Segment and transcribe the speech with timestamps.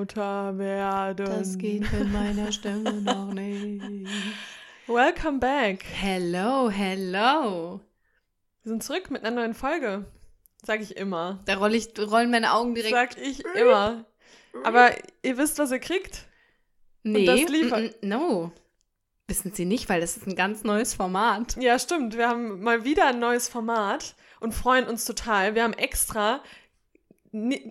[0.00, 1.26] Lauter werden?
[1.26, 3.82] Das geht mit meiner Stimme noch nicht.
[4.86, 5.84] Welcome back.
[5.84, 7.80] Hello, hello.
[8.62, 10.06] Wir sind zurück mit einer neuen Folge.
[10.64, 11.40] Sag ich immer.
[11.44, 12.94] Da roll ich, rollen meine Augen direkt.
[12.94, 14.06] Sag ich immer.
[14.64, 14.90] Aber
[15.22, 16.24] ihr wisst, was ihr kriegt?
[17.02, 18.52] nee, und das liefert- mm, mm, no.
[19.28, 21.56] Wissen Sie nicht, weil das ist ein ganz neues Format.
[21.60, 22.16] Ja, stimmt.
[22.16, 25.54] Wir haben mal wieder ein neues Format und freuen uns total.
[25.54, 26.42] Wir haben extra,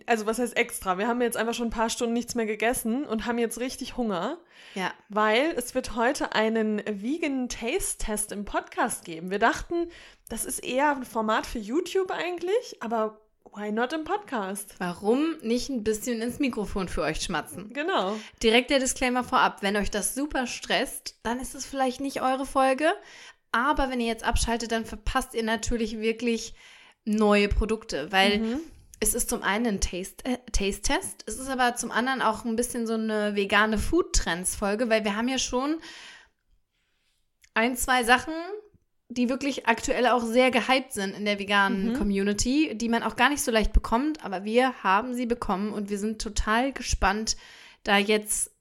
[0.06, 0.98] also was heißt extra?
[0.98, 3.98] Wir haben jetzt einfach schon ein paar Stunden nichts mehr gegessen und haben jetzt richtig
[3.98, 4.38] Hunger,
[4.76, 4.94] Ja.
[5.10, 9.32] weil es wird heute einen Vegan Taste Test im Podcast geben.
[9.32, 9.90] Wir dachten,
[10.30, 13.20] das ist eher ein Format für YouTube eigentlich, aber
[13.54, 14.76] why not im Podcast?
[14.78, 17.74] Warum nicht ein bisschen ins Mikrofon für euch schmatzen?
[17.74, 18.16] Genau.
[18.42, 19.62] Direkt der Disclaimer vorab.
[19.62, 22.92] Wenn euch das super stresst, dann ist es vielleicht nicht eure Folge.
[23.52, 26.54] Aber wenn ihr jetzt abschaltet, dann verpasst ihr natürlich wirklich
[27.06, 28.60] neue Produkte, weil Mhm.
[29.00, 32.56] Es ist zum einen ein Taste, äh, Taste-Test, es ist aber zum anderen auch ein
[32.56, 35.78] bisschen so eine vegane Food-Trends-Folge, weil wir haben ja schon
[37.54, 38.34] ein, zwei Sachen,
[39.10, 41.94] die wirklich aktuell auch sehr gehypt sind in der veganen Mhm.
[41.96, 45.90] Community, die man auch gar nicht so leicht bekommt, aber wir haben sie bekommen und
[45.90, 47.36] wir sind total gespannt,
[47.84, 48.52] da jetzt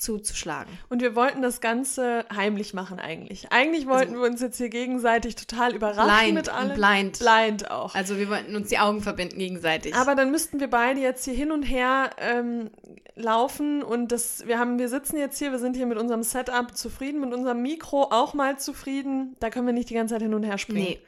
[0.00, 0.72] zuzuschlagen.
[0.88, 3.52] Und wir wollten das Ganze heimlich machen eigentlich.
[3.52, 6.74] Eigentlich wollten wir uns jetzt hier gegenseitig total überraschen Also Blind, mit allem.
[6.74, 7.18] blind.
[7.18, 7.94] Blind auch.
[7.94, 9.94] Also wir wollten uns die Augen verbinden gegenseitig.
[9.94, 12.70] Aber dann müssten wir beide jetzt hier hin und her ähm,
[13.14, 16.74] laufen und das, wir haben, wir sitzen jetzt hier, wir sind hier mit unserem Setup
[16.76, 19.36] zufrieden, mit unserem Mikro auch mal zufrieden.
[19.40, 20.84] Da können wir nicht die ganze Zeit hin und her springen.
[20.84, 21.00] nee.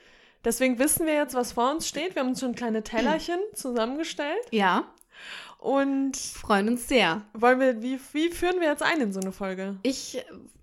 [0.44, 2.16] Deswegen wissen wir jetzt, was vor uns steht.
[2.16, 4.84] Wir haben uns schon kleine Tellerchen zusammengestellt Ja,
[5.62, 7.22] und freuen uns sehr.
[7.34, 9.76] wollen wir, wie, wie führen wir jetzt ein in so eine Folge?
[9.82, 10.22] Ich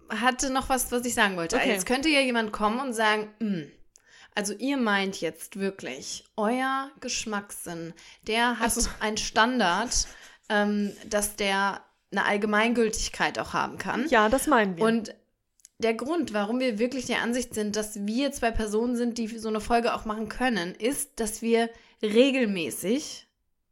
[0.09, 1.55] hatte noch was, was ich sagen wollte.
[1.55, 1.69] Okay.
[1.69, 3.71] Jetzt könnte ja jemand kommen und sagen, "Hm,
[4.35, 7.93] also ihr meint jetzt wirklich, euer Geschmackssinn,
[8.27, 8.89] der hat Ach so.
[8.99, 10.07] einen Standard,
[10.49, 11.81] ähm, dass der
[12.11, 14.07] eine Allgemeingültigkeit auch haben kann.
[14.09, 14.83] Ja, das meinen wir.
[14.83, 15.13] Und
[15.77, 19.47] der Grund, warum wir wirklich der Ansicht sind, dass wir zwei Personen sind, die so
[19.47, 21.69] eine Folge auch machen können, ist, dass wir
[22.01, 23.27] regelmäßig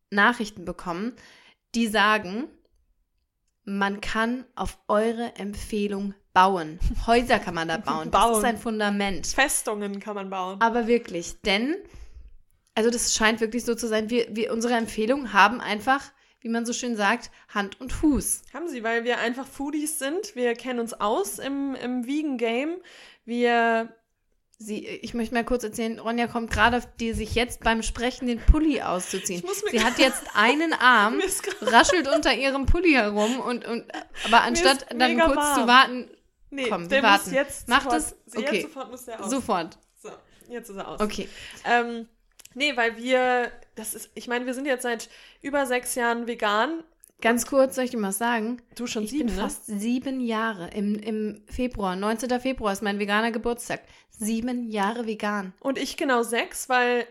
[0.09, 1.13] Nachrichten bekommen,
[1.75, 2.49] die sagen,
[3.65, 6.79] man kann auf eure Empfehlung bauen.
[7.07, 8.09] Häuser kann man da bauen.
[8.11, 8.37] Das Bauen.
[8.37, 9.27] ist ein Fundament.
[9.27, 10.61] Festungen kann man bauen.
[10.61, 11.75] Aber wirklich, denn,
[12.75, 16.01] also das scheint wirklich so zu sein, wir, wir, unsere Empfehlungen haben einfach,
[16.39, 18.43] wie man so schön sagt, Hand und Fuß.
[18.53, 20.35] Haben sie, weil wir einfach Foodies sind.
[20.35, 22.77] Wir kennen uns aus im, im Vegan-Game.
[23.25, 23.93] Wir
[24.59, 28.25] Sie, ich möchte mal kurz erzählen, Ronja kommt gerade auf die, sich jetzt beim Sprechen
[28.27, 29.39] den Pulli auszuziehen.
[29.39, 31.21] Ich muss mir Sie hat jetzt einen Arm,
[31.61, 33.85] raschelt unter ihrem Pulli herum und, und
[34.25, 35.61] aber anstatt dann kurz warm.
[35.61, 36.09] zu warten,
[36.49, 37.33] Nee, Komm, wir warten.
[37.33, 38.15] jetzt Macht sofort, es?
[38.25, 38.61] Jetzt Okay.
[38.61, 39.29] sofort muss der aus.
[39.29, 39.77] sofort.
[40.01, 40.09] So,
[40.49, 41.01] jetzt ist er aus.
[41.01, 41.27] Okay.
[41.65, 42.07] Ähm,
[42.53, 45.09] nee, weil wir, das ist, ich meine, wir sind jetzt seit
[45.41, 46.83] über sechs Jahren vegan.
[47.19, 48.61] Ganz kurz soll ich dir mal was sagen?
[48.75, 49.41] Du schon Ich sieben, bin ne?
[49.41, 50.69] fast sieben Jahre.
[50.69, 52.39] Im, Im Februar, 19.
[52.39, 53.81] Februar ist mein veganer Geburtstag.
[54.17, 55.53] Sieben Jahre vegan.
[55.59, 57.05] Und ich genau sechs, weil,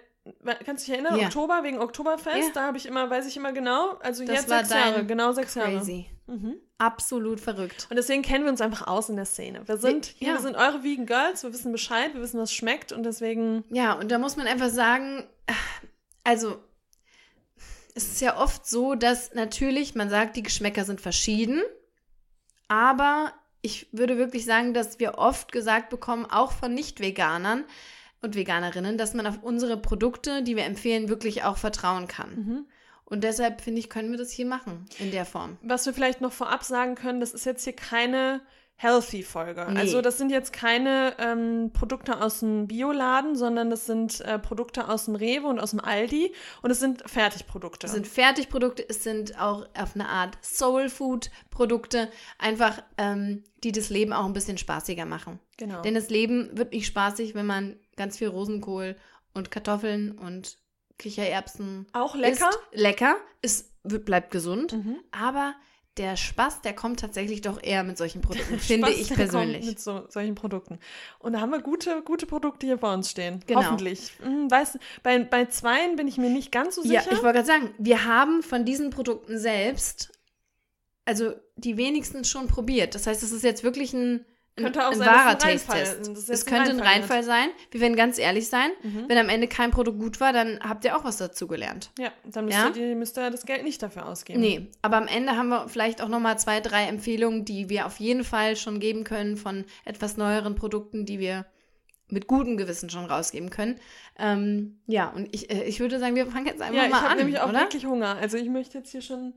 [0.64, 1.26] kannst du dich erinnern, Ja.
[1.26, 2.52] Oktober wegen Oktoberfest, Ja.
[2.54, 5.54] da habe ich immer, weiß ich immer genau, also Das jetzt sechs Jahre, genau sechs
[5.54, 5.76] Jahre.
[5.78, 6.06] Crazy.
[6.26, 6.56] Mhm.
[6.78, 7.86] Absolut verrückt.
[7.88, 9.66] Und deswegen kennen wir uns einfach aus in der Szene.
[9.66, 10.34] Wir sind, Ja.
[10.34, 13.92] wir sind eure Vegan Girls, wir wissen Bescheid, wir wissen, was schmeckt und deswegen, Ja,
[13.94, 15.24] und da muss man einfach sagen,
[16.24, 16.58] also
[17.94, 21.62] es ist ja oft so, dass natürlich man sagt, die Geschmäcker sind verschieden,
[22.68, 23.32] aber
[23.66, 27.65] ich würde wirklich sagen, dass wir oft gesagt bekommen, auch von Nicht-Veganern
[28.22, 32.31] und Veganerinnen, dass man auf unsere Produkte, die wir empfehlen, wirklich auch vertrauen kann.
[32.34, 32.66] mhm.
[33.09, 35.59] Und deshalb finde ich, können wir das hier machen in der Form.
[35.63, 38.41] was wir vielleicht noch vorab sagen können, das ist jetzt hier keine
[38.78, 39.66] Healthy-Folge.
[39.70, 39.78] Nee.
[39.78, 44.88] Also das sind jetzt keine ähm, Produkte aus dem Bioladen, sondern das sind äh, Produkte
[44.88, 46.32] aus dem Rewe und aus dem Aldi
[46.62, 47.86] und es sind Fertigprodukte.
[47.86, 54.12] Es sind Fertigprodukte, es sind auch auf eine Art Soul-Food-Produkte, einfach, ähm, die das Leben
[54.12, 55.40] auch ein bisschen spaßiger machen.
[55.56, 55.80] genau.
[55.82, 58.96] Denn das Leben wird nicht spaßig, wenn man ganz viel Rosenkohl
[59.34, 60.58] und Kartoffeln und
[60.98, 62.48] Kichererbsen Auch lecker.
[62.50, 62.58] isst.
[62.72, 64.96] Lecker, es wird, bleibt gesund, Mhm.
[65.12, 65.54] aber
[65.97, 69.66] der Spaß, der kommt tatsächlich doch eher mit solchen Produkten, finde Spaß, ich persönlich.
[69.66, 70.78] Mit so, solchen Produkten.
[71.19, 73.41] Und da haben wir gute, gute Produkte hier vor uns stehen.
[73.47, 73.63] Genau.
[73.63, 74.13] Hoffentlich.
[74.22, 77.13] Hm, weißt, bei, bei zweien bin ich mir nicht ganz so Ja, sicher.
[77.16, 80.13] ich wollte gerade sagen, wir haben von diesen Produkten selbst,
[81.04, 82.95] also die wenigsten schon probiert.
[82.95, 84.25] Das heißt, es ist jetzt wirklich ein,
[84.56, 86.28] Könnte auch ein sein, wahrer Taste-Test.
[86.30, 86.86] es könnte ein Reinfall
[87.18, 87.48] Reinfall sein.
[87.70, 88.70] Wir werden ganz ehrlich sein.
[88.82, 89.04] Mhm.
[89.06, 91.91] Wenn am Ende kein Produkt gut war, dann habt ihr auch was dazu gelernt.
[91.98, 92.72] ja, dann müsst, Ja?
[92.74, 94.41] Ihr, müsst ihr das Geld nicht dafür ausgeben.
[94.41, 98.00] Nee, aber am Ende haben wir vielleicht auch nochmal zwei, drei Empfehlungen, die wir auf
[98.00, 101.44] jeden Fall schon geben können von etwas neueren Produkten, die wir
[102.09, 103.78] mit gutem Gewissen schon rausgeben können.
[104.18, 107.00] Ähm, ja, und ich, äh, ich würde sagen, wir fangen jetzt einfach Ja, ich mal
[107.02, 107.60] habe an, nämlich auch oder?
[107.60, 108.16] wirklich Hunger.
[108.16, 109.34] Also ich möchte jetzt hier schon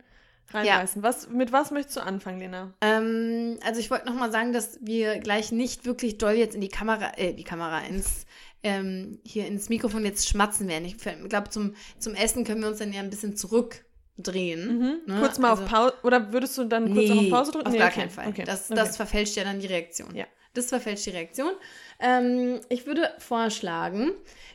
[0.53, 1.03] reinbeißen.
[1.03, 2.73] Was, mit was möchtest du anfangen, Lena?
[2.81, 6.61] Ähm, also ich wollte noch mal sagen, dass wir gleich nicht wirklich doll jetzt in
[6.61, 8.25] die Kamera, äh, die Kamera, ins,
[8.63, 10.85] ähm, hier ins Mikrofon jetzt schmatzen werden.
[10.85, 14.99] Ich glaube, zum, zum Essen können wir uns dann ja ein bisschen zurückdrehen.
[15.05, 15.19] ne?
[15.19, 15.93] kurz mal Also- auf Pause.
[16.03, 17.67] Oder würdest du dann kurz auch auf Pause drücken?
[17.67, 17.99] Auf Nee, gar okay.
[18.01, 18.27] keinen Fall.
[18.27, 18.43] Okay.
[18.45, 18.75] Das, okay.
[18.79, 20.15] das verfälscht ja dann die Reaktion.
[20.15, 20.25] Ja.
[20.55, 21.51] Das verfälscht die Reaktion.
[21.99, 24.11] Ähm, ich würde vorschlagen,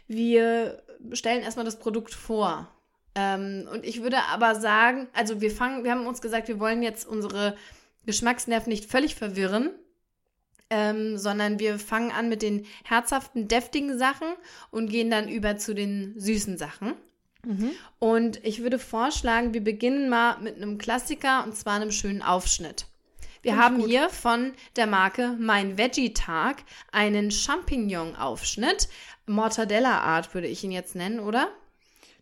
[0.09, 0.83] wir
[1.13, 2.69] stellen erstmal das Produkt vor.
[3.15, 6.83] Ähm, und ich würde aber sagen, also wir fangen, wir haben uns gesagt, wir wollen
[6.83, 7.57] jetzt unsere
[8.07, 9.71] Geschmacksnerven nicht völlig verwirren,
[10.71, 14.29] ähm, sondern wir fangen an mit den herzhaften, deftigen Sachen
[14.71, 16.95] und gehen dann über zu den süßen Sachen.
[17.45, 17.71] Mhm.
[17.99, 22.87] Und ich würde vorschlagen, wir beginnen mal mit einem Klassiker und zwar einem schönen Aufschnitt.
[23.43, 23.89] Wir ich haben gut.
[23.89, 28.89] hier von der Marke Mein Veggie-Tag einen Champignon-Aufschnitt.
[29.27, 31.49] Mortadella-Art würde ich ihn jetzt nennen, oder?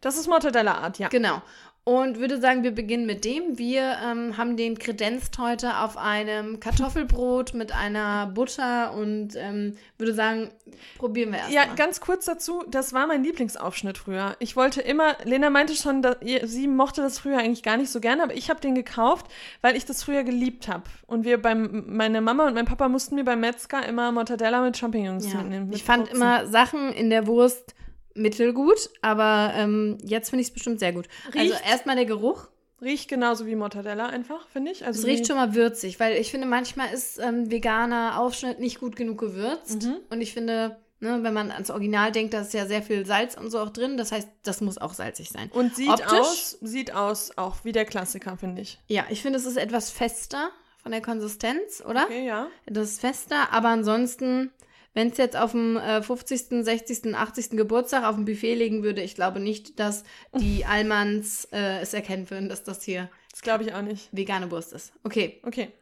[0.02, 1.08] Das ist Mortadella-Art, ja.
[1.08, 1.40] Genau.
[1.84, 3.58] Und würde sagen, wir beginnen mit dem.
[3.58, 10.14] Wir ähm, haben den kredenzt heute auf einem Kartoffelbrot mit einer Butter und ähm, würde
[10.14, 10.50] sagen,
[10.98, 11.74] probieren wir erst Ja, mal.
[11.74, 14.36] ganz kurz dazu, das war mein Lieblingsaufschnitt früher.
[14.38, 17.90] Ich wollte immer, Lena meinte schon, dass, ihr- sie mochte das früher eigentlich gar nicht
[17.90, 19.26] so gerne, aber ich habe den gekauft,
[19.60, 20.84] weil ich das früher geliebt habe.
[21.08, 24.76] Und wir beim, meine Mama und mein Papa mussten mir beim Metzger immer Mortadella mit
[24.76, 25.40] Champignons Ja.
[25.40, 25.66] mitnehmen.
[25.66, 26.16] mit Ich fand Wurzeln.
[26.16, 27.74] immer Sachen in der Wurst
[28.14, 31.06] mittelgut, aber ähm, jetzt finde ich es bestimmt sehr gut.
[31.26, 32.48] Also Riecht- erstmal der Geruch.
[32.80, 34.84] Riecht genauso wie Mortadella einfach, finde ich.
[34.84, 38.80] Also Es riecht schon mal würzig, weil ich finde, manchmal ist ähm, veganer Aufschnitt nicht
[38.80, 39.84] gut genug gewürzt.
[39.84, 39.98] Mhm.
[40.10, 43.36] Und ich finde, ne, wenn man ans Original denkt, da ist ja sehr viel Salz
[43.36, 43.96] und so auch drin.
[43.96, 45.48] Das heißt, das muss auch salzig sein.
[45.52, 46.10] Und sieht Optisch?
[46.18, 48.80] aus, sieht aus auch wie der Klassiker, finde ich.
[48.88, 50.50] Ja, ich finde, es ist etwas fester
[50.82, 52.06] von der Konsistenz, oder?
[52.06, 52.48] Okay, ja.
[52.66, 54.50] Das ist fester, aber ansonsten,
[54.94, 57.50] wenn es jetzt auf dem äh, 50., 60., 80.
[57.50, 60.04] Geburtstag auf dem Buffet liegen würde, ich glaube nicht, dass
[60.38, 64.08] die Allmanns äh, es erkennen würden, dass das hier Das glaube ich auch nicht.
[64.12, 64.92] vegane Wurst ist.
[65.02, 65.40] Okay.
[65.44, 65.72] Okay.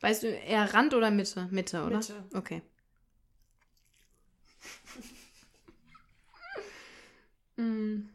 [0.00, 1.46] Weißt du, eher Rand oder Mitte?
[1.50, 1.98] Mitte, oder?
[1.98, 2.24] Mitte.
[2.34, 2.62] Okay.
[7.56, 8.08] Mm.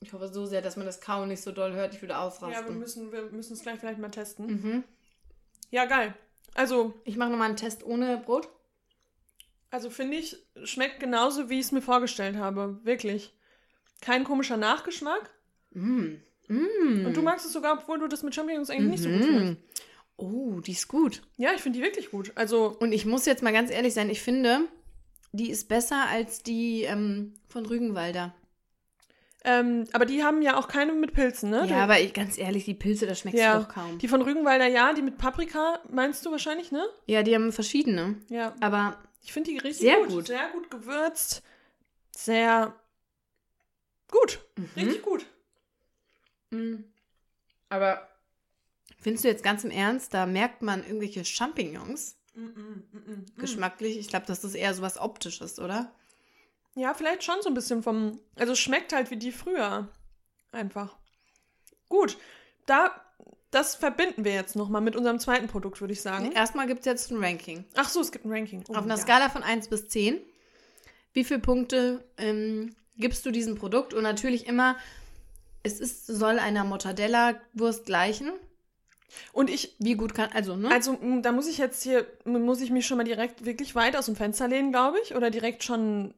[0.00, 1.94] Ich hoffe so sehr, dass man das Kauen nicht so doll hört.
[1.94, 2.78] Ich würde Ja, wir ausrasten.
[2.78, 4.46] müssen, wir müssen es gleich vielleicht mal testen.
[4.46, 4.84] mhm.
[5.72, 6.14] Ja, geil.
[6.54, 8.48] Also, Ich mache nochmal einen Test ohne Brot.
[9.70, 12.78] also finde ich, schmeckt genauso, wie ich es mir vorgestellt habe.
[12.84, 13.32] Wirklich.
[14.02, 15.30] Kein komischer Nachgeschmack.
[15.70, 16.16] Mm.
[16.48, 17.06] Mm.
[17.06, 19.24] Und du magst es sogar, obwohl du das mit Champignons eigentlich nicht so gut Mhm.
[19.38, 19.60] findest.
[20.18, 21.22] Oh, die ist gut.
[21.38, 22.32] Ja, ich finde die wirklich gut.
[22.34, 24.68] Also, Und ich muss jetzt mal ganz ehrlich sein, ich finde,
[25.32, 28.34] die ist besser als die ähm, von Rügenwalder.
[29.44, 31.66] Ähm, aber die haben ja auch keine mit Pilzen, ne?
[31.68, 33.98] Ja, aber ich, ganz ehrlich, die Pilze, da schmeckst Ja, du doch kaum.
[33.98, 36.84] Die von Rügenwalder, ja, die mit Paprika meinst du wahrscheinlich, ne?
[37.06, 38.16] ja, die haben verschiedene.
[38.28, 38.54] Ja.
[38.60, 40.08] Aber Ich finde die richtig Sehr gut.
[40.08, 40.26] gut.
[40.28, 41.42] Sehr gut gewürzt.
[42.16, 42.74] Sehr
[44.10, 44.40] gut.
[44.56, 44.68] Mhm.
[44.76, 45.26] Richtig gut.
[46.50, 46.84] Mm.
[47.68, 48.08] Aber
[48.98, 53.38] findest du jetzt ganz im Ernst, da merkt man irgendwelche Champignons mm.
[53.38, 53.96] geschmacklich?
[53.98, 55.90] Ich glaube, das ist eher so was Optisches, oder?
[56.74, 58.18] Ja, vielleicht schon so ein bisschen vom.
[58.36, 59.88] Also es schmeckt halt wie die früher.
[60.52, 60.96] Einfach.
[61.88, 62.16] Gut.
[62.66, 62.92] Da.
[63.50, 66.32] Das verbinden wir jetzt nochmal mit unserem zweiten Produkt, würde ich sagen.
[66.32, 67.66] Erstmal gibt es jetzt ein Ranking.
[67.74, 68.64] Ach so, es gibt ein Ranking.
[68.68, 69.02] Oh, Auf einer ja.
[69.02, 70.18] Skala von 1 bis 10.
[71.12, 73.92] Wie viele Punkte ähm, gibst du diesem Produkt?
[73.92, 74.76] Und natürlich immer,
[75.62, 78.32] es ist, soll einer Mortadella-Wurst gleichen.
[79.34, 79.76] Und ich.
[79.78, 80.70] Wie gut kann, also, ne?
[80.70, 82.06] Also, da muss ich jetzt hier.
[82.24, 85.14] Muss ich mich schon mal direkt wirklich weit aus dem Fenster lehnen, glaube ich.
[85.14, 86.14] Oder direkt schon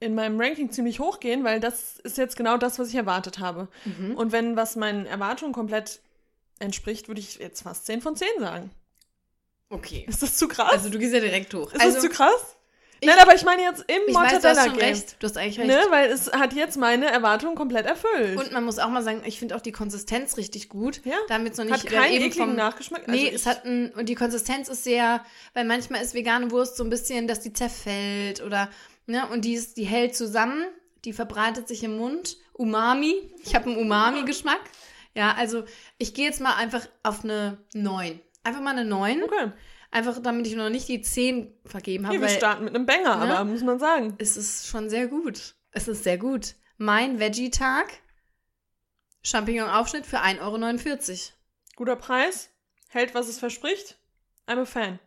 [0.00, 3.38] in meinem Ranking ziemlich hoch gehen, weil das ist jetzt genau das, was ich erwartet
[3.38, 3.68] habe.
[3.84, 4.14] Mhm.
[4.16, 6.00] Und wenn was meinen Erwartungen komplett
[6.58, 8.70] entspricht, würde ich jetzt fast 10 von 10 sagen.
[9.68, 10.04] okay.
[10.08, 10.70] Ist das zu krass?
[10.72, 11.72] Also, du gehst ja direkt hoch.
[11.72, 12.56] ist also, das zu krass?
[13.00, 14.80] ich- Nein, aber ich meine jetzt im ich weiß, du hast Mortadella-Game.
[14.80, 15.16] recht.
[15.18, 15.68] Du hast eigentlich recht.
[15.68, 18.36] Ne, weil es hat jetzt meine Erwartungen komplett erfüllt.
[18.38, 21.00] Und man muss auch mal sagen, ich finde auch die Konsistenz richtig gut.
[21.04, 21.16] Ja.
[21.28, 23.06] Damit so nicht hat keinen eben ekligen vom, Nachgeschmack.
[23.08, 26.50] Nee, Also es ich- hat ein, und die Konsistenz ist sehr, weil manchmal ist vegane
[26.50, 28.68] Wurst so ein bisschen, dass die zerfällt oder,
[29.10, 30.64] ne, und die ist, die hält zusammen,
[31.04, 32.36] die verbreitet sich im Mund.
[32.52, 33.32] Umami.
[33.42, 34.60] Ich habe einen Umami-Geschmack.
[35.14, 35.64] Ja, also
[35.98, 38.20] ich gehe jetzt mal einfach auf eine 9.
[38.44, 39.22] Einfach mal eine 9.
[39.24, 39.52] Okay.
[39.90, 42.86] Einfach damit ich noch nicht die 10 vergeben habe, Hier, wir weil starten mit einem
[42.86, 43.38] Banger, Ne?
[43.38, 44.14] aber muss man sagen.
[44.18, 45.56] es ist schon sehr gut.
[45.72, 46.54] Es ist sehr gut.
[46.76, 47.88] Mein Veggie-Tag.
[49.22, 51.18] Champignon-Aufschnitt für 1,49 Euro.
[51.76, 52.50] Guter Preis,
[52.88, 53.98] hält, was es verspricht.
[54.46, 54.98] I'm a fan.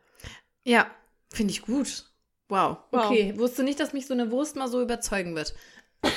[0.63, 0.89] Ja,
[1.31, 2.12] finde ich gut.
[2.53, 2.77] Wow.
[2.91, 3.05] Wow.
[3.05, 5.53] Okay, wusste nicht, dass mich so eine Wurst mal so überzeugen wird.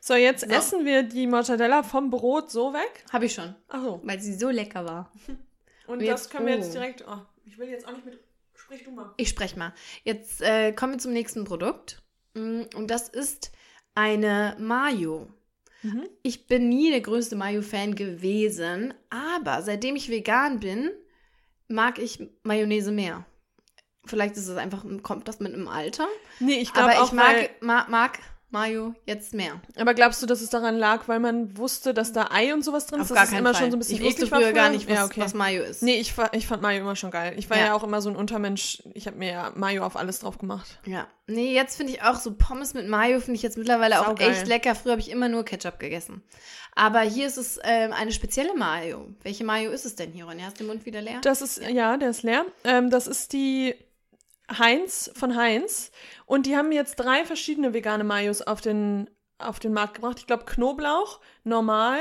[0.00, 0.54] So, jetzt So.
[0.54, 3.04] essen wir die Mortadella vom Brot so weg.
[3.12, 4.00] Habe ich schon, Ach so.
[4.04, 5.12] weil sie so lecker war.
[5.26, 5.38] Und
[5.86, 6.58] Und das jetzt- können wir oh.
[6.58, 7.04] jetzt direkt.
[7.06, 8.18] Oh, ich will jetzt auch nicht mit
[8.54, 9.12] Sprich du mal.
[9.18, 9.74] Ich spreche mal.
[10.04, 12.00] Jetzt äh, kommen wir zum nächsten Produkt.
[12.34, 13.52] Mm, Und das ist
[13.94, 15.28] eine Mayo.
[15.82, 16.08] Mhm.
[16.22, 20.90] Ich bin nie der größte Mayo-Fan gewesen, aber seitdem ich vegan bin,
[21.68, 23.26] mag ich Mayonnaise mehr.
[24.08, 26.06] Vielleicht ist es einfach, kommt das mit dem Alter.
[26.40, 28.18] Nee, ich glaube Aber auch, ich mag, ma, mag
[28.50, 29.60] Mayo jetzt mehr.
[29.76, 32.86] aber glaubst du, dass es daran lag, weil man wusste, dass da Ei und sowas
[32.86, 33.02] drin ist?
[33.02, 33.60] Auf dass gar es keinen immer Fall.
[33.64, 34.72] schon so ein bisschen ich wusste war früher gar früher?
[34.78, 35.20] nicht, was, ja, okay.
[35.20, 35.82] was Mayo ist.
[35.82, 37.34] Nee, ich, ich fand Mayo immer schon geil.
[37.36, 37.66] Ich war Ja.
[37.66, 38.82] ja, auch immer so ein Untermensch.
[38.94, 40.78] Ich habe mir ja Mayo auf alles drauf gemacht.
[40.86, 41.06] Ja.
[41.26, 44.30] Nee, jetzt finde ich auch so Pommes mit Mayo finde ich jetzt mittlerweile auch Saugeil.
[44.30, 44.74] echt lecker.
[44.74, 46.22] Früher habe ich immer nur Ketchup gegessen.
[46.74, 49.08] Aber hier ist es ähm, eine spezielle Mayo.
[49.24, 50.46] Welche Mayo ist es denn hier, Ronja?
[50.46, 51.20] Hast du den Mund wieder leer?
[51.22, 52.46] Das ist, ja, der ist leer.
[52.64, 53.74] Ähm, das ist die
[54.56, 55.90] Heinz von Heinz.
[56.26, 60.18] Und die haben jetzt drei verschiedene vegane Mayos auf den, auf den Markt gebracht.
[60.20, 61.98] Ich glaube Knoblauch, normal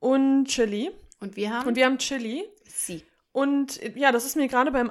[0.00, 0.90] und Chili.
[1.20, 2.44] Und wir haben Und wir haben Chili.
[2.66, 3.04] sie.
[3.32, 4.90] Und ja, das ist mir gerade beim.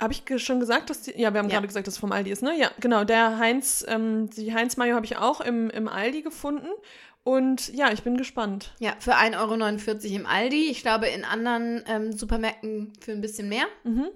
[0.00, 1.20] Habe ich schon gesagt, dass die.
[1.20, 1.56] Ja, wir haben Ja.
[1.56, 2.56] gerade gesagt, dass es vom Aldi ist, ne?
[2.56, 3.02] Ja, genau.
[3.04, 6.68] Der Heinz, ähm, die Heinz-Mayo habe ich auch im, im Aldi gefunden.
[7.24, 8.74] Und ja, ich bin gespannt.
[8.78, 9.36] Ja, für 1,49
[10.10, 10.70] Euro im Aldi.
[10.70, 13.64] Ich glaube, in anderen ähm, Supermärkten für ein bisschen mehr.
[13.84, 14.08] Mhm.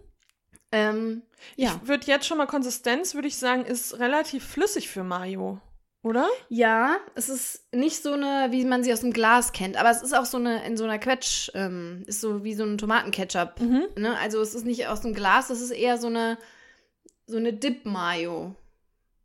[0.72, 1.22] Ähm,
[1.56, 1.78] ja.
[1.82, 5.60] Ich würde jetzt schon mal Konsistenz, würde ich sagen, ist relativ flüssig für Mayo.
[6.02, 6.26] Oder?
[6.48, 10.02] Ja, es ist nicht so eine, wie man sie aus dem Glas kennt, aber es
[10.02, 13.60] ist auch so eine, in so einer Quetsch, ähm, ist so wie so ein Tomatenketchup.
[13.60, 13.84] Mhm.
[13.96, 14.18] Ne?
[14.18, 16.38] Also es ist nicht aus dem Glas, es ist eher so eine,
[17.26, 18.56] so eine Dip-Mayo.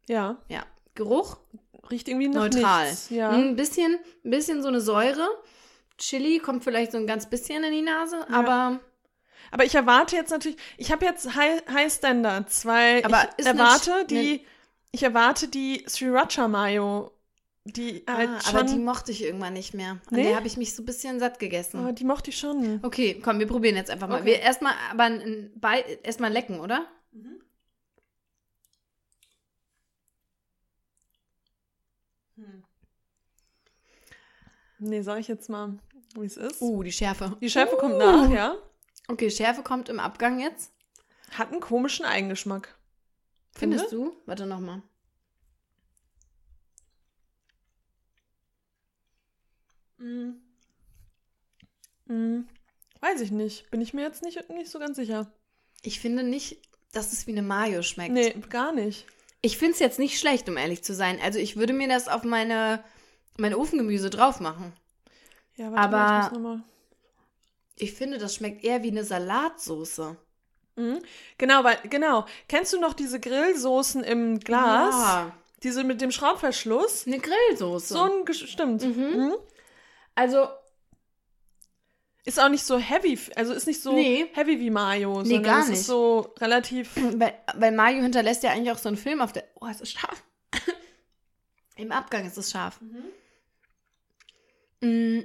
[0.07, 0.37] Ja.
[0.49, 0.65] Ja.
[0.93, 1.37] Geruch?
[1.89, 2.85] Riecht irgendwie nach Neutral.
[2.85, 3.09] nichts.
[3.09, 3.31] Ja.
[3.31, 5.27] Ein bisschen, ein bisschen so eine Säure.
[5.97, 8.79] Chili kommt vielleicht so ein ganz bisschen in die Nase, aber
[9.51, 13.47] Aber ich erwarte jetzt natürlich, ich habe jetzt High, High Standards, weil Aber ich ist
[13.47, 14.45] eine erwarte Sch- die,
[14.91, 17.11] ich erwarte die Sriracha Mayo,
[17.65, 19.91] die halt ah, schon, aber die mochte ich irgendwann nicht mehr.
[19.91, 20.23] An Nee?
[20.23, 21.85] der habe ich mich so ein bisschen satt gegessen.
[21.85, 22.79] oh, die mochte ich schon.
[22.83, 24.17] Okay, komm, wir probieren jetzt einfach mal.
[24.21, 24.25] Okay.
[24.25, 26.85] Wir erstmal, aber ein, ein Bei- erstmal lecken, oder?
[34.79, 35.77] Nee, sag ich jetzt mal,
[36.15, 36.61] wie es ist.
[36.61, 37.35] Uh, die Schärfe.
[37.41, 37.79] Die Schärfe Uh.
[37.79, 38.55] kommt nach, ja.
[39.07, 40.71] Okay, Schärfe kommt im Abgang jetzt.
[41.31, 42.77] Hat einen komischen Eigengeschmack.
[43.53, 44.15] Findest du?
[44.25, 44.81] Warte nochmal.
[49.97, 50.31] Mm.
[52.05, 52.45] Mm.
[52.99, 53.69] Weiß ich nicht.
[53.71, 55.31] Bin ich mir jetzt nicht, nicht so ganz sicher.
[55.81, 56.61] Ich finde nicht,
[56.91, 58.13] dass es wie eine Mayo schmeckt.
[58.13, 59.05] Nee, gar nicht.
[59.41, 61.19] Ich finde es jetzt nicht schlecht, um ehrlich zu sein.
[61.21, 62.83] Also ich würde mir das auf meine,
[63.37, 64.73] mein Ofengemüse drauf machen.
[65.55, 66.63] Ja, Aber- mal, ich muss noch mal.
[67.77, 70.17] Ich finde, das schmeckt eher wie eine Salatsoße.
[70.75, 70.99] Mhm.
[71.37, 72.25] Genau, weil, genau.
[72.47, 74.93] Kennst du noch diese Grillsoßen im Glas?
[74.95, 77.07] Ja, Diese mit dem Schraubverschluss?
[77.07, 77.93] eine Grillsoße.
[77.93, 78.83] So ein, stimmt.
[78.83, 79.17] Mhm.
[79.17, 79.33] Mhm.
[80.15, 80.47] also,
[82.25, 84.27] Ist auch nicht so heavy, also ist nicht so Nee.
[84.33, 85.79] heavy wie Mayo, Nee, sondern gar es nicht.
[85.79, 86.91] ist so relativ.
[87.15, 89.45] weil, weil Mayo hinterlässt ja eigentlich auch so einen Film auf der...
[89.61, 90.23] Oh, es ist scharf.
[91.77, 92.79] Im Abgang ist es scharf.
[94.81, 95.21] Mm,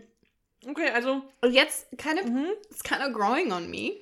[0.66, 2.46] Okay, also, Und jetzt, keine, mhm.
[2.70, 3.92] it's kind of growing on me.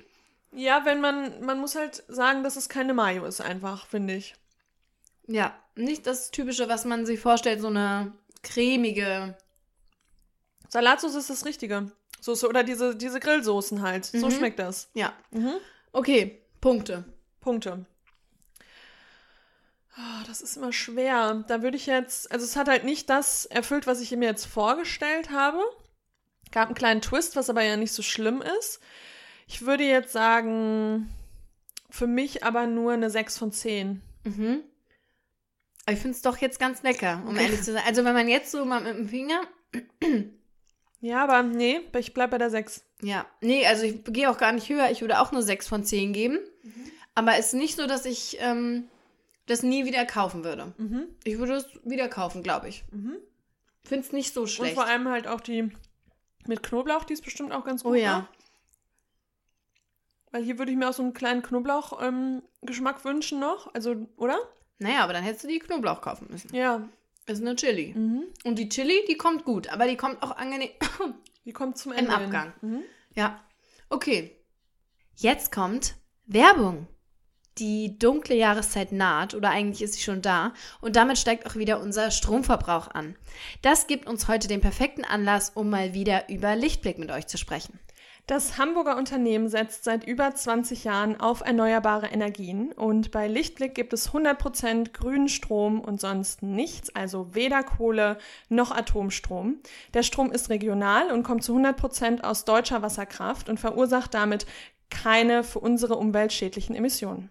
[0.51, 4.35] ja, wenn man, man muss halt sagen, dass es keine Mayo ist, einfach, finde ich.
[5.27, 8.11] Ja, nicht das Typische, was man sich vorstellt, so eine
[8.43, 9.35] cremige...
[10.69, 11.91] Salatsauce ist das Richtige.
[12.21, 14.05] Soße oder diese, diese Grillsoßen halt.
[14.05, 14.31] So Mhm.
[14.31, 14.89] schmeckt das.
[14.93, 15.53] Ja, Mhm.
[15.91, 17.03] okay, Punkte.
[17.41, 17.85] Punkte.
[19.95, 21.43] Ah, Das ist immer schwer.
[21.47, 24.45] Da würde ich jetzt, also es hat halt nicht das erfüllt, was ich mir jetzt
[24.45, 25.59] vorgestellt habe.
[26.51, 28.79] Gab einen kleinen Twist, was aber ja nicht so schlimm ist.
[29.47, 31.09] Ich würde jetzt sagen,
[31.89, 34.01] für mich aber nur eine 6 von 10.
[34.23, 34.61] Mhm.
[35.89, 37.83] Ich finde es doch jetzt ganz lecker, um ehrlich zu sein.
[37.85, 39.41] Also wenn man jetzt so mal mit dem Finger...
[41.03, 42.83] Ja, aber nee, ich bleib bei der 6.
[43.01, 44.91] Ja, nee, also ich gehe auch gar nicht höher.
[44.91, 46.37] Ich würde auch nur 6 von 10 geben.
[47.15, 48.83] Aber es ist nicht so, dass ich ähm,
[49.47, 50.73] das nie wieder kaufen würde.
[50.77, 51.07] Mhm.
[51.23, 52.83] Ich würde es wieder kaufen, glaube ich.
[52.91, 53.17] Mhm.
[53.83, 54.75] Finde es nicht so Und schlecht.
[54.75, 55.71] vor allem halt auch die
[56.47, 57.93] mit Knoblauch, die ist bestimmt auch ganz gut.
[57.93, 58.19] oh ja.
[58.19, 58.27] ne?
[60.31, 63.73] Weil hier würde ich mir auch so einen kleinen Knoblauch-Geschmack wünschen noch.
[63.73, 64.37] Also, oder?
[64.79, 66.55] Naja, aber dann hättest du die Knoblauch kaufen müssen.
[66.55, 66.87] Ja.
[67.27, 67.93] Ist eine Chili.
[67.95, 68.23] Mhm.
[68.45, 70.69] Und die Chili, die kommt gut, aber die kommt auch angenehm.
[71.43, 72.15] Die kommt zum Im Ende.
[72.17, 72.25] hin.
[72.25, 72.53] Abgang.
[72.61, 72.83] Mhm.
[73.15, 73.43] ja.
[73.89, 74.37] Okay.
[75.15, 75.95] Jetzt kommt
[76.27, 76.87] Werbung.
[77.57, 81.81] Die dunkle Jahreszeit naht oder eigentlich ist sie schon da und damit steigt auch wieder
[81.81, 83.15] unser Stromverbrauch an.
[83.61, 87.37] Das gibt uns heute den perfekten Anlass, um mal wieder über Lichtblick mit euch zu
[87.37, 87.79] sprechen.
[88.27, 93.91] Das Hamburger Unternehmen setzt seit über 20 Jahren auf erneuerbare Energien und bei Lichtblick gibt
[93.91, 98.17] es 100% grünen Strom und sonst nichts, also weder Kohle
[98.47, 99.57] noch Atomstrom.
[99.93, 104.45] Der Strom ist regional und kommt zu 100% aus deutscher Wasserkraft und verursacht damit
[104.89, 107.29] keine für unsere Umwelt schädlichen Emissionen.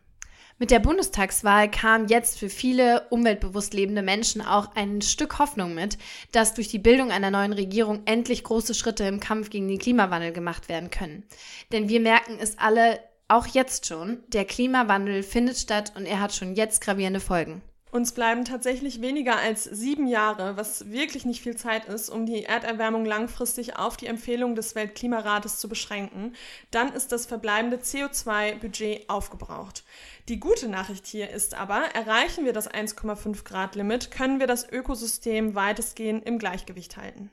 [0.60, 5.96] Mit der Bundestagswahl kam jetzt für viele umweltbewusst lebende Menschen auch ein Stück Hoffnung mit,
[6.32, 10.32] dass durch die Bildung einer neuen Regierung endlich große Schritte im Kampf gegen den Klimawandel
[10.32, 11.24] gemacht werden können.
[11.72, 16.34] Denn wir merken es alle auch jetzt schon, der Klimawandel findet statt und er hat
[16.34, 17.62] schon jetzt gravierende Folgen.
[17.90, 22.44] Uns bleiben tatsächlich weniger als sieben Jahre, was wirklich nicht viel Zeit ist, um die
[22.44, 26.34] Erderwärmung langfristig auf die Empfehlung des Weltklimarates zu beschränken.
[26.70, 29.82] Dann ist das verbleibende CO2-Budget aufgebraucht.
[30.28, 34.70] Die gute Nachricht hier ist aber, erreichen wir das 1,5 Grad Limit, können wir das
[34.70, 37.30] Ökosystem weitestgehend im Gleichgewicht halten.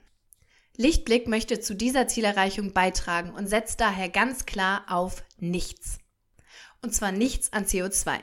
[0.75, 5.99] Lichtblick möchte zu dieser Zielerreichung beitragen und setzt daher ganz klar auf nichts.
[6.81, 8.19] Und zwar nichts an CO2.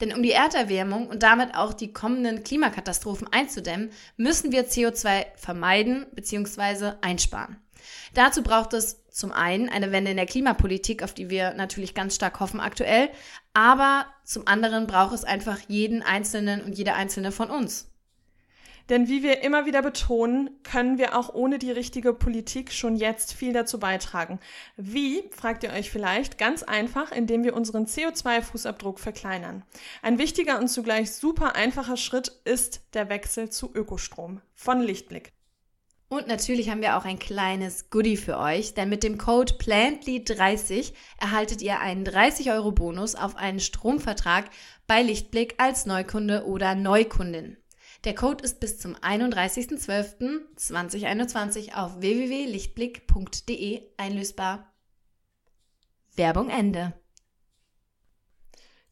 [0.00, 6.06] Denn um die Erderwärmung und damit auch die kommenden Klimakatastrophen einzudämmen, müssen wir CO2 vermeiden
[6.12, 6.92] bzw.
[7.00, 7.56] einsparen.
[8.14, 12.14] Dazu braucht es zum einen eine Wende in der Klimapolitik, auf die wir natürlich ganz
[12.14, 13.10] stark hoffen aktuell,
[13.54, 17.90] aber zum anderen braucht es einfach jeden Einzelnen und jede Einzelne von uns.
[18.88, 23.34] Denn wie wir immer wieder betonen, können wir auch ohne die richtige Politik schon jetzt
[23.34, 24.40] viel dazu beitragen.
[24.76, 29.62] Wie, fragt ihr euch vielleicht, ganz einfach, indem wir unseren CO2-Fußabdruck verkleinern.
[30.00, 35.32] Ein wichtiger und zugleich super einfacher Schritt ist der Wechsel zu Ökostrom von Lichtblick.
[36.10, 40.94] Und natürlich haben wir auch ein kleines Goodie für euch, denn mit dem Code PLANTLY30
[41.20, 44.48] erhaltet ihr einen 30 Euro Bonus auf einen Stromvertrag
[44.86, 47.58] bei Lichtblick als Neukunde oder Neukundin.
[48.04, 54.72] Der Code ist bis zum 31.12.2021 auf www.lichtblick.de einlösbar.
[56.14, 56.92] Werbung Ende.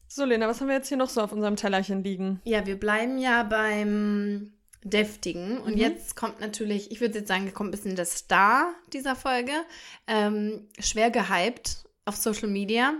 [0.07, 2.41] So, Lena, was haben wir jetzt hier noch so auf unserem Tellerchen liegen?
[2.43, 4.53] Ja, wir bleiben ja beim
[4.83, 5.59] Deftigen.
[5.59, 5.81] Und mhm.
[5.81, 9.51] jetzt kommt natürlich, ich würde jetzt sagen, kommt ein bisschen der Star dieser Folge.
[10.07, 12.93] Ähm, schwer gehypt auf Social Media.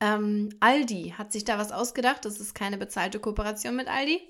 [0.00, 2.24] Ähm, Aldi hat sich da was ausgedacht.
[2.24, 4.20] Das ist keine bezahlte Kooperation mit Aldi.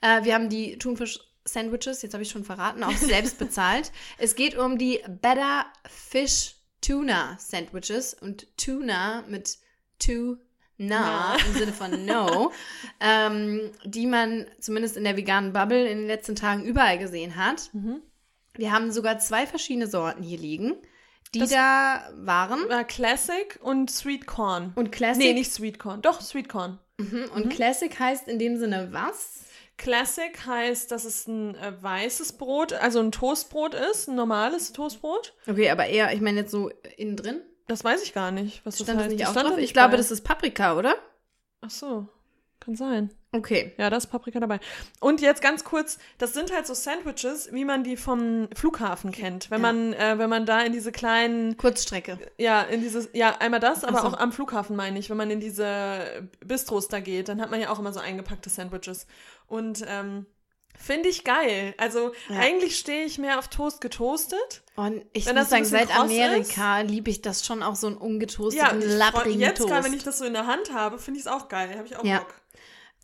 [0.00, 3.92] Äh, wir haben die Thunfisch-Sandwiches, jetzt habe ich schon verraten, auch selbst bezahlt.
[4.18, 9.58] es geht um die Better Fish Tuna Sandwiches und Tuna mit
[9.98, 10.38] Two
[10.78, 12.50] na, im Sinne von no,
[13.00, 17.70] ähm, die man zumindest in der veganen Bubble in den letzten Tagen überall gesehen hat.
[17.72, 18.02] Mhm.
[18.54, 20.74] Wir haben sogar zwei verschiedene Sorten hier liegen,
[21.34, 22.68] die das da waren.
[22.68, 24.72] War Classic und Sweet Corn.
[24.74, 25.22] Und Classic?
[25.22, 26.02] Nee, nicht Sweet Corn.
[26.02, 26.78] Doch, Sweet Corn.
[26.98, 27.30] Mhm.
[27.34, 27.48] Und mhm.
[27.48, 29.40] Classic heißt in dem Sinne was?
[29.78, 35.34] Classic heißt, dass es ein äh, weißes Brot, also ein Toastbrot ist, ein normales Toastbrot.
[35.46, 37.40] Okay, aber eher, ich meine jetzt so innen drin.
[37.66, 39.10] Das weiß ich gar nicht, was das stand heißt.
[39.10, 39.58] Das nicht auch drauf?
[39.58, 40.94] Ich glaube, das ist Paprika, oder?
[41.62, 42.08] Ach so,
[42.62, 43.10] kann sein.
[43.32, 43.72] Okay.
[43.78, 44.60] Ja, da ist Paprika dabei.
[45.00, 49.50] Und jetzt ganz kurz, das sind halt so Sandwiches, wie man die vom Flughafen kennt.
[49.50, 49.72] Wenn ja.
[49.72, 52.18] man, äh, wenn man da in diese kleinen Kurzstrecke.
[52.38, 54.08] Ja, in dieses, ja, einmal das, aber so.
[54.08, 57.60] auch am Flughafen meine ich, wenn man in diese Bistros da geht, dann hat man
[57.60, 59.06] ja auch immer so eingepackte Sandwiches.
[59.48, 60.26] Und ähm,
[60.78, 61.74] Finde ich geil.
[61.76, 62.38] Also ja.
[62.38, 64.62] eigentlich stehe ich mehr auf Toast getoastet.
[64.74, 68.80] Und ich wenn muss sagen, seit Amerika liebe ich das schon auch so ein ungetoasteten,
[68.80, 69.60] ja, lapprigen jetzt Toast.
[69.60, 71.76] Jetzt gerade, wenn ich das so in der Hand habe, finde ich es auch geil.
[71.76, 72.20] Habe ich auch ja.
[72.20, 72.34] Bock.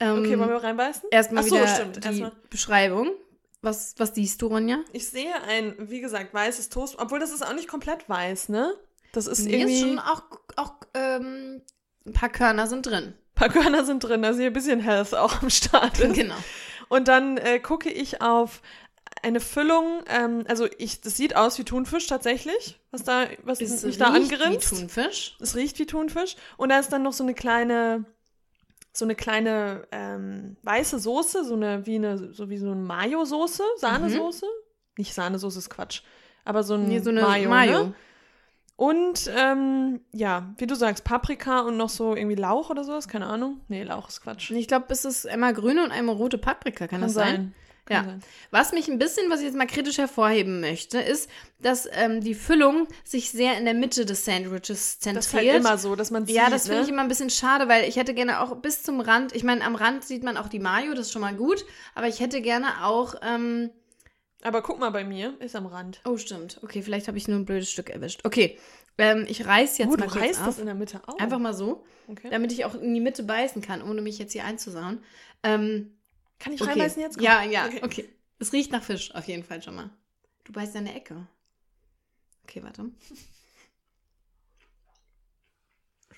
[0.01, 1.09] Ähm, okay, wollen wir reinbeißen?
[1.11, 1.97] Erstmal so, wieder stimmt.
[1.97, 2.33] die Erstmal.
[2.51, 3.11] Beschreibung.
[3.61, 4.79] Was, was siehst du, Ronja?
[4.93, 8.73] Ich sehe ein, wie gesagt, weißes Toast, obwohl das ist auch nicht komplett weiß, ne?
[9.13, 9.75] Das ist nee, irgendwie...
[9.75, 10.23] ist schon auch,
[10.57, 11.63] auch ähm,
[12.07, 13.15] ein paar Körner sind drin.
[13.15, 15.99] Ein paar Körner sind drin, also hier ein bisschen Health auch am Start.
[15.99, 16.15] Ist.
[16.15, 16.37] Genau.
[16.89, 18.63] Und dann äh, gucke ich auf
[19.23, 23.83] eine Füllung, ähm, also ich, das sieht aus wie Thunfisch tatsächlich, was da, was es
[23.83, 24.71] mich da angerinnt.
[24.71, 25.37] Wie Thunfisch.
[25.41, 26.37] Es riecht wie Thunfisch.
[26.57, 28.05] Und da ist dann noch so eine kleine,
[28.99, 33.63] so eine kleine ähm, weiße Soße, so eine, wie eine, so wie so eine Mayo-Soße,
[33.77, 34.47] Sahnesoße.
[34.47, 34.99] Mhm.
[34.99, 36.03] Nicht Sahnesoße ist Quatsch.
[36.45, 37.49] Aber so, ein nee, so eine Mayo.
[37.49, 37.85] Mayo.
[37.85, 37.95] Ne?
[38.77, 43.27] Und ähm, ja, wie du sagst, Paprika und noch so irgendwie Lauch oder sowas, keine
[43.27, 43.61] Ahnung.
[43.69, 44.53] Nee, Lauch ist Quatsch.
[44.53, 47.37] Ich glaube, es ist einmal grüne und einmal rote Paprika, kann, kann das sein?
[47.37, 47.55] sein?
[47.91, 48.05] Ja.
[48.05, 48.23] Sein.
[48.51, 52.35] Was mich ein bisschen, was ich jetzt mal kritisch hervorheben möchte, ist, dass ähm, die
[52.35, 55.17] Füllung sich sehr in der Mitte des Sandwiches zentriert.
[55.17, 56.85] Das ist halt immer so, dass man sieht, Ja, das finde ne?
[56.85, 59.65] ich immer ein bisschen schade, weil ich hätte gerne auch bis zum Rand, ich meine,
[59.65, 62.41] am Rand sieht man auch die Mayo, das ist schon mal gut, aber ich hätte
[62.41, 63.71] gerne auch ähm,
[64.43, 66.01] aber guck mal bei mir, ist am Rand.
[66.05, 66.61] Oh, stimmt.
[66.63, 68.21] Okay, vielleicht habe ich nur ein blödes Stück erwischt.
[68.25, 68.57] Okay,
[68.97, 71.19] ähm, ich reiß jetzt oh, mal du reißt das in der Mitte auf.
[71.21, 72.29] Einfach mal so, okay.
[72.31, 75.03] damit ich auch in die Mitte beißen kann, ohne mich jetzt hier einzusauen.
[75.43, 75.98] Ähm,
[76.39, 76.71] kann ich okay.
[76.71, 77.17] reinbeißen jetzt?
[77.17, 77.25] Komm.
[77.25, 77.81] Ja, ja, okay.
[77.83, 78.09] okay.
[78.39, 79.91] Es riecht nach Fisch, auf jeden Fall schon mal.
[80.45, 81.27] Du beißt deine Ecke.
[82.45, 82.91] Okay, warte.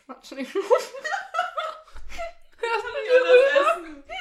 [0.05, 0.55] Schwarz nicht.
[0.55, 0.95] Hörst
[2.85, 4.05] du nicht das Essen?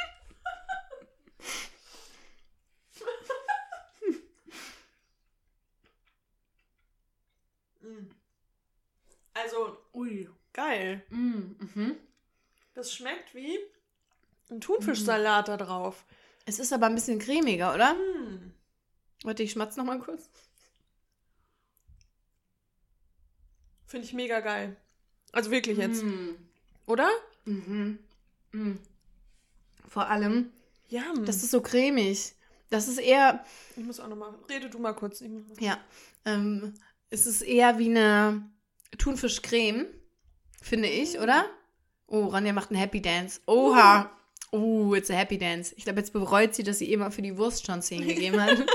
[9.33, 11.05] Also, ui, geil.
[11.09, 11.97] Mm, mhm.
[12.73, 13.57] Das schmeckt wie
[14.49, 16.05] ein Thunfischsalat da drauf.
[16.45, 17.93] Es ist aber ein bisschen cremiger, oder?
[17.93, 18.53] Mm.
[19.23, 20.29] Warte, ich schmatz noch mal kurz.
[23.85, 24.75] Finde ich mega geil.
[25.31, 26.03] Also wirklich jetzt.
[26.03, 26.35] Mm.
[26.85, 27.09] Oder?
[27.45, 27.99] Mhm.
[28.51, 28.73] Mm.
[29.88, 30.51] Vor allem,
[30.89, 31.03] Ja.
[31.25, 32.33] das ist so cremig.
[32.69, 33.43] Das ist eher,
[33.75, 34.33] ich muss auch nochmal.
[34.47, 35.21] Rede du mal kurz.
[35.21, 35.77] Muss- ja,
[36.25, 36.75] ähm,
[37.09, 38.47] es ist eher wie eine
[38.99, 39.88] Thunfischcreme,
[40.62, 41.45] finde ich, oder?
[42.05, 43.41] Oh, Ronja macht einen Happy Dance.
[43.47, 44.12] Oha.
[44.51, 45.73] Oh, it's a Happy Dance.
[45.77, 48.57] Ich glaube, jetzt bereut sie, dass sie immer für die Wurst schon 10 gegeben hat.
[48.57, 48.65] Nee,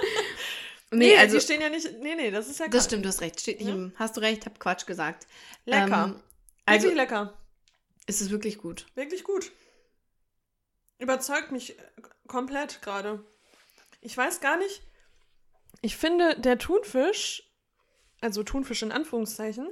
[1.09, 1.99] nee, also, die stehen ja nicht.
[2.01, 2.85] Nee, nee, das ist ja das Quatsch.
[2.87, 3.41] stimmt, du hast recht.
[3.41, 3.91] Steht nicht Ja.
[3.97, 5.27] hast du recht, hab Quatsch gesagt.
[5.65, 6.05] Lecker.
[6.15, 6.23] Ähm,
[6.67, 7.39] also, Wirklich lecker.
[8.07, 8.87] ist es wirklich gut.
[8.95, 9.51] Wirklich gut.
[10.99, 11.83] Überzeugt mich äh,
[12.29, 13.25] komplett gerade.
[14.01, 14.83] Ich weiß gar nicht.
[15.83, 17.43] Ich finde, der Thunfisch,
[18.21, 19.69] also Thunfisch in Anführungszeichen,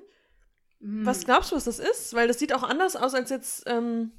[0.85, 1.07] Mm.
[1.07, 2.13] was glaubst du, was das ist?
[2.13, 4.11] Weil das sieht auch anders aus als jetzt ähm,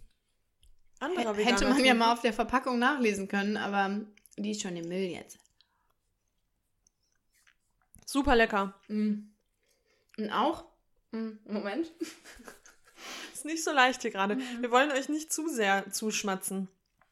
[1.03, 4.01] anderer H- Hätte veganer man ja mal auf der Verpackung nachlesen können, aber
[4.37, 5.37] die ist schon im Müll jetzt.
[8.05, 8.73] Super lecker.
[8.87, 9.29] Mm.
[10.17, 10.65] Und auch,
[11.11, 11.91] mm, Moment,
[13.33, 14.35] Ist nicht so leicht hier gerade.
[14.35, 14.61] Mhm.
[14.61, 16.69] Wir wollen euch nicht zu sehr zuschmatzen.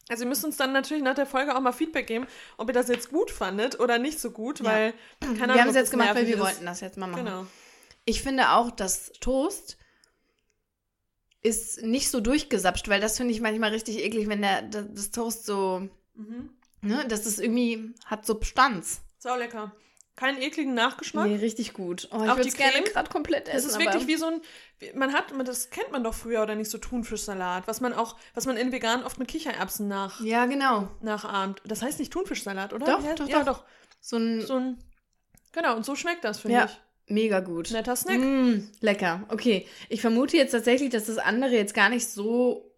[0.08, 2.28] Also ihr müsst uns dann natürlich nach der Folge auch mal Feedback geben,
[2.58, 4.66] ob ihr das jetzt gut fandet oder nicht so gut, Ja.
[4.66, 6.40] weil keine wir Ahnung, haben ob es jetzt gemacht, weil wir ist.
[6.42, 7.26] wollten das jetzt mal machen.
[7.26, 7.46] Genau.
[8.06, 9.78] Ich finde auch, das Toast
[11.42, 15.46] ist nicht so durchgesapscht, weil das finde ich manchmal richtig eklig, wenn der, das Toast
[15.46, 16.50] so, Mhm.
[16.82, 19.02] ne, das ist irgendwie, hat Substanz.
[19.18, 19.72] Sau lecker.
[20.18, 21.26] Keinen ekligen Nachgeschmack.
[21.28, 22.08] Nee, richtig gut.
[22.12, 23.58] Oh, ich Auch würde die es gerne gerade komplett essen.
[23.58, 24.42] Es ist wirklich wie so ein,
[24.94, 28.46] man hat, das kennt man doch früher oder nicht, so Thunfischsalat, was man auch, was
[28.46, 30.90] man in vegan oft mit Kichererbsen nach, Ja, genau.
[31.02, 31.62] nachahmt.
[31.66, 32.86] Das heißt nicht Thunfischsalat, oder?
[32.86, 33.60] Doch, heißt- doch, ja, doch.
[33.60, 33.66] doch.
[34.00, 34.78] So ein So ein,
[35.54, 36.66] genau, und so schmeckt das, finde Ja.
[36.66, 36.82] ich.
[37.12, 37.72] Mega gut.
[37.72, 38.20] Netter Snack.
[38.20, 39.24] Mm, lecker.
[39.30, 39.68] Okay.
[39.90, 42.72] Ich vermute jetzt tatsächlich, dass das andere jetzt gar nicht so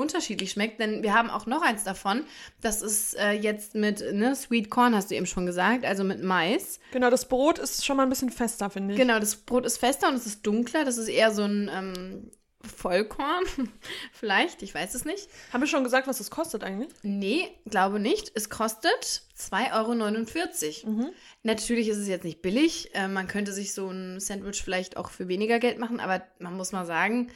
[0.00, 2.24] unterschiedlich schmeckt, denn wir haben auch noch eins davon.
[2.60, 6.22] Das ist äh, jetzt mit ne, Sweet Corn, hast du eben schon gesagt, also mit
[6.22, 6.80] Mais.
[6.92, 9.00] Genau, das Brot ist schon mal ein bisschen fester, finde ich.
[9.00, 10.84] Genau, das Brot ist fester und es ist dunkler.
[10.84, 12.30] Das ist eher so ein ähm,
[12.62, 13.44] Vollkorn.
[14.12, 15.28] Vielleicht, ich weiß es nicht.
[15.52, 16.92] Haben wir schon gesagt, was das kostet eigentlich?
[17.02, 18.32] Nee, glaube nicht.
[18.34, 20.90] Es kostet 2,49 Euro.
[20.90, 21.10] Mhm.
[21.42, 22.90] Natürlich ist es jetzt nicht billig.
[22.94, 26.54] Äh, man könnte sich so ein Sandwich vielleicht auch für weniger Geld machen, aber man
[26.56, 27.30] muss mal sagen,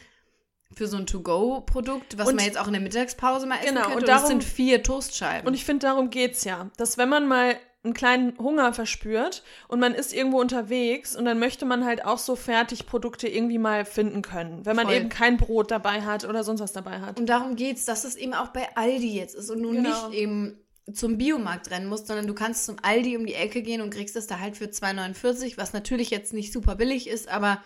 [0.75, 3.83] für so ein To-Go-Produkt, was Und- man jetzt auch in der Mittagspause mal essen Genau,
[3.83, 5.47] könnte, und darum- das sind vier Toastscheiben.
[5.47, 6.71] Und ich finde, darum geht's ja.
[6.77, 11.39] Dass wenn man mal einen kleinen Hunger verspürt und man ist irgendwo unterwegs und dann
[11.39, 14.65] möchte man halt auch so Fertigprodukte irgendwie mal finden können.
[14.65, 14.97] Wenn man Voll.
[14.97, 17.21] eben kein Brot dabei hat oder sonst was dabei hat.
[17.21, 20.09] Und darum geht's, dass es eben auch bei Aldi jetzt ist und du Genau.
[20.09, 20.59] nicht eben
[20.93, 24.17] zum Biomarkt rennen musst, sondern du kannst zum Aldi um die Ecke gehen und kriegst
[24.17, 27.63] es da halt für 2,49, was natürlich jetzt nicht super billig ist, aber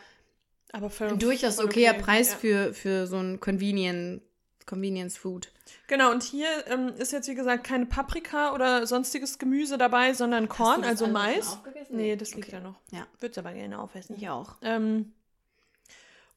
[0.72, 2.37] Aber für, ein durchaus voll okayer okay, Preis ja.
[2.38, 4.22] für, für so ein Convenient,
[4.66, 5.50] Convenience Food.
[5.87, 10.48] Genau, und hier ähm, ist jetzt wie gesagt keine Paprika oder sonstiges Gemüse dabei, sondern
[10.48, 11.59] Korn, also Mais.
[11.90, 12.57] Nee, das liegt Okay.
[12.57, 12.76] ja noch.
[12.92, 13.07] Ja.
[13.20, 14.14] Würde aber gerne aufessen.
[14.16, 14.57] Ich auch.
[14.62, 15.12] Ähm,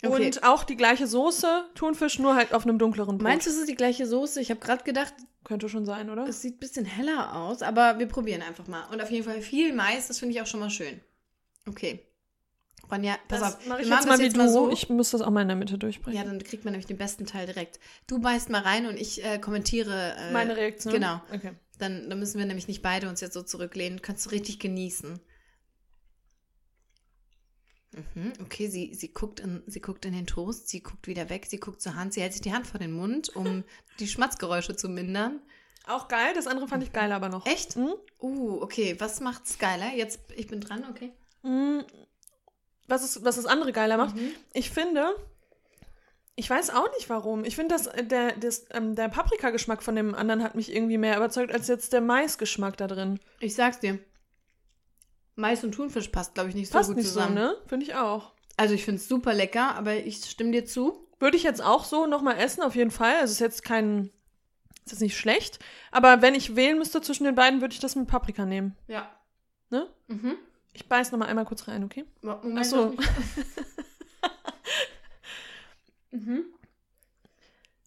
[0.04, 0.26] Okay.
[0.26, 3.24] Und auch die gleiche Soße, Thunfisch, nur halt auf einem dunkleren Brot.
[3.24, 4.42] Meinst du, es ist die gleiche Soße?
[4.42, 6.28] Ich habe gerade gedacht, Könnte schon sein, oder?
[6.28, 8.86] es sieht ein bisschen heller aus, aber wir probieren einfach mal.
[8.92, 11.00] Und auf jeden Fall viel Mais, das finde ich auch schon mal schön.
[11.68, 12.00] Okay.
[12.92, 13.68] Ronja, pass das auf.
[13.68, 14.52] mache wir ich machen jetzt mal wie du.
[14.52, 14.72] so.
[14.72, 16.18] Ich muss das auch mal in der Mitte durchbringen.
[16.18, 17.80] ja, dann kriegt man nämlich den besten Teil direkt.
[18.08, 20.16] Du beißt mal rein und ich äh, kommentiere.
[20.18, 20.94] Äh, Meine Reaktion.
[20.94, 21.22] Genau.
[21.34, 21.52] Okay.
[21.78, 24.02] Dann, dann müssen wir nämlich nicht beide uns jetzt so zurücklehnen.
[24.02, 25.20] Kannst du richtig genießen.
[27.94, 31.46] Mhm, okay, sie, sie, guckt in, sie guckt in den Toast, sie guckt wieder weg,
[31.46, 33.64] sie guckt zur Hand, sie hält sich die Hand vor den Mund, um
[34.00, 35.42] die Schmatzgeräusche zu mindern.
[35.88, 37.46] Auch geil, das andere fand ich geiler aber noch.
[37.46, 37.76] Echt?
[37.76, 37.94] Mhm.
[38.22, 39.94] Uh, okay, was macht's geiler?
[39.94, 41.12] Jetzt, ich bin dran, okay.
[41.44, 41.84] Mhm.
[42.88, 44.16] Was, ist, was das andere geiler macht?
[44.16, 44.32] Mhm.
[44.54, 45.16] Ich finde,
[46.36, 47.44] ich weiß auch nicht warum.
[47.44, 51.18] Ich finde, dass der, das, ähm, der Paprikageschmack von dem anderen hat mich irgendwie mehr
[51.18, 53.20] überzeugt als jetzt der Maisgeschmack da drin.
[53.40, 54.00] Ich sag's dir.
[55.36, 57.36] Mais und Thunfisch passt, glaube ich, nicht so Passt gut nicht zusammen.
[57.38, 57.56] so, ne?
[57.68, 58.34] Finde ich auch.
[58.58, 61.08] Also ich finde es super lecker, aber ich stimme dir zu.
[61.20, 63.16] Würde ich jetzt auch so nochmal essen, auf jeden Fall.
[63.16, 64.12] Also ist jetzt kein.
[64.86, 65.60] Ist jetzt nicht schlecht.
[65.92, 68.76] Aber wenn ich wählen müsste zwischen den beiden, würde ich das mit Paprika nehmen.
[68.88, 69.10] Ja.
[69.70, 69.88] Ne?
[70.08, 70.36] Mhm.
[70.74, 72.06] Ich beiß nochmal einmal kurz rein, okay?
[72.22, 72.96] Moment, Ach so.
[76.12, 76.46] mhm.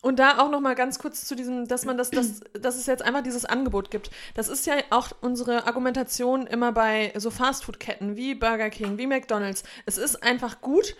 [0.04, 2.84] Und da auch noch mal ganz kurz zu diesem, dass man das, das, dass es
[2.84, 4.10] jetzt einfach dieses Angebot gibt.
[4.34, 9.62] Das ist ja auch unsere Argumentation immer bei so Fastfood-Ketten wie Burger King, wie McDonald's.
[9.86, 10.94] Es ist einfach gut,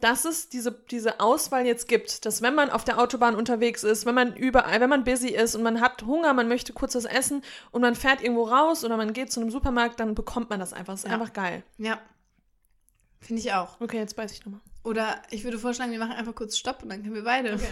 [0.00, 4.06] dass es diese, diese Auswahl jetzt gibt, dass wenn man auf der Autobahn unterwegs ist,
[4.06, 7.04] wenn man überall, wenn man busy ist und man hat Hunger, man möchte kurz was
[7.04, 10.58] essen und man fährt irgendwo raus oder man geht zu einem Supermarkt, dann bekommt man
[10.58, 10.94] das einfach.
[10.94, 11.14] Das ist Ja.
[11.14, 11.62] einfach geil.
[11.78, 12.00] Ja.
[13.20, 13.80] Finde ich auch.
[13.80, 14.60] Okay, jetzt beiß ich nochmal.
[14.82, 17.54] Oder ich würde vorschlagen, wir machen einfach kurz Stopp und dann können wir beide.
[17.54, 17.66] Okay,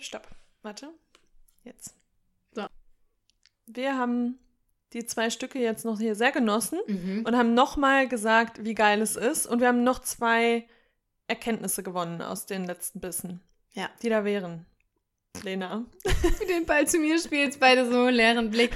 [0.00, 0.28] stopp.
[0.62, 0.90] Warte.
[1.64, 1.94] Jetzt.
[2.52, 2.66] So.
[3.66, 4.38] Wir haben
[4.92, 7.24] die zwei Stücke jetzt noch hier sehr genossen Mhm.
[7.26, 9.46] und haben nochmal gesagt, wie geil es ist.
[9.46, 10.66] Und wir haben noch zwei
[11.26, 13.40] Erkenntnisse gewonnen aus den letzten Bissen.
[13.72, 13.90] Ja.
[14.02, 14.64] Die da wären.
[15.42, 15.84] Lena.
[16.48, 18.70] den Ball zu mir spielst, beide so leeren Blick.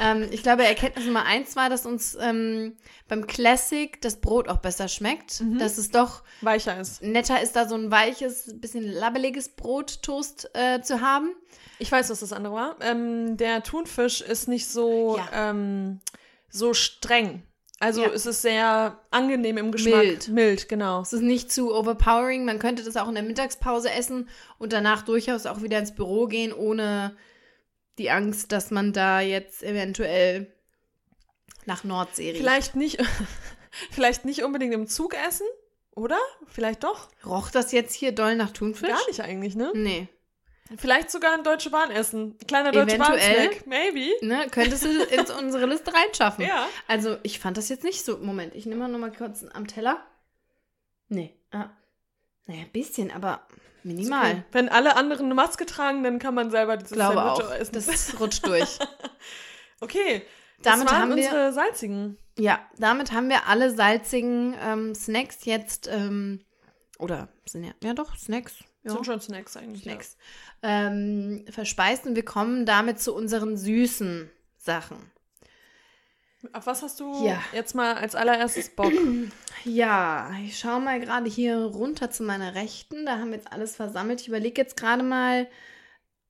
[0.00, 4.58] Ähm, ich glaube, Erkenntnis Nummer eins war, dass uns ähm, beim Classic das Brot auch
[4.58, 5.40] besser schmeckt.
[5.40, 5.58] Mhm.
[5.58, 7.02] Dass es doch Weicher ist.
[7.02, 11.34] netter ist, da so ein weiches, bisschen labbeliges Brottoast äh, zu haben.
[11.78, 12.76] Ich weiß, was das andere war.
[12.80, 15.50] Ähm, der Thunfisch ist nicht so, Ja.
[15.50, 16.00] ähm,
[16.50, 17.42] so streng.
[17.80, 18.10] Also Ja.
[18.10, 20.02] es ist sehr angenehm im Geschmack.
[20.02, 20.28] Mild.
[20.28, 21.00] Mild, genau.
[21.02, 22.44] Es ist nicht zu overpowering.
[22.44, 26.26] Man könnte das auch in der Mittagspause essen und danach durchaus auch wieder ins Büro
[26.26, 27.16] gehen, ohne
[27.98, 30.52] die Angst, dass man da jetzt eventuell
[31.66, 32.40] nach Nordsee riecht.
[32.40, 32.98] Vielleicht nicht,
[33.90, 35.46] vielleicht nicht unbedingt im Zug essen,
[35.94, 36.18] oder?
[36.46, 37.08] Vielleicht doch.
[37.26, 38.88] Roch das jetzt hier doll nach Thunfisch?
[38.88, 39.70] Gar nicht eigentlich, ne?
[39.74, 40.08] Nee.
[40.76, 42.36] Vielleicht sogar ein Deutsche Bahn essen.
[42.46, 43.48] Kleiner Deutsche Eventuell.
[43.48, 43.66] Bahn-Snack.
[43.66, 44.10] Maybe.
[44.20, 46.44] Ne, könntest du in unsere Liste reinschaffen.
[46.44, 46.66] Ja.
[46.86, 48.18] Also, ich fand das jetzt nicht so.
[48.18, 50.04] Moment, ich nehme mal noch mal kurz am Teller.
[51.08, 51.34] Nee.
[51.50, 51.70] Ah.
[52.46, 53.46] Naja, ein bisschen, aber
[53.82, 54.30] minimal.
[54.32, 54.42] Okay.
[54.52, 57.54] Wenn alle anderen eine Maske tragen, dann kann man selber dieses Glaube Sandwich auch.
[57.54, 57.72] essen.
[57.74, 58.78] Das rutscht durch.
[59.80, 60.22] okay.
[60.62, 62.18] Das Damit waren haben wir- unsere salzigen.
[62.38, 66.44] Ja, damit haben wir alle salzigen ähm, Snacks jetzt, ähm,
[66.98, 68.54] oder sind ja, ja doch, Snacks.
[68.88, 69.82] Ja, Sind schon Snacks eigentlich.
[69.82, 70.16] Snacks.
[70.62, 74.98] Ähm, verspeist und wir kommen damit zu unseren süßen Sachen.
[76.42, 76.50] Ja.
[76.52, 77.42] Auf was hast du Ja.
[77.52, 78.92] jetzt mal als allererstes Bock?
[79.64, 83.04] Ja, ich schaue mal gerade hier runter zu meiner Rechten.
[83.06, 84.20] Da haben wir jetzt alles versammelt.
[84.20, 85.48] Ich überlege jetzt gerade mal,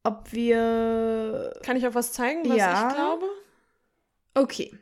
[0.03, 1.53] ob wir.
[1.63, 2.89] Kann ich auf was zeigen, was Ja.
[2.89, 3.27] ich glaube?
[4.33, 4.75] Okay,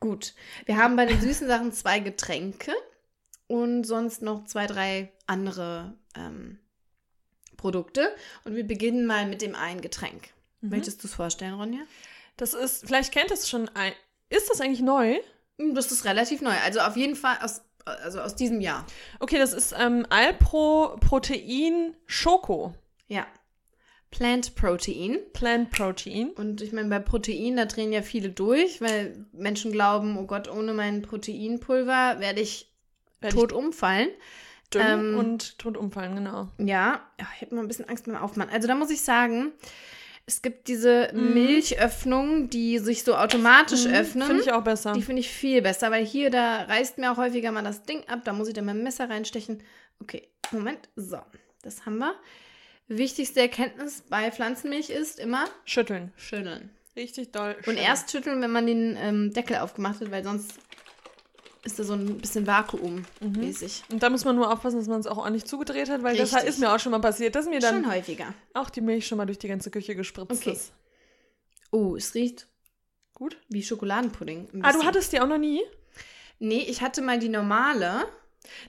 [0.00, 0.34] gut.
[0.66, 2.72] Wir haben bei den süßen Sachen zwei Getränke
[3.46, 6.58] und sonst noch zwei, drei andere ähm,
[7.64, 8.14] Produkte.
[8.44, 10.28] Und wir beginnen mal mit dem einen Getränk.
[10.60, 10.68] Mhm.
[10.68, 11.80] Möchtest du es vorstellen, Ronja?
[12.36, 13.94] Das ist, vielleicht kennt es schon ein.
[14.28, 15.16] Ist das eigentlich neu?
[15.58, 16.52] Hm, Das ist relativ neu.
[16.62, 18.84] Also auf jeden Fall aus, also aus diesem Jahr.
[19.18, 22.74] Okay, das ist ähm, Alpro Protein Schoko.
[23.08, 23.26] Ja.
[24.10, 25.20] Plant Protein.
[25.32, 26.32] Plant Protein.
[26.32, 30.50] Und ich meine, bei Protein, da drehen ja viele durch, weil Menschen glauben, oh Gott,
[30.50, 32.70] ohne mein Proteinpulver werde ich
[33.20, 34.10] Werd tot umfallen.
[34.74, 36.48] Dünn ähm, und tot umfallen, genau.
[36.58, 38.50] Ja, ich habe immer ein bisschen Angst beim Aufmachen.
[38.52, 39.52] Also da muss ich sagen,
[40.26, 41.34] es gibt diese Mhm.
[41.34, 44.26] Milchöffnungen, die sich so automatisch öffnen.
[44.26, 44.92] Finde ich auch besser.
[44.92, 48.02] Die finde ich viel besser, weil hier, da reißt mir auch häufiger mal das Ding
[48.08, 48.20] ab.
[48.24, 49.62] Da muss ich dann mit dem Messer reinstechen.
[50.00, 50.88] Okay, Moment.
[50.96, 51.18] So,
[51.62, 52.14] das haben wir.
[52.88, 56.12] Wichtigste Erkenntnis bei Pflanzenmilch ist immer Schütteln.
[56.16, 56.70] schütteln.
[56.96, 57.50] Richtig doll.
[57.52, 57.76] Und schütteln.
[57.78, 60.58] erst schütteln, wenn man den ähm, Deckel aufgemacht hat, weil sonst
[61.64, 63.84] ist da so ein bisschen Vakuum mäßig.
[63.90, 66.32] Und da muss man nur aufpassen, dass man es auch ordentlich zugedreht hat, weil das
[66.34, 66.50] Richtig.
[66.50, 68.34] ist mir auch schon mal passiert, dass mir dann Schon häufiger.
[68.52, 70.52] auch die Milch schon mal durch die ganze Küche gespritzt Okay.
[70.52, 70.72] ist.
[71.70, 72.46] Oh, es riecht
[73.14, 73.36] Gut.
[73.48, 74.48] wie Schokoladenpudding.
[74.62, 75.60] Ah, du hattest die auch noch nie?
[76.38, 78.06] Nee, ich hatte mal die normale.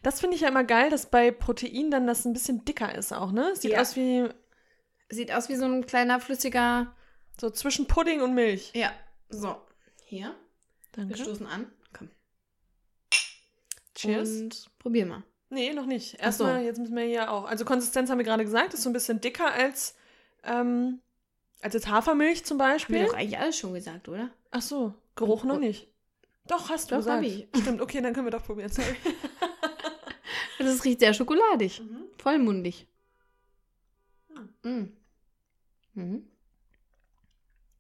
[0.01, 3.11] Das finde ich ja immer geil, dass bei Protein dann das ein bisschen dicker ist
[3.13, 3.55] auch, ne?
[3.55, 3.81] Sieht Ja.
[3.81, 4.27] aus wie
[5.09, 6.95] Sieht aus wie so ein kleiner flüssiger.
[7.39, 8.71] so zwischen Pudding und Milch.
[8.73, 8.91] Ja.
[9.29, 9.57] So.
[10.05, 10.33] Hier.
[10.93, 11.17] Wir Danke.
[11.17, 11.67] stoßen an.
[13.95, 14.29] Cheers.
[14.41, 15.23] Und probier mal.
[15.49, 16.17] Nee, noch nicht.
[16.19, 16.43] Ach so.
[16.43, 17.45] Erstmal, jetzt müssen wir hier auch.
[17.45, 19.95] Also Konsistenz haben wir gerade gesagt, ist so ein bisschen dicker als,
[20.43, 20.99] ähm,
[21.61, 23.05] als jetzt Hafermilch zum Haben wir Beispiel.
[23.05, 24.29] doch eigentlich alles schon gesagt, oder?
[24.51, 25.87] Ach so, Geruch noch nicht.
[26.47, 27.25] Doch, hast du Doch, gesagt.
[27.25, 27.47] ich.
[27.59, 28.69] Stimmt, okay, dann können wir doch probieren.
[28.71, 28.95] Sorry.
[30.59, 31.81] Es riecht sehr schokoladig.
[31.81, 32.05] Mhm.
[32.17, 32.87] Vollmundig.
[34.63, 34.85] Mm.
[35.93, 36.27] Mhm.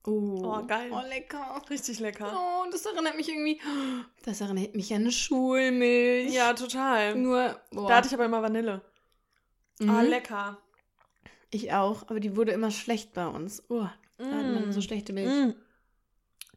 [0.07, 0.41] Oh.
[0.43, 0.91] Oh, geil.
[0.91, 1.61] Oh, lecker.
[1.69, 2.31] Richtig lecker.
[2.35, 3.59] Oh, das erinnert mich irgendwie.
[4.25, 6.33] Das erinnert mich an eine Schulmilch.
[6.33, 7.15] Ja, total.
[7.15, 7.59] Nur.
[7.71, 7.87] Boah.
[7.87, 8.81] Da hatte ich aber immer Vanille.
[9.79, 9.89] Mhm.
[9.89, 10.57] Ah, lecker.
[11.51, 13.63] Ich auch, aber die wurde immer schlecht bei uns.
[13.69, 13.85] Oh,
[14.17, 14.71] da hat man Mm.
[14.71, 15.29] so schlechte Milch.
[15.31, 15.51] Mm.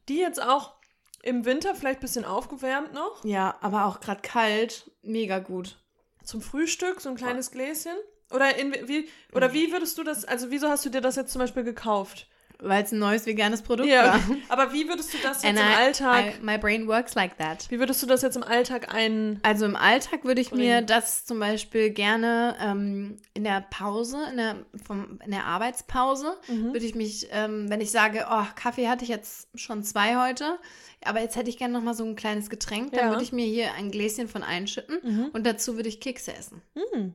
[0.08, 0.74] Die jetzt auch
[1.22, 3.22] im Winter vielleicht ein bisschen aufgewärmt noch.
[3.24, 4.90] Ja, aber auch gerade kalt.
[5.02, 5.76] Mega gut.
[6.24, 7.96] Zum Frühstück, so ein kleines Gläschen.
[8.30, 11.32] Oder, in, wie, oder wie würdest du das, also wieso hast du dir das jetzt
[11.32, 12.28] zum Beispiel gekauft?
[12.60, 14.20] Weil es ein neues veganes Produkt Ja, war.
[14.48, 17.38] aber wie würdest du das jetzt And im I- Alltag, I, my brain works like
[17.38, 17.70] that.
[17.70, 20.86] wie würdest du das jetzt im Alltag ein, Also im Alltag würde ich mir Bringen.
[20.86, 26.72] das zum Beispiel gerne ähm, in der Pause, in der, vom, in der Arbeitspause, Mhm.
[26.72, 30.58] würde ich mich, ähm, wenn ich sage, oh, Kaffee hatte ich jetzt schon zwei heute,
[31.04, 33.10] aber jetzt hätte ich gerne noch mal so ein kleines Getränk, dann Ja.
[33.10, 35.24] würde ich mir hier ein Gläschen von einschütten Mhm.
[35.32, 36.60] und dazu würde ich Kekse essen.
[36.74, 37.10] Mm.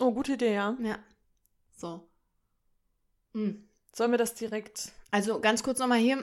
[0.00, 0.76] Oh, gute Idee, ja.
[0.82, 0.98] Ja.
[1.74, 2.06] So.
[3.32, 3.65] Mm.
[3.96, 6.22] Sollen wir das direkt, Also ganz kurz nochmal hier.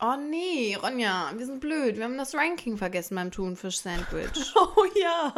[0.00, 1.96] Oh nee, Ronja, wir sind blöd.
[1.96, 4.52] Wir haben das Ranking vergessen beim Thunfisch-Sandwich.
[4.56, 5.34] Oh ja.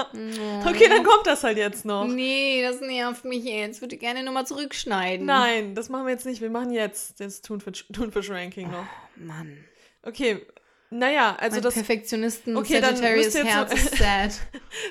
[0.65, 2.07] Okay, dann kommt das halt jetzt noch.
[2.07, 3.81] Nee, das nervt mich jetzt.
[3.81, 5.27] Würde gerne nochmal zurückschneiden.
[5.27, 6.41] Nein, das machen wir jetzt nicht.
[6.41, 8.87] Wir machen jetzt das Thunfisch- Thunfisch-Ranking noch.
[9.17, 9.65] Mann.
[10.03, 10.47] Okay,
[10.91, 11.75] naja, also mein das.
[11.75, 14.33] Perfektionisten Okay, dann müsst Herz ist sad.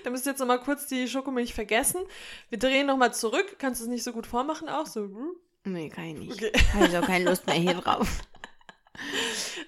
[0.04, 2.02] Da müsst ihr jetzt nochmal kurz die Schokomilch vergessen.
[2.50, 3.56] Wir drehen nochmal zurück.
[3.60, 4.86] Kannst du es nicht so gut vormachen auch?
[4.86, 5.10] So.
[5.66, 6.32] Nee, kann ich nicht.
[6.34, 6.52] Okay.
[6.74, 8.08] Habe ich auch keine Lust mehr hier drauf.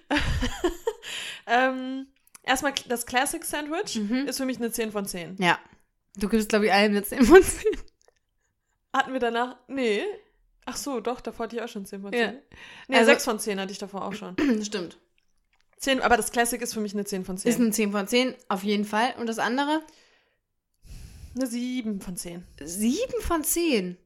[1.47, 2.07] Ähm,
[2.43, 4.27] erstmal das Classic Sandwich Mhm.
[4.27, 5.35] ist für mich eine 10 von 10.
[5.39, 5.59] Ja.
[6.15, 7.71] Du gibst, glaube ich, allem eine 10 von 10.
[8.93, 9.57] Hatten wir danach.
[9.67, 10.03] Nee.
[10.65, 12.19] Ach so, doch, davor hatte ich auch schon 10 von 10.
[12.21, 12.33] Ja.
[12.87, 14.35] Nee, Also- 6 von 10 hatte ich davor auch schon.
[14.63, 14.97] Stimmt.
[15.77, 17.49] 10, aber das Classic ist für mich eine 10 von 10.
[17.51, 19.13] Ist eine 10 von 10, auf jeden Fall.
[19.19, 19.83] Und das andere?
[21.35, 22.43] eine 7 von 10.
[22.63, 23.97] 7 von 10.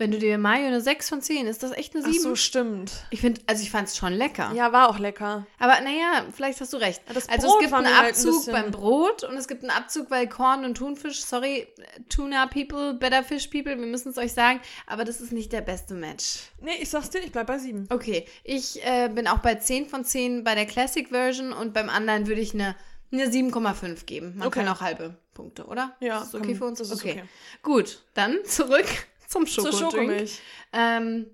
[0.00, 2.22] Wenn du dir Mayo eine 6 von 10, ist das echt eine Ach 7?
[2.22, 2.90] so, stimmt.
[3.10, 4.50] Ich finde, also ich fand es schon lecker.
[4.54, 5.46] Ja, war auch lecker.
[5.58, 7.02] Aber naja, vielleicht hast du recht.
[7.12, 9.62] Das also Brot es gibt einen halt ein Abzug bisschen- beim Brot und es gibt
[9.62, 11.20] einen Abzug bei Korn und Thunfisch.
[11.22, 11.68] Sorry,
[12.08, 15.60] Tuna People, Better Fish People, wir müssen es euch sagen, aber das ist nicht der
[15.60, 16.38] beste Match.
[16.62, 17.86] Nee, ich sag's dir, ich bleib bei 7.
[17.90, 21.90] Okay, ich äh, bin auch bei 10 von 10 bei der Classic Version und beim
[21.90, 22.74] anderen würde ich eine,
[23.12, 24.34] eine 7,5 geben.
[24.38, 24.60] Man Okay.
[24.60, 25.94] kann auch halbe Punkte, oder?
[26.00, 26.78] Ja, ist okay kann- für uns?
[26.78, 27.22] das ist okay.
[27.62, 28.86] Gut, dann zurück
[29.30, 29.92] zum Zur Schokodrink.
[29.92, 30.38] Schokomilch.
[30.72, 31.26] Ähm,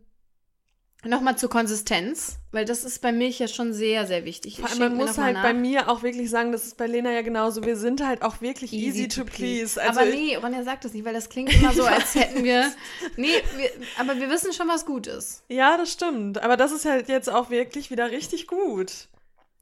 [1.04, 4.58] Nochmal zur Konsistenz, weil das ist bei Milch ja schon sehr, sehr wichtig.
[4.58, 5.42] Vor allem, man muss halt nach.
[5.42, 7.64] bei mir auch wirklich sagen, das ist bei Lena ja genauso.
[7.64, 9.80] Wir sind halt auch wirklich easy, to please.
[9.80, 12.72] Also aber nee, Ronja sagt das nicht, weil das klingt immer so, als hätten wir.
[13.16, 15.44] Nee, wir, aber wir wissen schon, was gut ist.
[15.48, 16.42] Ja, das stimmt.
[16.42, 19.08] Aber das ist halt jetzt auch wirklich wieder richtig gut.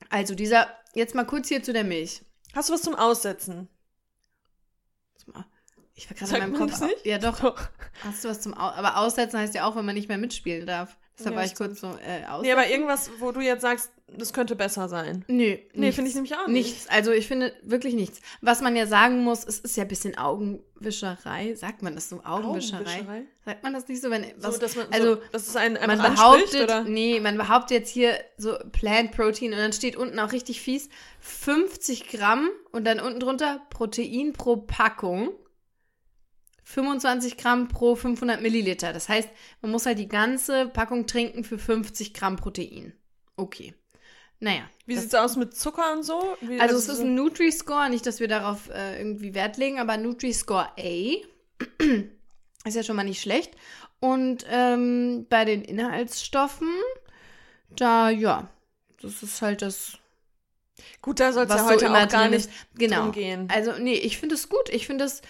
[0.08, 2.22] Also, dieser, jetzt mal kurz hier zu der Milch.
[2.54, 3.68] Hast du was zum Aussetzen?
[5.94, 6.70] Ich war gerade in meinem Kopf.
[6.72, 7.06] das nicht?
[7.06, 7.38] Ja, doch.
[7.40, 7.68] Doch.
[8.02, 10.66] Hast du was zum Au Aber aussetzen heißt ja auch, wenn man nicht mehr mitspielen
[10.66, 10.96] darf.
[11.16, 12.42] Deshalb Ja, war ich kurz so äh, aus.
[12.42, 15.24] Nee, aber irgendwas, wo du jetzt sagst, das könnte besser sein.
[15.28, 15.56] Nö.
[15.72, 16.66] Nee, finde ich nämlich auch nicht.
[16.66, 16.88] Nichts.
[16.88, 18.20] Also ich finde wirklich nichts.
[18.40, 21.54] Was man ja sagen muss, es ist ja ein bisschen Augenwischerei.
[21.54, 22.20] Sagt man das so?
[22.24, 22.80] Augenwischerei?
[22.80, 23.22] Augenwischerei?
[23.44, 25.78] Sagt man das nicht so, wenn was, so, dass man, also so, dass es einen
[25.86, 26.82] man behauptet, oder?
[26.82, 30.88] nee, man behauptet jetzt hier so Plant Protein und dann steht unten auch richtig fies
[31.20, 35.30] 50 Gramm und dann unten drunter Protein pro Packung.
[36.64, 38.92] 25 Gramm pro 500 Milliliter.
[38.92, 39.28] Das heißt,
[39.62, 42.92] man muss halt die ganze Packung trinken für 50 Gramm Protein.
[43.36, 43.74] Okay.
[44.40, 44.62] Naja.
[44.86, 46.36] Wie das- sieht's aus mit Zucker und so?
[46.40, 49.78] Wie, also es ist so- ein Nutri-Score, nicht, dass wir darauf äh, irgendwie Wert legen,
[49.78, 51.14] aber Nutri-Score A
[52.64, 53.52] ist ja schon mal nicht schlecht.
[54.00, 56.68] Und ähm, bei den Inhaltsstoffen,
[57.70, 58.48] da, ja,
[59.00, 59.98] das ist halt das,
[61.00, 62.50] Gut, da soll es ja so heute immer auch gar nicht ist.
[62.74, 63.10] Genau.
[63.12, 63.48] gehen.
[63.50, 64.68] Also, nee, ich finde es gut.
[64.70, 65.22] Ich finde es,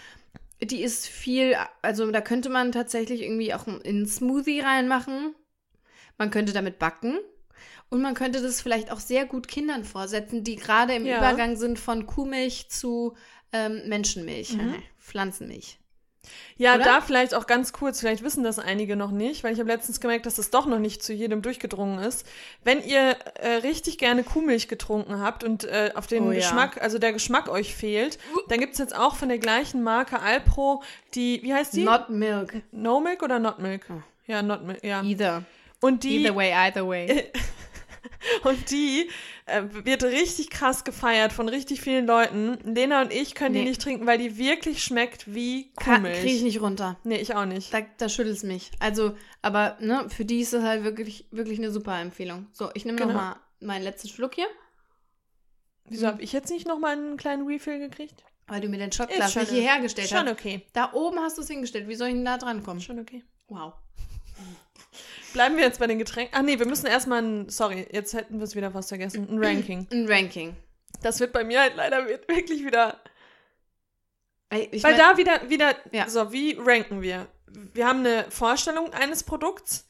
[0.66, 5.35] die ist viel, also da könnte man tatsächlich irgendwie auch in einen Smoothie reinmachen.
[6.18, 7.18] Man könnte damit backen.
[7.90, 11.18] Und man könnte das vielleicht auch sehr gut Kindern vorsetzen, die gerade im Ja.
[11.18, 13.14] Übergang sind von Kuhmilch zu
[13.53, 14.74] ähm, Menschenmilch, Mhm.
[14.98, 15.79] Pflanzenmilch.
[16.56, 16.84] Ja, Oder?
[16.84, 20.00] da vielleicht auch ganz kurz, vielleicht wissen das einige noch nicht, weil ich habe letztens
[20.00, 22.26] gemerkt, dass das doch noch nicht zu jedem durchgedrungen ist.
[22.62, 26.38] Wenn ihr äh, richtig gerne Kuhmilch getrunken habt und äh, auf den Oh ja.
[26.38, 30.82] Geschmack, also der Geschmack euch fehlt, dann gibt's jetzt auch von der gleichen Marke Alpro
[31.14, 31.84] die, wie heißt die?
[31.84, 32.54] Not milk.
[32.72, 33.87] no Milk oder Not Milk?
[33.90, 34.02] Oh.
[34.26, 35.02] Ja, Not Milk, ja.
[35.02, 35.42] Either.
[35.80, 37.30] Und die, Either way, either way.
[38.44, 39.08] und die
[39.46, 42.58] äh, wird richtig krass gefeiert von richtig vielen Leuten.
[42.64, 43.62] Lena und ich können Nee.
[43.62, 46.20] die nicht trinken, weil die wirklich schmeckt wie Kuhmilch.
[46.20, 46.98] kriege ich nicht runter.
[47.04, 47.72] Nee, ich auch nicht.
[47.72, 48.70] Da, da schüttelt es mich.
[48.80, 52.46] Also, aber ne, für die ist es halt wirklich, wirklich eine super Empfehlung.
[52.52, 53.12] So, ich nehme Genau.
[53.12, 54.46] noch mal meinen letzten Schluck hier,
[55.86, 58.24] Wieso habe ich jetzt nicht nochmal einen kleinen Refill gekriegt?
[58.46, 60.32] weil du mir den schon nicht hierher gestellt Schon hast.
[60.32, 60.66] okay.
[60.74, 61.88] Da oben hast du es hingestellt.
[61.88, 62.78] Wie soll ich denn da dran kommen?
[62.80, 63.24] Schon okay.
[63.48, 63.72] Wow.
[65.35, 66.32] Bleiben wir jetzt bei den Getränken.
[66.35, 69.38] Ach nee, wir müssen erstmal ein, sorry, jetzt hätten wir es wieder fast vergessen, ein
[69.44, 69.87] Ranking.
[69.92, 70.56] Ein Ranking.
[71.02, 73.00] Das wird bei mir halt leider wirklich wieder,
[74.70, 76.08] Ich weil mein, da wieder, wieder, Ja.
[76.08, 77.26] so, wie ranken wir?
[77.74, 79.87] Wir haben eine Vorstellung eines Produkts.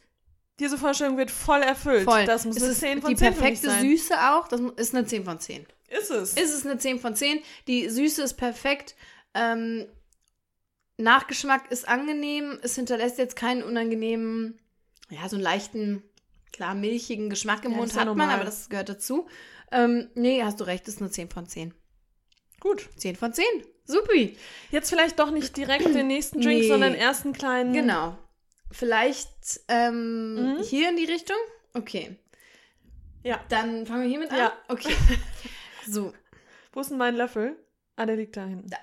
[0.60, 2.04] Diese Vorstellung wird voll erfüllt.
[2.04, 2.24] voll.
[2.24, 3.80] Das muss es eine ist 10 von die 10 für mich perfekte.
[3.86, 4.48] Süße auch.
[4.48, 5.66] Das ist eine 10 von 10.
[5.88, 6.34] Ist es.
[6.34, 7.40] Ist es eine 10 von 10.
[7.68, 8.94] Die Süße ist perfekt.
[9.34, 9.86] Ähm,
[10.96, 12.58] Nachgeschmack ist angenehm.
[12.62, 14.58] Es hinterlässt jetzt keinen unangenehmen,
[15.10, 16.02] ja, so einen leichten,
[16.52, 19.26] klar, milchigen Geschmack im Ja, Mund hat man, aber das gehört dazu.
[19.72, 21.74] Ähm, nee, hast du recht, ist eine 10 von 10.
[22.60, 22.88] Gut.
[22.96, 23.44] 10 von 10.
[23.86, 24.36] Supi.
[24.70, 26.68] Jetzt vielleicht doch nicht direkt den nächsten Drink, Nee.
[26.68, 27.72] sondern erst einen kleinen.
[27.74, 28.16] Genau.
[28.70, 29.28] Vielleicht
[29.68, 30.62] ähm, Mhm.
[30.62, 31.36] hier in die Richtung?
[31.74, 32.16] Okay.
[33.22, 33.40] Ja.
[33.50, 34.38] Dann fangen wir hiermit an?
[34.38, 34.52] Ja.
[34.68, 34.94] Okay.
[35.86, 36.14] So.
[36.72, 37.56] Wo ist denn mein Löffel?
[37.96, 38.70] Ah, der liegt da hinten.
[38.70, 38.78] Da.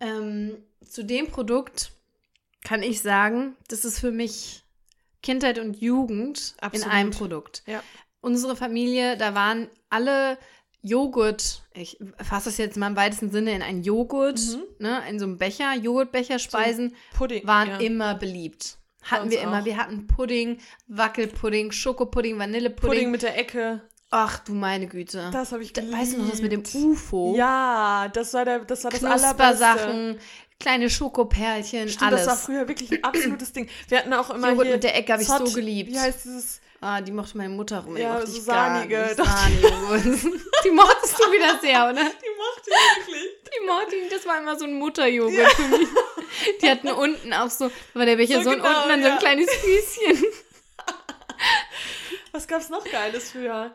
[0.00, 1.92] Ähm, zu dem Produkt
[2.62, 4.62] kann ich sagen, das ist für mich
[5.22, 6.86] Kindheit und Jugend Absolut.
[6.86, 7.62] in einem Produkt.
[7.66, 7.82] Ja.
[8.22, 10.36] unsere Familie, da waren alle
[10.82, 14.62] Joghurt, ich fasse das jetzt mal im weitesten Sinne in einen Joghurt, Mhm.
[14.78, 17.46] ne, in so einem Becher, Joghurtbecherspeisen, Pudding.
[17.46, 17.76] waren ja.
[17.78, 18.78] immer beliebt.
[19.02, 19.60] Hatten wir immer.
[19.60, 19.64] auch.
[19.64, 20.58] Wir hatten Pudding,
[20.88, 22.88] Wackelpudding, Schokopudding, Vanillepudding.
[22.90, 23.82] Pudding mit der Ecke.
[24.10, 25.30] Ach du meine Güte.
[25.32, 25.98] Das habe ich Da- geliebt.
[25.98, 27.34] weißt du noch das mit dem UFO?
[27.36, 30.18] Ja, das war, der, das, war das allerbeste.
[30.60, 32.26] Kleine Schokoperlchen, Stimmt, alles.
[32.26, 33.68] das war früher wirklich ein absolutes Ding.
[33.88, 35.90] Wir hatten auch immer Joghurt hier mit der Ecke habe ich so geliebt.
[35.90, 36.60] Wie heißt dieses?
[36.82, 37.94] Ah, die mochte meine Mutter rum.
[37.96, 38.20] Die Ja.
[38.24, 39.18] Sahne-Joghurt.
[40.64, 42.04] die mochtest du wieder sehr, oder?
[42.04, 43.24] Die mochte ich wirklich.
[43.44, 45.88] Die mochte ich, das war immer so ein Mutterjoghurt für mich.
[46.62, 49.14] Die hatten unten auch so, war der Becher So so, genau, unten dann so ein
[49.14, 49.18] ja.
[49.18, 50.24] kleines Füßchen.
[52.32, 53.74] Was gab's noch Geiles früher?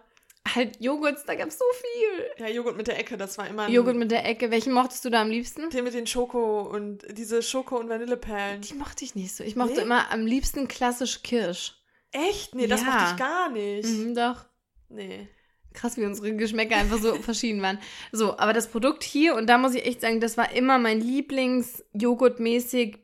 [0.54, 2.26] Halt Joghurts, da gab's so viel.
[2.46, 4.52] Ja, Joghurt mit der Ecke, das war immer ein Joghurt mit der Ecke.
[4.52, 5.70] Welchen mochtest du da am liebsten?
[5.72, 8.62] den mit den Schoko und diese Schoko- und Vanilleperlen.
[8.62, 9.44] Die mochte ich nicht so.
[9.44, 9.82] Ich mochte Nee?
[9.82, 11.74] immer am liebsten klassisch Kirsch.
[12.12, 12.54] Echt?
[12.54, 12.88] Nee, das Ja.
[12.88, 13.88] mochte ich gar nicht.
[13.90, 14.46] Mhm, doch.
[14.90, 15.28] Nee.
[15.74, 17.80] Krass, wie unsere Geschmäcker einfach so verschieden waren.
[18.12, 21.02] So, aber das Produkt hier, und da muss ich echt sagen, das war immer mein
[21.02, 23.00] Lieblings-Joghurt-mäßig.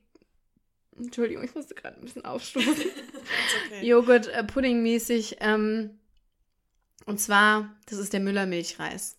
[0.97, 2.75] Entschuldigung, ich musste gerade ein bisschen aufstoßen.
[3.67, 3.85] Okay.
[3.87, 5.37] Joghurt-Pudding-mäßig.
[5.41, 5.97] Ähm,
[7.05, 9.17] und zwar, das ist der Müller-Milchreis.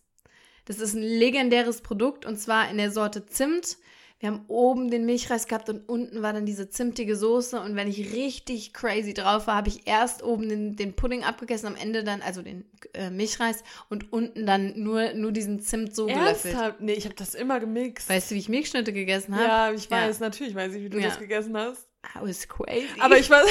[0.65, 3.77] Das ist ein legendäres Produkt und zwar in der Sorte Zimt.
[4.19, 7.59] Wir haben oben den Milchreis gehabt und unten war dann diese zimtige Soße.
[7.59, 11.67] Und wenn ich richtig crazy drauf war, habe ich erst oben den, den Pudding abgegessen,
[11.67, 12.63] am Ende dann, also den
[12.93, 16.53] äh, Milchreis und unten dann nur, nur diesen Zimt so gelöffelt.
[16.53, 16.79] Ernsthaft?
[16.79, 18.07] Nee, ich habe das immer gemixt.
[18.07, 19.43] Weißt du, wie ich Milchschnitte gegessen habe?
[19.43, 21.09] ja, ich weiß, natürlich weiß ich, wie du Ja.
[21.09, 21.85] das gegessen hast.
[22.15, 22.99] I was crazy.
[22.99, 23.41] Aber ich war,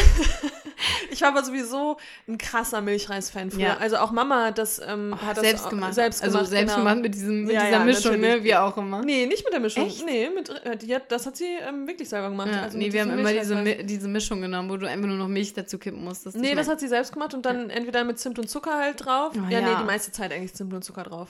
[1.10, 1.96] ich war aber sowieso
[2.28, 3.60] ein krasser Milchreis-Fan früher.
[3.60, 3.76] Ja.
[3.78, 5.94] Also auch Mama hat das, ähm, hat das selbst gemacht.
[5.94, 6.84] Selbst also gemacht, selbst genau.
[6.88, 8.44] gemacht mit, diesem, mit Ja, dieser ja, Mischung, ne?
[8.44, 9.02] Wie auch immer.
[9.02, 9.86] Nee, nicht mit der Mischung.
[9.86, 10.04] Echt?
[10.04, 12.50] Nee, mit, die hat, das hat sie ähm, wirklich selber gemacht.
[12.52, 13.54] Ja, Also nee, wir haben immer diese.
[13.54, 16.36] Mi- diese Mischung genommen, wo du einfach nur noch Milch dazu kippen musstest.
[16.36, 19.32] Nee, das hat sie selbst gemacht und dann entweder mit Zimt und Zucker halt drauf.
[19.34, 21.28] Oh, ja, nee, die meiste Zeit eigentlich Zimt und Zucker drauf.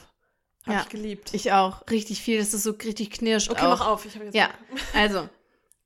[0.67, 1.31] Hab ich geliebt.
[1.35, 1.83] Ich auch.
[1.91, 3.79] Richtig viel, dass das so richtig knirscht okay, auch.
[3.79, 4.05] mach auf.
[4.07, 4.51] Ich habe jetzt Ja,
[4.95, 5.29] also.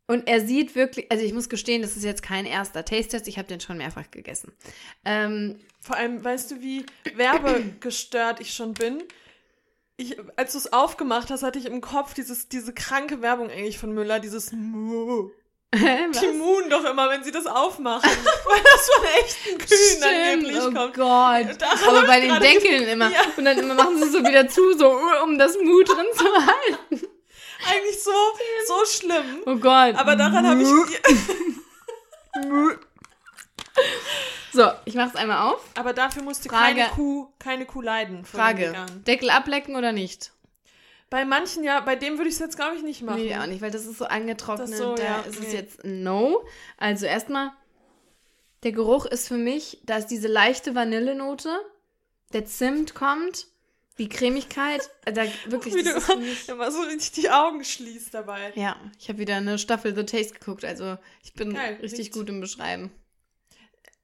[0.09, 3.39] Und er sieht wirklich, also ich muss gestehen, das ist jetzt kein erster Taste-Test, ich
[3.39, 4.53] habe den schon mehrfach gegessen.
[5.05, 9.03] Ähm, Vor allem, weißt du, wie werbegestört ich schon bin?
[9.97, 13.79] Ich, als du es aufgemacht hast, hatte ich im Kopf dieses, diese kranke Werbung eigentlich
[13.79, 15.31] von Müller, dieses Mu.
[16.39, 18.09] muhen doch immer, wenn sie das aufmachen.
[18.45, 20.95] weil das von echten Kühen angeblich oh kommt.
[20.95, 21.61] Gott.
[21.61, 23.11] Da hab Aber bei den Deckeln immer.
[23.11, 23.21] Ja.
[23.37, 27.09] Und dann immer machen sie so wieder zu, so um das Mut drin zu halten.
[27.69, 28.11] Eigentlich so,
[28.67, 29.43] so schlimm.
[29.47, 29.95] Oh Gott.
[29.95, 30.69] Aber daran habe ich.
[34.53, 35.63] So, ich mach's einmal auf.
[35.75, 36.77] Aber dafür musste Frage.
[36.77, 38.25] keine Kuh, keine Kuh leiden.
[38.25, 38.75] Frage.
[39.07, 40.33] Deckel ablecken oder nicht?
[41.11, 43.21] Bei manchen ja, bei dem würde ich es jetzt, glaube ich, nicht machen.
[43.21, 44.71] Nee, auch nicht, weil das ist so angetrocknet.
[44.71, 46.43] Das so, da ja, ist es jetzt No.
[46.79, 47.53] Also erstmal,
[48.63, 51.55] der Geruch ist für mich, da ist diese leichte Vanillenote,
[52.33, 53.49] der Zimt kommt,
[53.99, 58.53] die Cremigkeit, äh, da wirklich, Wie du mich, immer so richtig die Augen schließt dabei.
[58.55, 62.13] ja, ich habe wieder eine Staffel The Taste geguckt, also ich bin Geil, richtig riecht.
[62.13, 62.91] gut im Beschreiben.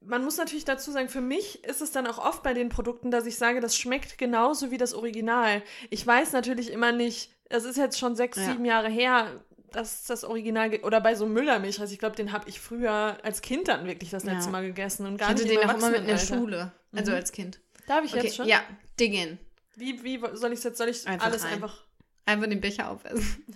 [0.05, 3.09] Man muss natürlich dazu sagen, für mich ist es dann auch oft bei den Produkten,
[3.09, 5.61] dass ich sage, das schmeckt genauso wie das Original.
[5.91, 8.51] Ich weiß natürlich immer nicht, das ist jetzt schon sechs, Ja.
[8.51, 12.59] sieben Jahre her, dass das Original, oder bei so Müllermilchreis, ich glaube, den habe ich
[12.59, 14.51] früher als Kind dann wirklich das letzte Ja.
[14.51, 16.17] Mal gegessen und Ich gar hatte nicht den auch immer mit in der.
[16.17, 17.17] Schule, also Mhm.
[17.17, 17.61] als Kind.
[17.87, 18.47] Darf ich Okay, jetzt schon?
[18.47, 18.61] ja,
[18.99, 19.39] dig in.
[19.75, 21.53] Wie, wie soll ich jetzt, soll ich Einfach alles rein.
[21.53, 21.85] einfach...
[22.25, 23.45] Einfach den Becher aufessen.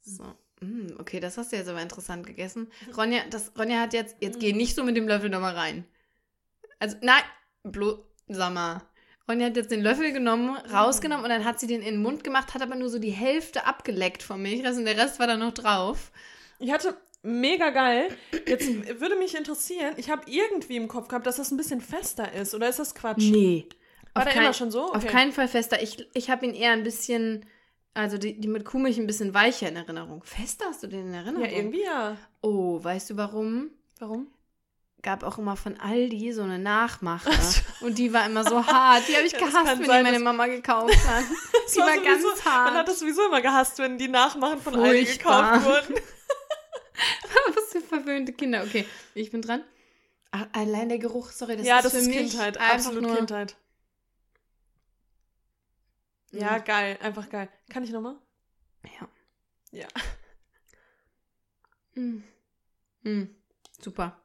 [0.00, 0.24] So.
[0.60, 2.68] Mm, okay, das hast du jetzt aber interessant gegessen.
[2.96, 5.84] Ronja, das, Ronja hat jetzt, jetzt geh nicht so mit dem Löffel nochmal rein.
[6.78, 7.22] Also, nein,
[7.62, 8.82] bloß, sag mal.
[9.28, 12.24] Ronja hat jetzt den Löffel genommen, rausgenommen und dann hat sie den in den Mund
[12.24, 15.40] gemacht, hat aber nur so die Hälfte abgeleckt vom Milchreis und der Rest war dann
[15.40, 16.10] noch drauf.
[16.58, 18.08] Ich hatte mega geil.
[18.46, 18.68] Jetzt
[19.00, 22.54] würde mich interessieren, ich habe irgendwie im Kopf gehabt, dass das ein bisschen fester ist.
[22.54, 23.18] Oder ist das Quatsch?
[23.18, 23.68] Nee.
[24.18, 24.84] War auf der kein- immer schon so?
[24.90, 25.06] Auf Okay.
[25.08, 25.82] keinen Fall fester.
[25.82, 27.46] Ich, ich habe ihn eher ein bisschen,
[27.94, 30.22] also die, die mit Kuhmilch ein bisschen weicher in Erinnerung.
[30.24, 31.44] Fester hast du den in Erinnerung?
[31.48, 32.16] Ja, irgendwie ja.
[32.42, 33.70] Oh, weißt du warum?
[33.98, 34.28] Warum?
[35.00, 37.30] gab auch immer von Aldi so eine Nachmache.
[37.40, 37.86] So.
[37.86, 39.04] Und die war immer so hart.
[39.08, 41.22] Die habe ich Ja, gehasst, wenn sein, die meine Mama gekauft hat.
[41.72, 42.64] Die war ganz sowieso- hart.
[42.70, 45.58] Man hat das sowieso immer gehasst, wenn die Nachmachen von Aldi Furchtbar.
[45.60, 46.00] gekauft wurden.
[47.54, 48.64] Was für verwöhnte Kinder.
[48.64, 49.62] Okay, ich bin dran.
[50.52, 52.58] Allein der Geruch, sorry, das ja, ist das für ist mich Kindheit.
[52.58, 53.16] einfach Absolut nur...
[53.16, 53.56] Kindheit.
[56.30, 56.64] Ja, Mhm.
[56.64, 56.98] geil.
[57.00, 57.48] Einfach geil.
[57.70, 58.16] Kann ich nochmal?
[58.84, 59.08] Ja.
[59.72, 59.88] Ja.
[61.94, 62.22] Mm.
[63.02, 63.24] Mm.
[63.80, 64.20] Super.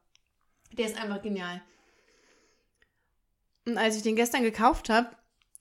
[0.73, 1.59] Der ist einfach genial.
[3.65, 5.15] Und als ich den gestern gekauft habe,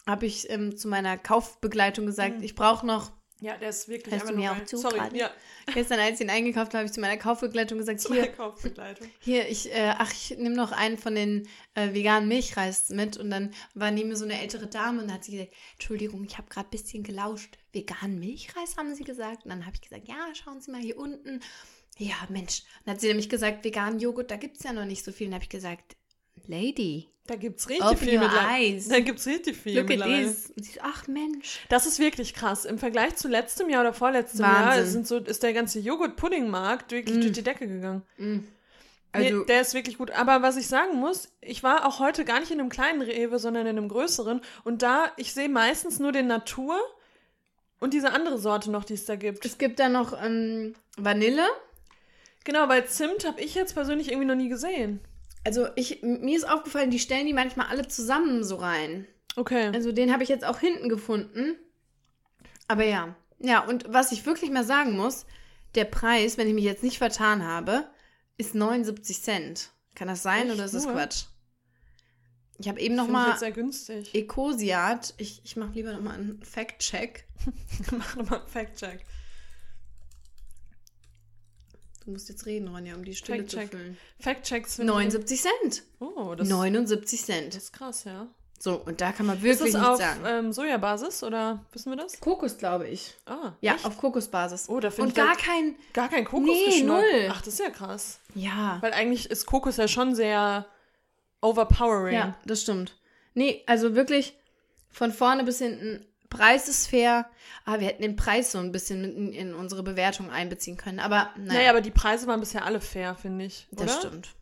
[0.07, 2.43] habe ich ähm, zu meiner Kaufbegleitung gesagt, Mhm.
[2.43, 3.13] ich brauche noch
[3.43, 5.19] Ja, der ist wirklich Hörst einfach du mir nur auch zu Sorry, gerade?
[5.19, 5.31] ja.
[5.75, 8.23] Gestern, als ich ihn eingekauft habe, habe ich zu meiner Kaufbegleitung gesagt, Hier.
[8.23, 9.09] hier, Kaufbegleitung.
[9.19, 13.17] hier, ich, äh, ach, ich nehme noch einen von den äh, veganen Milchreis mit.
[13.17, 16.39] Und dann war neben mir so eine ältere Dame und hat sie gesagt, Entschuldigung, ich
[16.39, 17.59] habe gerade ein bisschen gelauscht.
[17.73, 19.43] Veganen Milchreis, haben sie gesagt.
[19.45, 21.41] Und dann habe ich gesagt, ja, schauen Sie mal hier unten.
[21.99, 22.63] Ja, Mensch.
[22.85, 25.27] dann hat sie nämlich gesagt, veganen Joghurt, da gibt es ja noch nicht so viel.
[25.27, 25.97] Und dann habe ich gesagt,
[26.49, 28.89] Lady, Da gibt's richtig Open viel mit eyes.
[28.89, 30.53] Da gibt's richtig viel look at this.
[30.83, 31.61] Ach Mensch.
[31.69, 32.65] Das ist wirklich krass.
[32.65, 34.87] Im Vergleich zu letztem Jahr oder vorletztem Jahr Wahnsinn.
[34.93, 37.21] sind so, ist der ganze Joghurt-Pudding-Markt wirklich Mm.
[37.21, 38.03] durch die Decke gegangen.
[39.15, 40.11] Also, nee, der ist wirklich gut.
[40.13, 43.39] Aber was ich sagen muss, ich war auch heute gar nicht in einem kleinen Rewe,
[43.39, 44.41] sondern in einem größeren.
[44.65, 46.77] Und da, ich sehe meistens nur den Natur
[47.79, 49.45] und diese andere Sorte noch, die es da gibt.
[49.45, 51.47] es gibt da noch ähm, Vanille.
[52.45, 55.01] Genau, weil Zimt habe ich jetzt persönlich irgendwie noch nie gesehen.
[55.45, 59.07] Also ich, mir ist aufgefallen, die stellen die manchmal alle zusammen so rein.
[59.37, 59.71] Okay.
[59.75, 61.57] Also den habe ich jetzt auch hinten gefunden.
[62.69, 63.17] Aber ja.
[63.39, 65.27] Ja, und was ich wirklich mal sagen muss,
[65.75, 67.89] der Preis, wenn ich mich jetzt nicht vertan habe,
[68.37, 69.71] ist 79 Cent.
[69.95, 70.87] Kann das sein Echt oder ist das?
[70.87, 71.25] Quatsch?
[72.59, 74.15] Ich habe eben Finde noch ich mal jetzt sehr günstig.
[74.15, 75.15] Ecosiat.
[75.17, 77.27] Ich, ich mache lieber noch mal einen Fact-Check.
[77.91, 79.05] Mach nochmal einen Fact-Check.
[82.05, 84.67] Du musst jetzt reden, Ronja, um die Stille zu Fact-check.
[84.69, 84.87] füllen.
[84.87, 85.83] Ich- 79 Cent.
[86.01, 87.55] Oh, das, 79 das Cent.
[87.55, 88.27] ist krass, ja.
[88.59, 90.21] So, und da kann man Ist wirklich das nichts auf sagen.
[90.25, 92.21] ähm, Sojabasis oder wissen wir das?
[92.21, 93.15] Kokos, glaube ich.
[93.27, 93.85] Ah, Ja, echt?
[93.85, 94.69] auf Kokosbasis.
[94.69, 95.75] Oh, da finde Und ich gar da- kein.
[95.93, 96.87] gar kein Nee, Kokosgeschmack.
[96.87, 97.29] null.
[97.31, 98.21] Ach, das ist ja krass.
[98.35, 98.79] Ja.
[98.81, 100.67] Weil eigentlich ist Kokos ja schon sehr
[101.41, 102.15] overpowering.
[102.15, 102.97] Ja, das stimmt.
[103.35, 104.37] Nee, also wirklich
[104.91, 106.07] von vorne bis hinten.
[106.33, 107.31] Preis ist fair.
[107.65, 110.99] Aber wir hätten den Preis so ein bisschen in, in unsere Bewertung einbeziehen können.
[111.01, 113.69] Aber naja, Naja, aber die Preise waren bisher alle fair, finde ich.
[113.73, 113.85] Oder?
[113.87, 114.35] das stimmt.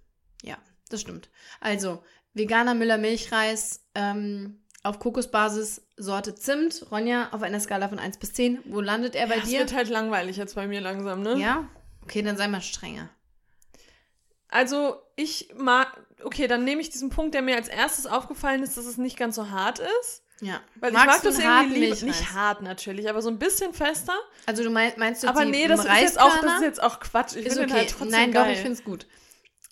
[0.42, 0.56] Ja,
[0.88, 1.28] das stimmt.
[1.60, 2.02] Also,
[2.34, 6.86] veganer Müller Milchreis ähm, auf Kokosbasis, Sorte Zimt.
[6.90, 8.60] Ronja, auf einer Skala von 1 bis 10.
[8.64, 9.58] Wo landet er bei Ja, es dir?
[9.58, 11.36] wird halt langweilig jetzt bei mir langsam, ne?
[11.36, 11.68] Ja?
[12.02, 13.10] Okay, dann sei mal strenger.
[14.48, 16.00] Also, ich mag.
[16.24, 19.16] Okay, dann nehme ich diesen Punkt, der mir als erstes aufgefallen ist, dass es nicht
[19.16, 20.22] ganz so hart ist.
[20.40, 20.60] Ja.
[20.76, 21.80] Weil Magst ich mag du das irgendwie.
[21.80, 22.02] Milchreis?
[22.02, 24.14] Nicht hart natürlich, aber so ein bisschen fester.
[24.46, 26.62] Also du mein, meinst du jetzt Aber die nee, das ist, jetzt auch, das ist
[26.62, 27.36] jetzt auch Quatsch.
[27.36, 27.80] Ich Ist finde okay.
[27.80, 28.44] halt trotzdem Nein, geil.
[28.44, 29.06] doch, ich finde es gut.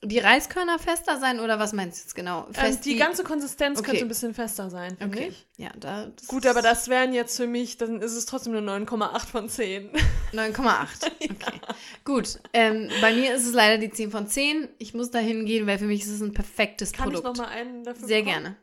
[0.05, 2.47] Die Reiskörner fester sein oder was meinst du jetzt genau?
[2.47, 3.91] ähm, Fest die ganze Konsistenz Okay.
[3.91, 5.29] könnte ein bisschen fester sein, Okay.
[5.31, 5.47] ich.
[5.57, 6.13] Ja, da.
[6.29, 9.91] Gut, aber das wären jetzt für mich, dann ist es trotzdem eine 9,8 von 10.
[10.33, 11.11] 9,8.
[11.21, 11.61] Okay.
[12.05, 12.39] Gut.
[12.53, 14.69] Ähm, bei mir ist es leider die 10 von 10.
[14.79, 17.27] Ich muss da hingehen, weil für mich ist es ein perfektes Kann Produkt.
[17.27, 18.43] ich noch mal einen dafür Sehr bekommen?
[18.45, 18.57] gerne.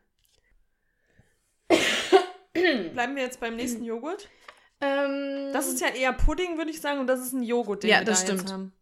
[2.94, 4.30] Bleiben wir jetzt beim nächsten Joghurt.
[4.82, 7.90] Ähm, Das ist ja eher Pudding, würde ich sagen, und das ist ein Joghurt, den
[7.90, 8.54] Ja, wir das da jetzt stimmt.
[8.54, 8.74] haben.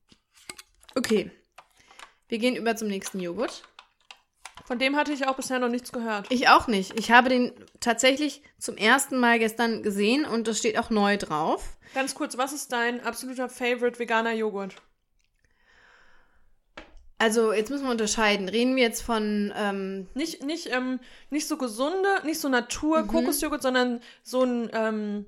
[0.96, 1.32] okay.
[2.30, 3.64] Wir gehen über zum nächsten Joghurt.
[4.66, 6.28] Von dem hatte ich auch bisher noch nichts gehört.
[6.32, 6.98] Ich auch nicht.
[6.98, 11.78] Ich habe den tatsächlich zum ersten Mal gestern gesehen und das steht auch neu drauf.
[11.94, 14.76] Ganz kurz, was ist dein absoluter Favorite veganer Joghurt?
[17.24, 18.50] Also, jetzt müssen wir unterscheiden.
[18.50, 21.00] Reden wir jetzt von ähm, Nicht, nicht, ähm,
[21.30, 23.08] nicht so gesunde, nicht so Natur, Mhm.
[23.08, 25.26] Kokosjoghurt, sondern so ein ähm,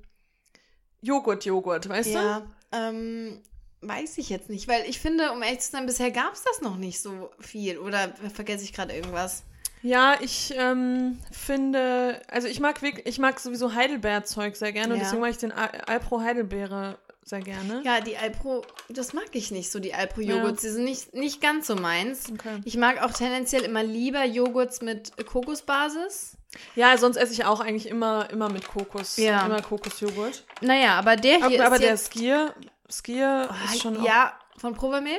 [1.00, 2.42] Joghurt-Joghurt, weißt Ja,
[2.72, 3.40] ähm,
[3.80, 6.60] weiß ich jetzt nicht, weil ich finde, um ehrlich zu sein, bisher gab es das
[6.60, 7.78] noch nicht so viel.
[7.78, 9.42] Oder vergesse ich gerade irgendwas?
[9.82, 9.88] du?
[9.88, 14.98] Ja, ich ähm, finde, also ich mag wirklich, ich mag sowieso Heidelbeerzeug sehr gerne und
[14.98, 15.04] Ja.
[15.04, 17.82] deswegen mag ich den Al Alpro Heidelbeere sehr gerne.
[17.84, 20.62] Ja, die Alpro, das mag ich nicht so, die Alpro-Joghurts.
[20.62, 22.30] Die sind nicht, nicht ganz so meins.
[22.32, 22.60] Okay.
[22.64, 26.36] Ich mag auch tendenziell immer lieber Joghurts mit Kokosbasis.
[26.76, 29.16] Ja, sonst esse ich auch eigentlich immer, immer mit Kokos.
[29.16, 29.44] Ja.
[29.44, 30.44] Immer Kokosjoghurt.
[30.60, 31.96] Naja, aber der hier Aber, ist aber der.
[31.96, 32.54] Skier,
[32.88, 35.18] Skier ist schon auch, ja, von Provamil.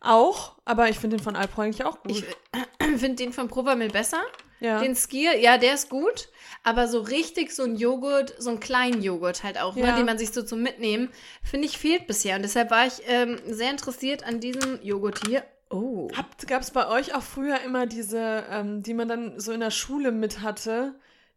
[0.00, 2.12] auch, aber ich finde den von Alpro eigentlich auch gut.
[2.12, 2.24] Ich
[2.98, 4.22] finde den von Provamil besser.
[4.60, 4.80] Ja.
[4.80, 6.28] Den Skier, ja, der ist gut.
[6.64, 9.86] Aber so richtig so ein Joghurt, so einen kleinen Joghurt halt auch, Ja.
[9.86, 11.10] ne, den man sich so zum Mitnehmen,
[11.42, 12.36] finde ich, fehlt bisher.
[12.36, 15.44] Und deshalb war ich ähm, sehr interessiert an diesem Joghurt hier.
[15.70, 16.08] Oh.
[16.46, 19.70] Gab es bei euch auch früher immer diese, ähm, die man dann so in der
[19.70, 20.94] Schule mit hatte?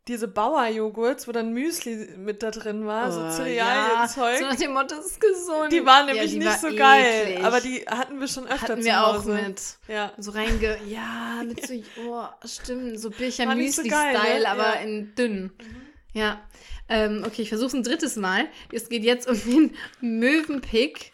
[0.07, 4.33] Diese Bauerjoghurts, wo dann Müsli mit da drin war, so Oh, Cerealienzeug.
[4.33, 5.71] Ja, so nach dem Motto, es ist gesund.
[5.71, 7.27] die waren Ja, nämlich die nicht war so geil.
[7.27, 7.45] eklig.
[7.45, 9.61] Aber die hatten wir schon öfter hatten zu wir auch mit.
[9.87, 10.11] Ja.
[10.17, 10.79] So reinge...
[10.87, 11.75] Ja, mit so...
[12.07, 12.99] Oh, stimmt.
[12.99, 14.49] So Bircher so Müsli-Style, geil, ne?
[14.49, 14.81] aber Ja.
[14.81, 15.51] in dünn.
[16.13, 16.41] Ja.
[16.89, 18.47] Ähm, okay, ich versuche ein drittes Mal.
[18.71, 21.13] Es geht jetzt um den Möwenpick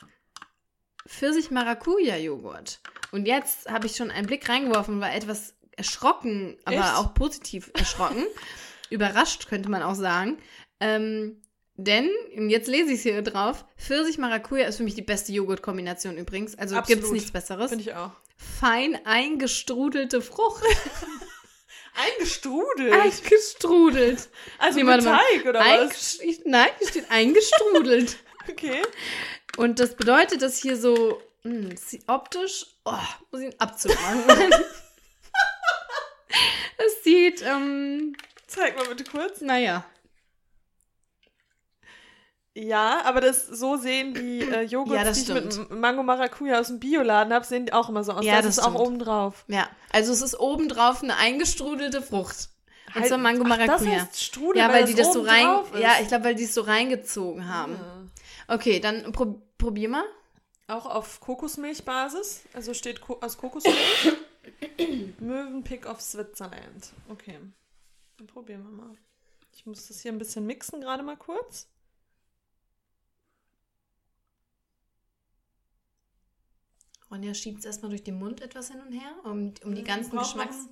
[1.07, 2.79] Pfirsich-Maracuja-Joghurt.
[3.11, 6.95] Und jetzt habe ich schon einen Blick reingeworfen und war etwas erschrocken, aber Echt?
[6.95, 8.23] auch positiv erschrocken.
[8.89, 10.37] Überrascht, könnte man auch sagen.
[10.79, 11.41] Ähm,
[11.75, 12.09] denn,
[12.49, 16.57] jetzt lese ich es hier drauf, Pfirsich-Maracuja ist für mich die beste Joghurtkombination übrigens.
[16.57, 17.69] Also gibt es nichts Besseres.
[17.69, 18.11] Finde ich auch.
[18.59, 20.63] Fein eingestrudelte Frucht.
[21.95, 22.93] Eingestrudelt.
[22.93, 24.29] Eingestrudelt.
[24.59, 25.03] also Nee, mit.
[25.03, 26.19] Teig oder was?
[26.45, 28.17] Nein, hier steht eingestrudelt.
[28.49, 28.81] Okay.
[29.57, 32.93] Und das bedeutet, dass hier so mh, sie- optisch, oh,
[33.29, 34.23] muss ich ihn abzumachen.
[36.77, 38.15] Es sieht, ähm,
[38.47, 39.41] Zeig mal bitte kurz.
[39.41, 39.85] naja.
[42.55, 45.69] Ja, aber das so sehen die äh, Joghurts, Ja, das die ich mit stimmt.
[45.79, 48.25] Mango Maracuja aus dem Bioladen habe, sehen die auch immer so aus.
[48.25, 48.87] Ja, das, das ist auch stimmt.
[48.87, 49.45] oben drauf.
[49.47, 52.49] Ja, also es ist obendrauf eine eingestrudelte Frucht.
[52.87, 53.77] Und Halt- zwar Mango Ach, Maracuja.
[53.77, 55.45] Das heißt Strudel, ja, weil die das so rein,
[55.79, 57.73] ja, ich glaube, weil die es so reingezogen haben.
[57.73, 58.55] Ja.
[58.55, 60.05] Okay, dann pro, probier mal.
[60.67, 62.41] Auch auf Kokosmilchbasis.
[62.53, 64.13] Also steht Ko aus Kokosmilch.
[65.19, 66.89] Möwenpick of Switzerland.
[67.09, 67.37] Okay.
[68.17, 68.97] Dann probieren wir mal.
[69.53, 71.67] Ich muss das hier ein bisschen mixen, gerade mal kurz.
[77.09, 79.85] Ronja schiebt es erstmal durch den Mund etwas hin und her, um, um die Mhm,
[79.85, 80.57] ganzen Geschmacks...
[80.57, 80.69] Noch,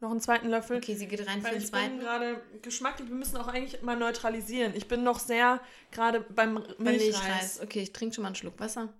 [0.00, 0.76] noch einen zweiten Löffel.
[0.78, 1.98] Okay, sie geht rein für den ich bin zweiten.
[1.98, 4.74] gerade geschmacklich, wir müssen auch eigentlich mal neutralisieren.
[4.74, 5.60] Ich bin noch sehr
[5.90, 6.78] gerade beim Milchreis.
[6.78, 7.60] Milchreis.
[7.60, 8.92] Okay, ich trinke schon mal einen Schluck Wasser.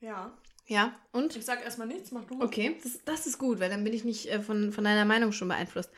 [0.00, 0.36] Ja.
[0.72, 1.36] Ja, und?
[1.36, 2.42] Ich sag erstmal nichts, mach du.
[2.42, 5.32] Okay, das, das ist gut, weil dann bin ich nicht äh, von, von deiner Meinung
[5.32, 5.90] schon beeinflusst.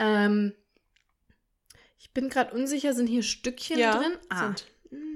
[0.00, 0.52] Ähm,
[2.00, 4.12] ich bin gerade unsicher, sind hier Stückchen Ja, drin?
[4.28, 4.66] Ah, sind.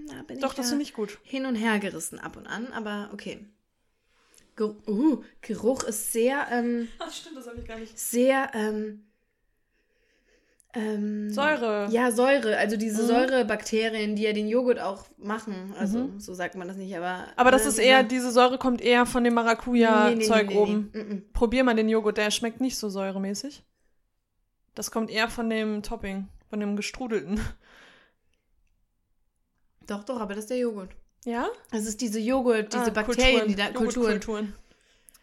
[0.09, 1.19] da bin Doch, ich das finde ich gut.
[1.25, 3.45] hin und her gerissen ab und an, aber okay.
[4.57, 7.99] Ger uh, Geruch ist sehr, ähm, Ach, stimmt, das habe ich gar nicht.
[7.99, 9.10] sehr, ähm,
[10.75, 11.89] ähm, Säure.
[11.91, 12.57] Ja, Säure.
[12.59, 13.07] Also diese Mhm.
[13.09, 15.75] Säurebakterien, die ja den Joghurt auch machen.
[15.79, 16.21] Also, Mhm.
[16.21, 17.27] so sagt man das nicht, aber.
[17.37, 20.59] Aber das ne, ist eher, diese Säure kommt eher von dem Maracuja-Zeug Nee, nee, nee,
[20.59, 21.31] oben.
[21.33, 23.63] Probier mal den Joghurt, der schmeckt nicht so säuremäßig.
[24.75, 27.41] Das kommt eher von dem Topping, von dem gestrudelten.
[29.87, 30.91] Doch, doch, aber das ist der Joghurt.
[31.25, 31.49] Ja?
[31.73, 33.67] Es ist diese Joghurt, diese Ah, Bakterien, die da.
[33.71, 33.91] Kulturen.
[34.21, 34.55] Joghurtkulturen.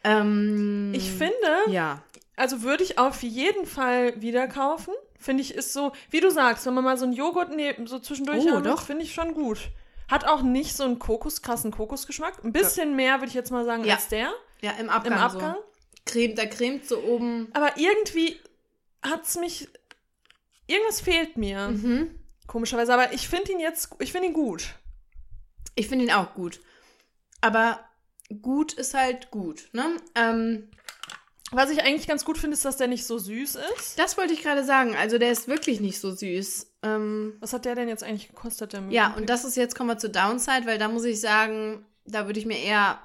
[0.04, 1.34] Ähm, Ich finde,
[1.70, 2.04] Ja.
[2.36, 4.94] also würde ich auf jeden Fall wieder kaufen.
[5.20, 8.00] Finde ich, ist so, wie du sagst, wenn man mal so einen Joghurt neben, so
[8.00, 9.70] zwischendurch Oh, haben finde ich schon gut.
[10.08, 12.44] Hat auch nicht so einen Kokos, krassen Kokosgeschmack.
[12.44, 13.96] Ein bisschen mehr, würde ich jetzt mal sagen, Ja.
[13.96, 15.14] als der Ja, im Abgang.
[15.14, 15.56] im Abgang.
[15.56, 15.64] So.
[16.06, 17.50] Creme, da cremt so oben.
[17.54, 18.40] Aber irgendwie
[19.02, 19.68] hat's mich.
[20.68, 21.70] Irgendwas fehlt mir.
[21.70, 22.18] Mhm.
[22.46, 22.94] Komischerweise.
[22.94, 23.90] Aber ich finde ihn jetzt.
[24.00, 24.76] Ich finde ihn gut.
[25.76, 26.62] Ich finde ihn auch gut.
[27.42, 27.80] Aber
[28.42, 29.98] gut ist halt gut, ne?
[30.16, 30.70] Ähm,
[31.52, 33.98] Was ich eigentlich ganz gut finde, ist, dass der nicht so süß ist.
[33.98, 34.96] das wollte ich gerade sagen.
[34.96, 36.74] Also, der ist wirklich nicht so süß.
[36.84, 38.74] Ähm, Was hat der denn jetzt eigentlich gekostet?
[38.74, 41.86] Der Ja, und das ist jetzt, kommen wir zur Downside, weil da muss ich sagen,
[42.06, 43.00] da würde ich mir eher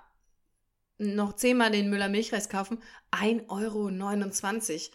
[0.99, 2.83] noch zehnmal den Müller Milchreis kaufen.
[3.13, 4.93] 1,29 Euro.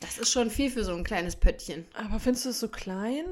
[0.00, 1.86] Das ist schon viel für so ein kleines Pöttchen.
[1.94, 3.24] Aber findest du es so klein?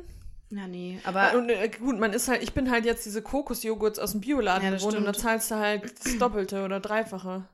[0.51, 1.01] Ja, nee.
[1.05, 4.20] Aber und, äh, gut, man ist halt, ich bin halt jetzt diese Kokosjoghurts aus dem
[4.20, 7.45] Bioladen Ja, gewohnt und da zahlst du halt das Doppelte oder Dreifache.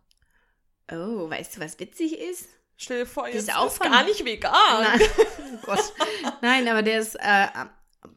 [0.93, 2.49] Oh, weißt du, was witzig ist?
[2.77, 4.53] Stell dir vor, Das jetzt ist auch ist von- gar nicht vegan.
[4.53, 5.01] Nein,
[5.55, 5.93] oh Gott.
[6.41, 7.47] Nein, aber der ist äh,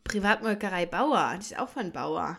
[0.06, 1.34] Privatmolkerei Bauer.
[1.36, 2.38] Das ist auch von Bauer.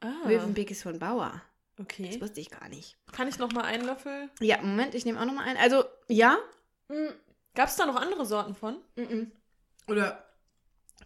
[0.00, 1.42] Ah, Möwenpick ist von Bauer.
[1.76, 2.20] Das okay.
[2.20, 2.96] wusste ich gar nicht.
[3.12, 4.30] Kann ich noch mal einen Löffel?
[4.40, 5.58] Ja, Moment, ich nehme auch nochmal einen.
[5.58, 6.38] Also, ja.
[6.88, 7.08] Mm,
[7.54, 8.76] Gab es da noch andere Sorten von?
[8.96, 9.32] mm.
[9.88, 10.24] Oder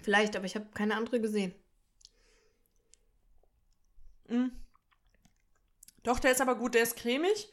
[0.03, 1.55] vielleicht, aber ich habe keine andere gesehen.
[4.29, 4.49] Mm.
[6.03, 7.49] Doch, der ist aber gut, der ist cremig.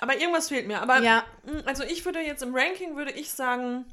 [0.00, 0.80] Aber irgendwas fehlt mir.
[0.80, 3.84] Aber Ja, mm, also ich würde jetzt im Ranking würde ich sagen,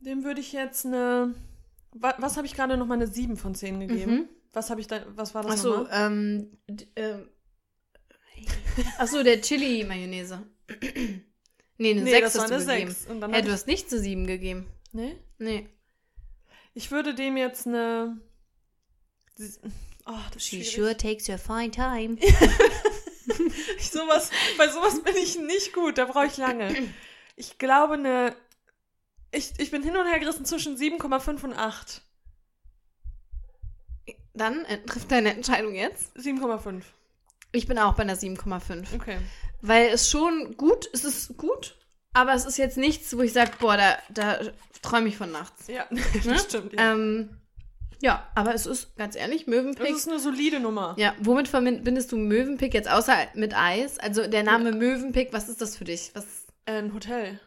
[0.00, 1.34] dem würde ich jetzt eine
[1.92, 4.12] wa, was habe ich gerade noch mal eine 7 von 10 gegeben?
[4.12, 4.28] Mhm.
[4.52, 5.88] Was habe ich da was war das Achso, nochmal?
[6.12, 6.58] ähm,
[6.96, 7.28] ähm,
[8.98, 10.42] achso, der Chili-Mayonnaise.
[11.78, 12.90] nee, eine Nee, 6 das war hast du eine gegeben.
[12.92, 14.66] 6 und dann Hey, du hast nicht zu 7 gegeben.
[14.92, 15.16] nee?
[15.38, 15.68] Nee.
[16.74, 18.20] Ich würde dem jetzt eine
[20.06, 22.18] Oh, das She sure takes your fine time.
[23.78, 26.74] Ich sowas, bei sowas bin ich nicht gut, da brauche ich lange.
[27.36, 28.36] Ich glaube eine.
[29.32, 32.02] Ich, ich bin hin und her gerissen zwischen 7,5 und 8.
[34.34, 36.16] Dann äh, trifft deine Entscheidung jetzt.
[36.16, 36.82] 7,5.
[37.52, 38.94] Ich bin auch bei einer 7,5.
[38.94, 39.18] Okay.
[39.62, 41.76] Weil es schon gut, es ist gut,
[42.12, 44.38] aber es ist jetzt nichts, wo ich sage, boah, da, da
[44.82, 45.66] träume ich von nachts.
[45.68, 46.02] Ja, Ne?
[46.24, 46.74] das stimmt.
[46.74, 46.92] Ja.
[46.92, 47.40] Ähm,
[48.02, 49.90] ja, aber es ist, ganz ehrlich, das Möwenpick.
[49.90, 50.94] ist eine solide Nummer.
[50.98, 53.98] Ja, womit verbindest du Möwenpick jetzt außer mit Eis?
[53.98, 56.10] Also der Name Möwenpick, was ist das für dich?
[56.14, 56.24] Was?
[56.66, 57.38] Äh, Ein Hotel.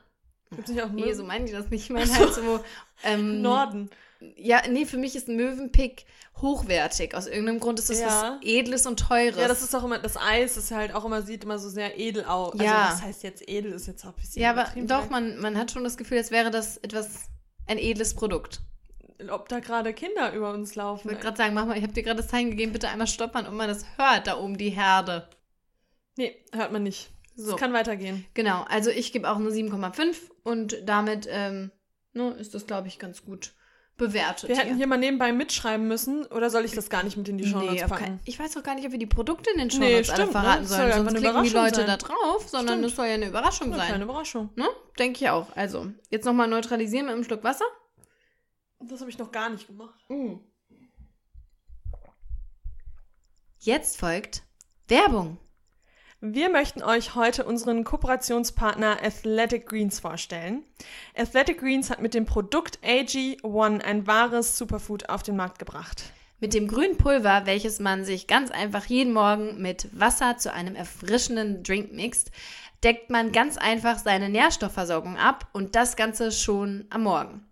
[0.56, 1.16] Gibt nicht auch Nee, Möwen?
[1.16, 1.84] so meinen die das nicht.
[1.84, 2.60] Ich meine halt so.
[3.04, 3.90] Ähm, Norden.
[4.36, 6.06] Ja, nee, für mich ist Möwenpick
[6.42, 7.14] hochwertig.
[7.16, 8.38] Aus irgendeinem Grund ist das Ja.
[8.42, 9.38] was Edles und Teures.
[9.38, 12.00] Ja, das ist auch immer, das Eis ist halt auch immer, sieht immer so sehr
[12.00, 12.54] edel aus.
[12.60, 12.86] Ja.
[12.86, 15.58] Also, was heißt jetzt edel, ist jetzt auch ein bisschen Ja, aber doch, man, man
[15.58, 17.26] hat schon das Gefühl, als wäre das etwas,
[17.68, 18.62] ein edles Produkt.
[19.30, 21.08] Ob da gerade Kinder über uns laufen.
[21.08, 23.08] Ich wollte gerade sagen, mach mal, ich habe dir gerade das Zeichen gegeben, bitte einmal
[23.08, 25.28] stoppern, ob man das hört, da oben die Herde.
[26.18, 27.10] Nee, hört man nicht.
[27.36, 27.52] So.
[27.54, 28.26] Es kann weitergehen.
[28.34, 31.72] Genau, also ich gebe auch eine 7,5 und damit ähm,
[32.14, 33.54] ne, ist das, glaube ich, ganz gut
[33.96, 34.50] bewertet.
[34.50, 37.38] Wir hätten hier mal nebenbei mitschreiben müssen, oder soll ich das gar nicht mit in
[37.40, 38.04] die Shownotes Nee, packen?
[38.04, 40.26] kein, ich weiß auch gar nicht, ob wir die Produkte in den Nee, Shownotes alle
[40.28, 40.32] ne?
[40.32, 40.90] verraten soll sollen.
[40.90, 41.88] ja Sonst eine klicken die Leute sein.
[41.88, 42.86] da drauf, sondern Stimmt.
[42.86, 43.88] das soll ja eine Überraschung Eine sein.
[43.88, 44.50] kleine Überraschung.
[44.56, 44.68] Ne?
[45.00, 45.48] Denke ich auch.
[45.56, 47.66] Also, jetzt nochmal neutralisieren mit einem Schluck Wasser.
[48.80, 50.00] Das habe ich noch gar nicht gemacht.
[53.60, 54.44] Jetzt folgt
[54.88, 55.38] Werbung.
[56.20, 60.64] Wir möchten euch heute unseren Kooperationspartner Athletic Greens vorstellen.
[61.16, 66.12] Athletic Greens hat mit dem Produkt AG1 ein wahres Superfood auf den Markt gebracht.
[66.40, 70.76] Mit dem grünen Pulver, welches man sich ganz einfach jeden Morgen mit Wasser zu einem
[70.76, 72.32] erfrischenden Drink mixt,
[72.84, 77.44] deckt man ganz einfach seine Nährstoffversorgung ab und das Ganze schon am Morgen.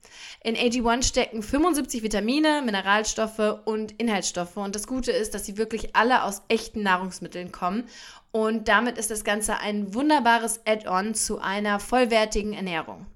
[0.44, 5.96] In AG1 stecken 75 Vitamine, Mineralstoffe und Inhaltsstoffe und das Gute ist, dass sie wirklich
[5.96, 7.86] alle aus echten Nahrungsmitteln kommen
[8.32, 13.08] und damit ist das Ganze ein wunderbares Add-on zu einer vollwertigen Ernährung.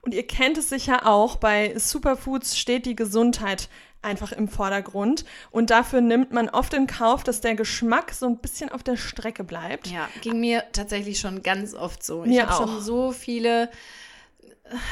[0.00, 3.68] Und ihr kennt es sicher auch, bei Superfoods steht die Gesundheit
[4.02, 5.24] einfach im Vordergrund.
[5.50, 8.96] Und dafür nimmt man oft in Kauf, dass der Geschmack so ein bisschen auf der
[8.96, 9.88] Strecke bleibt.
[9.88, 12.24] Ja, ging mir tatsächlich schon ganz oft so.
[12.24, 13.68] ich habe schon so viele äh,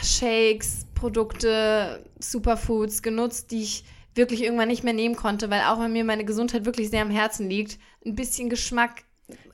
[0.02, 3.84] Shakes, Produkte, Superfoods genutzt, die ich
[4.14, 7.10] wirklich irgendwann nicht mehr nehmen konnte, weil auch wenn mir meine Gesundheit wirklich sehr am
[7.10, 9.04] Herzen liegt, ein bisschen Geschmack.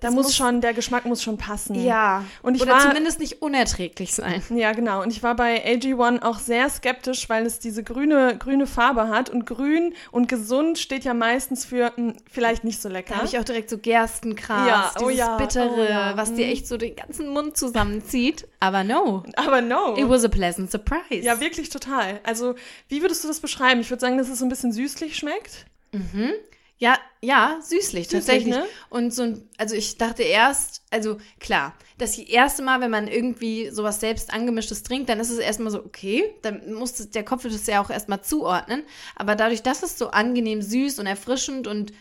[0.01, 1.75] Da es muss, schon, der Geschmack muss schon passen.
[1.77, 2.25] Ja.
[2.43, 4.43] Und ich Oder war- zumindest nicht unerträglich sein.
[4.51, 5.01] Ja, genau.
[5.03, 9.31] Und ich war bei AG1 auch sehr skeptisch, weil es diese grüne, grüne Farbe hat.
[9.31, 13.15] Und grün und gesund steht ja meistens für mh, vielleicht nicht so lecker.
[13.15, 16.35] Da habe ich auch direkt so Gerstengras, Ja, oh dieses ja, Bittere, oh ja, was
[16.35, 16.53] dir mhm.
[16.53, 18.47] echt so den ganzen Mund zusammenzieht.
[18.61, 19.97] Aber no, Aber no.
[19.97, 21.23] it was a pleasant surprise.
[21.23, 22.21] Ja, wirklich total.
[22.25, 22.57] Also,
[22.89, 23.81] wie würdest du das beschreiben?
[23.81, 25.65] Ich würde sagen, dass es so ein bisschen süßlich schmeckt.
[26.83, 28.55] Ja, ja, süßlich, Süßlich, tatsächlich.
[28.57, 28.65] ne?
[28.91, 33.71] Und so ein, also ich dachte erst, also klar, das erste Mal, wenn man irgendwie
[33.71, 37.45] sowas selbst angemischtes trinkt, dann ist es erstmal so, okay, dann muss das- der Kopf
[37.45, 38.83] das ja auch erstmal zuordnen.
[39.15, 41.93] Aber dadurch, dass es so angenehm süß und erfrischend und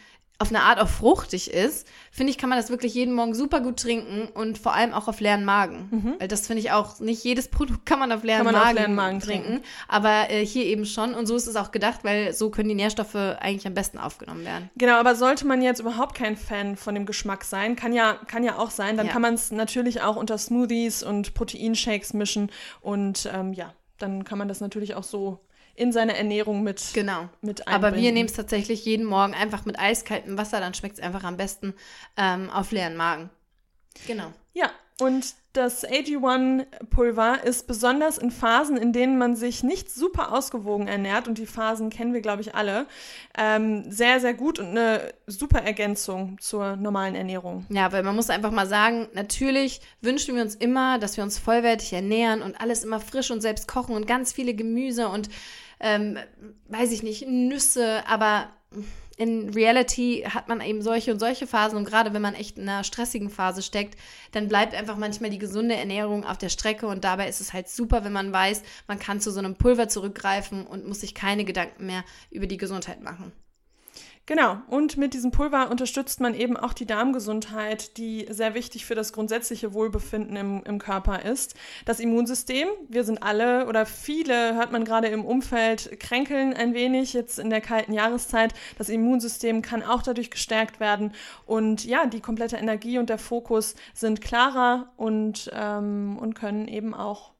[0.41, 3.61] auf eine Art auch fruchtig ist, finde ich, kann man das wirklich jeden Morgen super
[3.61, 6.15] gut trinken und vor allem auch auf leeren Magen.
[6.19, 8.45] Weil das finde ich auch, nicht jedes Produkt kann man auf leeren, Mhm.
[8.45, 9.65] Man auf Magen, leeren Magen trinken, trinken.
[9.87, 12.75] aber äh, hier eben schon und so ist es auch gedacht, weil so können die
[12.75, 14.69] Nährstoffe eigentlich am besten aufgenommen werden.
[14.77, 18.43] Genau, aber sollte man jetzt überhaupt kein Fan von dem Geschmack sein, kann ja, kann
[18.43, 19.13] ja auch sein, dann Ja.
[19.13, 22.51] kann man es natürlich auch unter Smoothies und Proteinshakes mischen.
[22.81, 25.39] Und ähm, ja, dann kann man das natürlich auch so
[25.75, 27.29] in seine Ernährung mit, Genau.
[27.41, 31.03] mit Aber wir nehmen es tatsächlich jeden Morgen einfach mit eiskaltem Wasser, dann schmeckt es
[31.03, 31.73] einfach am besten
[32.17, 33.29] ähm, auf leeren Magen.
[34.07, 34.31] Genau.
[34.53, 34.69] Ja,
[34.99, 41.27] und das AG1-Pulver ist besonders in Phasen, in denen man sich nicht super ausgewogen ernährt,
[41.27, 42.85] und die Phasen kennen wir, glaube ich, alle,
[43.37, 47.65] ähm, sehr, sehr gut und eine super Ergänzung zur normalen Ernährung.
[47.69, 51.37] Ja, weil man muss einfach mal sagen, natürlich wünschen wir uns immer, dass wir uns
[51.37, 55.29] vollwertig ernähren und alles immer frisch und selbst kochen und ganz viele Gemüse und,
[55.81, 56.17] ähm,
[56.69, 58.49] weiß ich nicht, Nüsse, aber
[59.17, 62.67] in Reality hat man eben solche und solche Phasen und gerade wenn man echt in
[62.67, 63.99] einer stressigen Phase steckt,
[64.31, 67.69] dann bleibt einfach manchmal die gesunde Ernährung auf der Strecke und dabei ist es halt
[67.69, 71.45] super, wenn man weiß, man kann zu so einem Pulver zurückgreifen und muss sich keine
[71.45, 73.31] Gedanken mehr über die Gesundheit machen.
[74.27, 78.93] Genau, und mit diesem Pulver unterstützt man eben auch die Darmgesundheit, die sehr wichtig für
[78.93, 81.55] das grundsätzliche Wohlbefinden im, im Körper ist.
[81.85, 87.13] Das Immunsystem, wir sind alle oder viele, hört man gerade im Umfeld, kränkeln ein wenig
[87.13, 88.53] jetzt in der kalten Jahreszeit.
[88.77, 91.13] Das Immunsystem kann auch dadurch gestärkt werden.
[91.47, 96.93] Und ja, die komplette Energie und der Fokus sind klarer und, ähm, und können eben
[96.93, 97.31] auch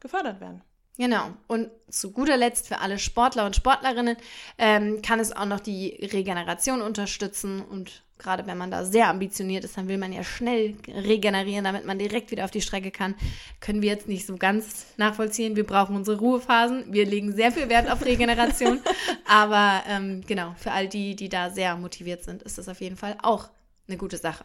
[0.00, 0.62] gefördert werden.
[0.98, 1.30] Genau.
[1.46, 4.16] Und zu guter Letzt für alle Sportler und Sportlerinnen
[4.58, 7.62] ähm, kann es auch noch die Regeneration unterstützen.
[7.62, 11.84] Und gerade wenn man da sehr ambitioniert ist, dann will man ja schnell regenerieren, damit
[11.84, 13.14] man direkt wieder auf die Strecke kann.
[13.60, 15.54] Können wir jetzt nicht so ganz nachvollziehen.
[15.54, 16.92] Wir brauchen unsere Ruhephasen.
[16.92, 18.80] Wir legen sehr viel Wert auf Regeneration.
[19.26, 22.96] Aber ähm, genau, für all die, die da sehr motiviert sind, ist das auf jeden
[22.96, 23.50] Fall auch
[23.86, 24.44] eine gute Sache.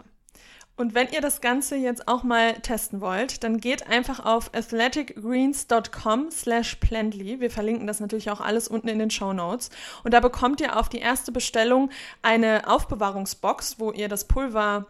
[0.76, 6.32] Und wenn ihr das Ganze jetzt auch mal testen wollt, dann geht einfach auf athleticgreens.com
[6.32, 7.40] slash plantly.
[7.40, 9.70] Wir verlinken das natürlich auch alles unten in den Show Notes.
[10.04, 11.92] Und da bekommt ihr auf die erste Bestellung
[12.22, 14.88] eine Aufbewahrungsbox, wo ihr das Pulver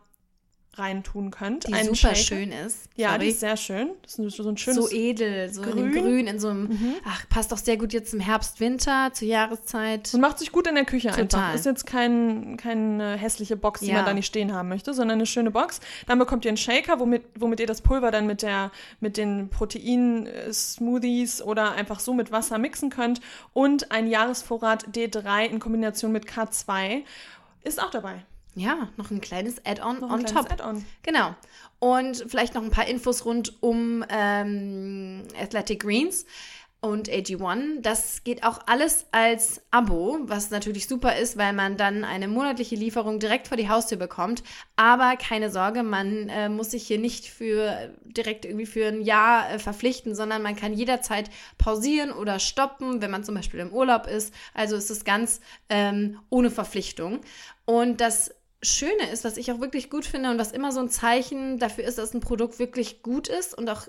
[0.74, 1.67] reintun könnt.
[1.67, 2.15] Die Einen super Shaker.
[2.15, 2.88] schön ist.
[2.95, 3.19] Ja, Sorry.
[3.19, 3.89] die ist sehr schön.
[4.03, 4.78] Das ist so ein schönes.
[4.89, 5.91] so edel, so in Grün.
[5.91, 6.95] dem Grün, in so einem, Mhm.
[7.05, 10.13] ach, passt doch sehr gut jetzt im Herbst, Winter, zur Jahreszeit.
[10.13, 11.22] Und macht sich gut in der Küche einfach.
[11.24, 11.55] Total.
[11.55, 13.95] Ist jetzt kein, keine hässliche Box, die Ja.
[13.95, 15.82] man da nicht stehen haben möchte, sondern eine schöne Box.
[16.07, 19.49] Dann bekommt ihr einen Shaker, womit, womit ihr das Pulver dann mit, der, mit den
[19.49, 23.19] Protein-Smoothies oder einfach so mit Wasser mixen könnt.
[23.53, 27.03] Und ein Jahresvorrat D3 in Kombination mit K2
[27.63, 28.24] ist auch dabei.
[28.56, 30.52] Ja, noch ein kleines Add-on on top.
[30.52, 30.86] Add-on.
[31.04, 31.36] Genau.
[31.80, 36.26] Und vielleicht noch ein paar Infos rund um ähm, Athletic Greens
[36.82, 37.82] und AG1.
[37.82, 42.76] Das geht auch alles als Abo, was natürlich super ist, weil man dann eine monatliche
[42.76, 44.43] Lieferung direkt vor die Haustür bekommt.
[44.76, 49.52] Aber keine Sorge, man äh, muss sich hier nicht für direkt irgendwie für ein Jahr
[49.52, 51.30] äh, verpflichten, sondern man kann jederzeit
[51.60, 54.34] pausieren oder stoppen, wenn man zum Beispiel im Urlaub ist.
[54.56, 55.39] Also ist es ganz
[55.70, 57.22] ähm, ohne Verpflichtung.
[57.66, 60.89] Und das Schöne ist, was ich auch wirklich gut finde und was immer so ein
[60.89, 63.88] Zeichen dafür ist, dass ein Produkt wirklich gut ist und auch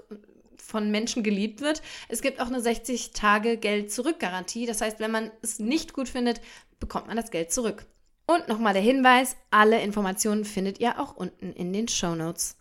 [0.56, 1.82] von Menschen geliebt wird.
[2.08, 4.64] Es gibt auch eine 60 Tage Geld zurück Garantie.
[4.64, 6.40] Das heißt, wenn man es nicht gut findet,
[6.80, 7.84] bekommt man das Geld zurück.
[8.26, 12.56] Und nochmal der Hinweis, alle Informationen findet ihr auch unten in den Show Notes.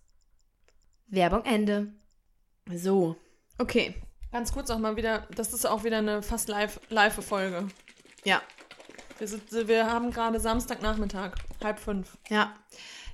[1.08, 1.94] Werbung Ende.
[2.74, 3.16] So,
[3.58, 3.96] okay.
[4.32, 7.68] Ganz kurz auch mal wieder, das ist auch wieder eine fast live, live Folge.
[8.24, 8.42] Ja,
[9.22, 12.18] Wir, sind, wir haben gerade Samstagnachmittag, halb fünf.
[12.32, 12.56] ja.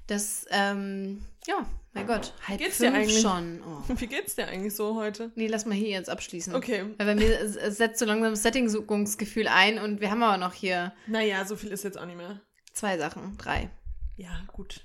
[0.08, 3.20] Das, ähm, ja, mein Gott, halb geht's dir fünf eigentlich?
[3.20, 3.62] schon.
[3.62, 3.84] Oh.
[4.00, 5.34] Wie geht's dir eigentlich so heute?
[5.36, 6.56] Nee, lass mal hier jetzt abschließen.
[6.56, 6.86] Okay.
[6.98, 10.94] Weil bei mir setzt so langsam das Settingsuchungsgefühl ein und wir haben aber noch hier
[11.08, 12.40] Naja, so viel ist jetzt auch nicht mehr.
[12.72, 13.70] zwei Sachen, drei.
[14.16, 14.80] Ja, gut.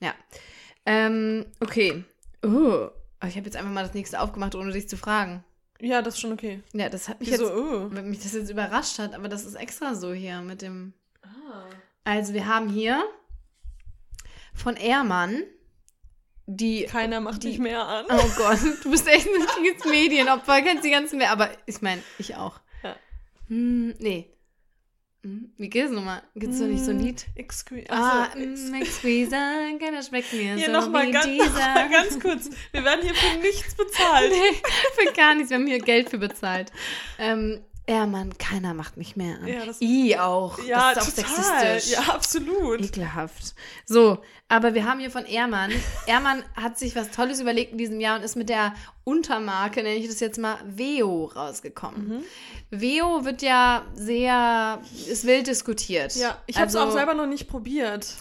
[0.00, 0.12] Ja.
[0.84, 2.04] Ähm, okay.
[2.42, 2.92] Aber
[3.26, 5.42] ich habe jetzt einfach mal das nächste aufgemacht, ohne dich zu fragen.
[5.80, 6.62] Ja, das ist schon okay.
[6.72, 7.44] Ja, das hat mich Wieso?
[7.44, 8.02] jetzt, Oh.
[8.02, 10.92] mich das jetzt überrascht hat, aber das ist extra so hier mit dem.
[11.22, 11.66] Ah.
[12.04, 13.04] Also wir haben hier
[14.54, 15.42] von Ehrmann
[16.46, 16.84] die.
[16.84, 18.06] Keiner macht Die- dich mehr an.
[18.08, 22.02] Oh Gott, du bist echt ein richtiges Medienopfer, kennst die ganzen mehr, aber ich meine,
[22.18, 22.58] ich auch.
[22.82, 22.96] Ja.
[23.48, 24.30] Hm, nee.
[25.28, 26.22] Hm, Wie geht es nochmal?
[26.36, 27.26] Gibt es so nicht so ein Lied?
[27.34, 27.84] Excuse.
[27.90, 29.36] Ah, Also, mm, Exquisa,
[29.78, 31.44] keiner schmeckt mir hier so nochmal wie ganz, dieser.
[31.44, 32.50] noch mal ganz kurz.
[32.72, 34.32] Wir werden hier für nichts bezahlt.
[34.32, 34.56] Nee,
[35.06, 35.50] für gar nichts.
[35.50, 36.72] Wir haben hier Geld für bezahlt.
[37.18, 39.46] Ähm, ja, Mann, keiner macht mich mehr an.
[39.48, 40.58] Ja, das- I auch.
[40.64, 41.54] Ja, das ist auch total.
[41.80, 41.92] sexistisch.
[42.06, 42.80] Ja, absolut.
[42.80, 43.54] Ekelhaft.
[43.86, 44.18] So,
[44.48, 45.72] aber wir haben hier von Ehrmann.
[46.06, 48.74] Ehrmann hat sich was Tolles überlegt in diesem Jahr und ist mit der
[49.04, 52.08] Untermarke, nenne ich das jetzt mal, Veo rausgekommen.
[52.08, 52.24] Mhm.
[52.70, 56.14] Veo wird ja sehr, ist wild diskutiert.
[56.16, 58.14] Ja, ich habe es Also, auch selber noch nicht probiert.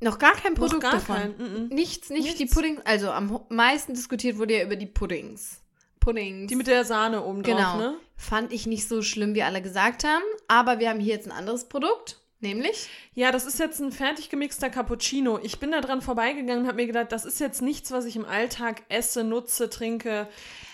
[0.00, 1.16] Noch gar kein Produkt gar davon.
[1.36, 1.68] kein.
[1.68, 2.54] Nichts, nicht die Nichts.
[2.54, 2.80] Puddings.
[2.86, 5.60] Also am meisten diskutiert wurde ja über die Puddings.
[6.06, 6.48] Puddings.
[6.48, 7.76] Die mit der Sahne oben drauf, Genau.
[7.78, 7.94] ne?
[8.16, 10.22] Fand ich nicht so schlimm, wie alle gesagt haben.
[10.48, 12.88] Aber wir haben hier jetzt ein anderes Produkt, nämlich.
[13.14, 15.38] Ja, das ist jetzt ein fertig gemixter Cappuccino.
[15.42, 18.14] Ich bin da dran vorbeigegangen und habe mir gedacht, das ist jetzt nichts, was ich
[18.16, 20.28] im Alltag esse, nutze, trinke.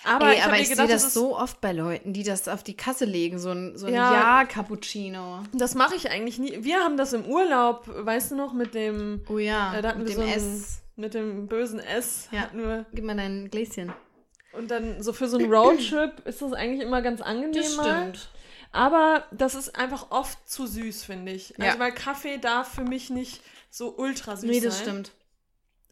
[0.04, 2.46] Aber Ey, ich aber mir ich sehe das, das, so oft bei Leuten, die das
[2.48, 4.12] auf die Kasse legen, so ein, so ein Ja.
[4.12, 5.44] Ja-Cappuccino.
[5.52, 6.58] das mache ich eigentlich nie.
[6.62, 10.14] Wir haben das im Urlaub, weißt du noch, mit dem, Oh ja, äh, mit dem
[10.14, 10.82] so ein, S.
[10.96, 12.28] mit dem bösen S.
[12.32, 12.50] Ja.
[12.52, 12.86] wir.
[12.92, 13.92] Gib mal dein Gläschen.
[14.52, 18.12] Und dann so für so einen Roadtrip ist das eigentlich immer ganz angenehm mal.
[18.70, 21.58] Aber das ist einfach oft zu süß, finde ich.
[21.58, 21.78] Also Ja.
[21.78, 24.82] weil Kaffee darf für mich nicht so ultra süß Nee, das sein.
[24.86, 25.12] stimmt.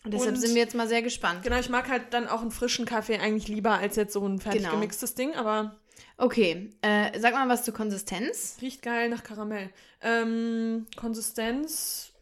[0.05, 1.43] Und deshalb Und- sind wir jetzt mal sehr gespannt.
[1.43, 4.41] Genau, ich mag halt dann auch einen frischen Kaffee eigentlich lieber als jetzt so ein
[4.41, 4.73] fertig Genau.
[4.75, 5.77] gemixtes Ding, aber
[6.17, 8.57] Okay, äh, sag mal was zur Konsistenz.
[8.63, 9.71] riecht geil nach Karamell.
[10.03, 12.13] Ähm, Konsistenz,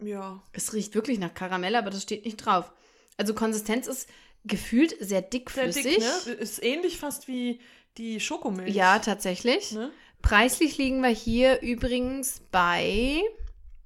[0.00, 0.40] ja.
[0.52, 2.70] Es riecht wirklich nach Karamell, aber das steht nicht drauf.
[3.16, 4.08] Also Konsistenz ist
[4.44, 5.82] gefühlt sehr Sehr dickflüssig.
[5.84, 6.32] dick, ne?
[6.34, 7.60] Ist ähnlich fast wie
[7.96, 8.74] die Schokomilch.
[8.74, 9.72] Ja, tatsächlich.
[9.72, 9.90] Ne?
[10.22, 13.22] Preislich liegen wir hier übrigens bei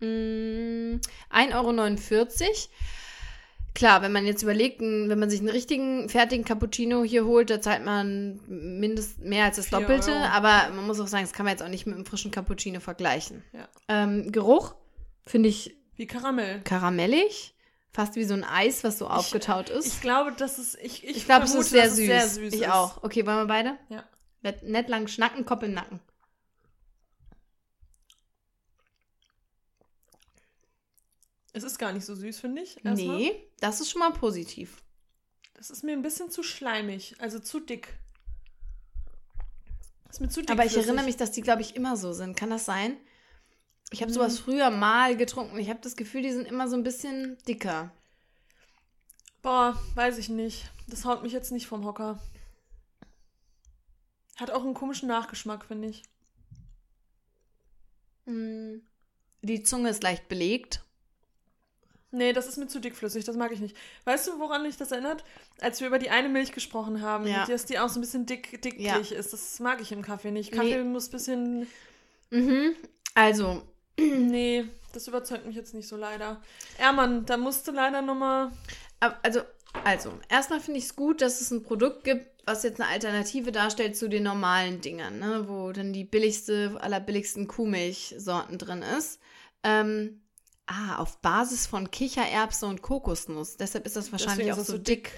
[0.00, 1.00] mm,
[1.30, 2.56] 1,49 Euro.
[3.74, 7.60] Klar, wenn man jetzt überlegt, wenn man sich einen richtigen fertigen Cappuccino hier holt, da
[7.62, 10.10] zahlt man mindest mehr als das Doppelte.
[10.12, 10.24] Euro.
[10.24, 12.80] Aber man muss auch sagen, das kann man jetzt auch nicht mit einem frischen Cappuccino
[12.80, 13.42] vergleichen.
[13.54, 13.68] Ja.
[13.88, 14.74] Ähm, Geruch
[15.26, 16.60] finde ich Wie Karamell.
[16.64, 17.54] karamellig.
[17.92, 19.86] Fast wie so ein Eis, was so aufgetaut ist.
[19.86, 20.76] Ich glaube, das ist.
[20.80, 21.96] Ich, ich, Ich glaube, es ist sehr süß.
[21.96, 22.54] sehr süß.
[22.54, 22.68] ich ist.
[22.70, 23.02] auch.
[23.02, 23.78] Okay, wollen wir beide?
[23.90, 24.04] Ja.
[24.40, 26.00] Nett, lang schnacken, koppeln, nacken.
[31.52, 32.82] Es ist gar nicht so süß, finde ich.
[32.84, 33.16] erstmal.
[33.16, 34.82] Nee, das ist schon mal positiv.
[35.54, 37.98] Das ist mir ein bisschen zu schleimig, also zu dick.
[40.06, 40.50] Das ist mir zu dick.
[40.50, 42.36] Aber ich erinnere mich, dass die, glaube ich, immer so sind.
[42.36, 42.96] Kann das sein?
[43.92, 45.58] Ich habe sowas früher mal getrunken.
[45.58, 47.92] Ich habe das Gefühl, die sind immer so ein bisschen dicker.
[49.42, 50.70] Boah, weiß ich nicht.
[50.88, 52.18] Das haut mich jetzt nicht vom Hocker.
[54.36, 56.02] Hat auch einen komischen Nachgeschmack, finde ich.
[58.24, 58.76] Mm.
[59.42, 60.82] Die Zunge ist leicht belegt.
[62.12, 63.76] Nee, das ist mir zu dickflüssig, das mag ich nicht.
[64.04, 65.24] Weißt du, woran mich das erinnert?
[65.60, 67.46] Als wir über die eine Milch gesprochen haben, Ja.
[67.46, 68.98] dass die auch so ein bisschen dick, dicklich Ja.
[68.98, 69.32] ist.
[69.32, 70.52] Das mag ich im Kaffee nicht.
[70.52, 71.66] Kaffee muss ein bisschen.
[72.30, 72.76] Mhm.
[73.14, 73.62] Also,
[73.98, 76.40] Nee, das überzeugt mich jetzt nicht so leider.
[76.78, 78.50] Ermann, da musst du leider nochmal.
[79.22, 79.40] also,
[79.84, 83.52] also, erstmal finde ich es gut, dass es ein Produkt gibt, was jetzt eine Alternative
[83.52, 85.44] darstellt zu den normalen Dingern, ne?
[85.48, 89.20] wo dann die billigste, allerbilligsten Kuhmilchsorten drin ist.
[89.62, 90.22] Ähm,
[90.66, 93.56] ah, auf Basis von Kichererbse und Kokosnuss.
[93.56, 95.12] Deshalb ist das wahrscheinlich Deswegen auch ist es so so dick.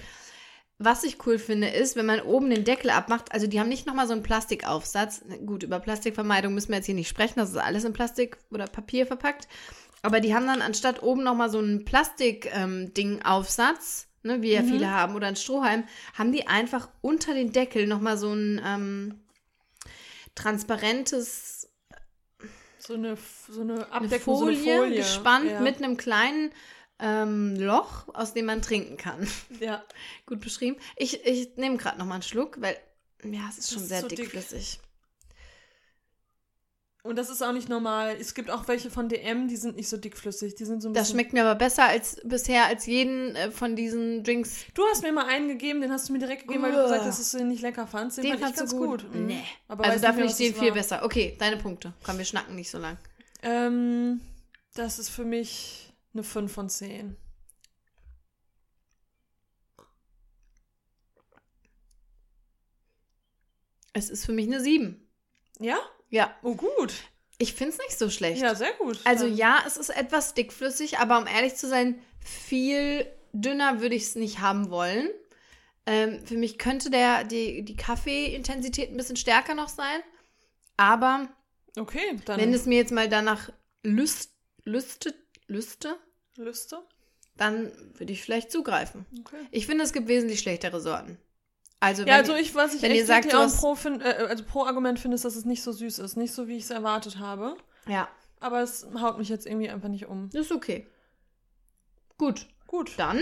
[0.77, 3.87] Was ich cool finde, ist, wenn man oben den Deckel abmacht, also die haben nicht
[3.87, 5.21] nochmal so einen Plastikaufsatz.
[5.45, 8.65] Gut, über Plastikvermeidung müssen wir jetzt hier nicht sprechen, das ist alles in Plastik oder
[8.67, 9.47] Papier verpackt.
[10.01, 14.67] Aber die haben dann anstatt oben nochmal so einen Plastik-Ding-Aufsatz, ne, wie ja Mhm.
[14.69, 19.21] viele haben, oder ein Strohhalm, haben die einfach unter den Deckel nochmal so ein ähm,
[20.35, 21.69] transparentes
[22.79, 23.17] So eine,
[23.49, 24.97] so eine Abdeckung, Folie, so eine Folie.
[24.97, 25.59] gespannt ja.
[25.61, 26.51] mit einem kleinen
[26.99, 29.27] ähm, Loch, aus dem man trinken kann.
[29.59, 29.83] Ja.
[30.25, 30.77] Gut beschrieben.
[30.95, 32.77] Ich, ich nehme gerade noch mal einen Schluck, weil
[33.23, 34.17] ja, es ist Das schon ist sehr so dick.
[34.19, 34.79] dickflüssig.
[37.03, 38.17] Und das ist auch nicht normal.
[38.19, 40.55] Es gibt auch welche von DM, die sind nicht so dickflüssig.
[40.55, 43.75] Die sind so ein Das schmeckt mir aber besser als bisher als jeden äh, von
[43.75, 44.65] diesen Drinks.
[44.73, 46.83] Du hast mir mal einen gegeben, den hast du mir direkt gegeben, weil du Uah.
[46.83, 48.17] gesagt hast, dass du den nicht lecker fandst.
[48.17, 49.03] Den, Den fand ich ganz gut.
[49.03, 49.13] gut?
[49.13, 49.27] Mhm.
[49.27, 49.43] Nee.
[49.67, 50.73] Aber also da finde ich den viel war.
[50.75, 51.05] besser.
[51.05, 51.93] Okay, deine Punkte.
[52.03, 52.97] Komm, wir schnacken nicht so lang.
[53.43, 54.19] Ähm,
[54.73, 57.15] das ist für mich eine 5 von 10.
[63.93, 65.07] Es ist für mich eine 7.
[65.59, 65.77] Ja?
[66.09, 66.93] Ja, Oh, gut.
[67.37, 68.41] ich finde es nicht so schlecht.
[68.41, 68.99] Ja, sehr gut.
[69.05, 74.03] Also ja, es ist etwas dickflüssig, aber um ehrlich zu sein, viel dünner würde ich
[74.03, 75.09] es nicht haben wollen.
[75.85, 80.01] Ähm, für mich könnte der, die, die Kaffeeintensität ein bisschen stärker noch sein.
[80.77, 81.29] Aber
[81.77, 83.51] Okay, wenn es mir jetzt mal danach
[83.83, 84.31] lüst,
[84.63, 85.13] lüste,
[85.47, 85.95] lüste,
[86.37, 86.77] Lüste?
[87.37, 89.05] dann würde ich vielleicht zugreifen.
[89.19, 89.35] Okay.
[89.51, 91.17] Ich finde, es gibt wesentlich schlechtere Sorten.
[91.81, 94.25] Also, Ja, wenn- also ich, was ich wenn echt ihr sagt, hast- pro, fin- äh,
[94.29, 96.15] also pro Argument finde, ist, dass es nicht so süß ist.
[96.15, 97.57] Nicht so, wie ich es erwartet habe.
[97.87, 98.07] ja,
[98.39, 100.29] Aber es haut mich jetzt irgendwie einfach nicht um.
[100.33, 100.87] ist okay.
[102.17, 102.93] Gut, Gut.
[102.97, 103.21] dann.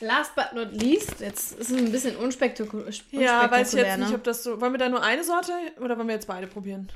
[0.00, 2.92] Last but not least, jetzt ist es ein bisschen unspektakulär.
[3.12, 4.04] Ja, weiß ich jetzt ne?
[4.06, 4.60] nicht, ob das so.
[4.60, 6.90] Wollen wir da nur eine Sorte oder wollen wir jetzt beide probieren?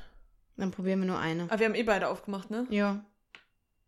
[0.57, 1.45] Dann probieren wir nur eine.
[1.45, 2.66] Aber wir haben eh beide aufgemacht, ne?
[2.70, 3.05] Ja.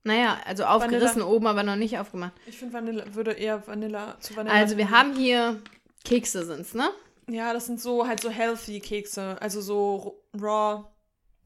[0.08, 2.32] Naja, also aufgerissen oben, aber noch nicht aufgemacht.
[2.46, 4.56] Ich finde Vanille, würde eher Vanilla zu Vanilla.
[4.56, 5.60] Also wir haben hier
[6.02, 6.88] Kekse sind's, ne?
[7.28, 9.36] Ja, das sind so halt so healthy Kekse.
[9.40, 10.84] Also so raw.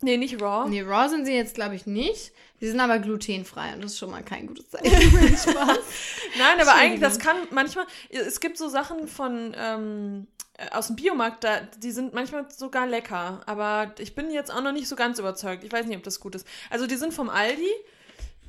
[0.01, 0.69] Nee, nicht raw.
[0.69, 2.33] Nee, raw sind sie jetzt, glaube ich, nicht.
[2.61, 4.93] Sie sind aber glutenfrei und das ist schon mal kein gutes Zeichen.
[6.39, 7.87] Nein, aber eigentlich, das kann manchmal.
[8.11, 9.57] Es gibt so Sachen von.
[9.59, 13.41] Ähm, äh, aus dem Biomarkt, da, die sind manchmal sogar lecker.
[13.47, 15.65] Aber ich bin jetzt auch noch nicht so ganz überzeugt.
[15.65, 16.47] Ich weiß nicht, ob das gut ist.
[16.71, 17.71] Also, die sind vom Aldi.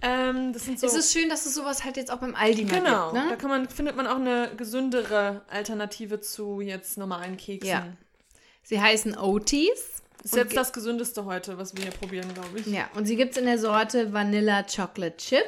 [0.03, 0.85] Ähm, das sind so.
[0.85, 3.11] Es ist schön, dass es sowas halt jetzt auch beim Aldi mal genau.
[3.11, 3.37] gibt, Da ne?
[3.37, 7.69] kann man, findet man auch eine gesündere Alternative zu jetzt normalen Keksen.
[7.69, 7.87] Ja.
[8.63, 10.03] Sie heißen Otis.
[10.23, 12.65] Ist jetzt das gesündeste heute, was wir hier probieren, glaube ich.
[12.67, 15.45] Ja, und sie gibt's in der Sorte Vanilla Chocolate Chip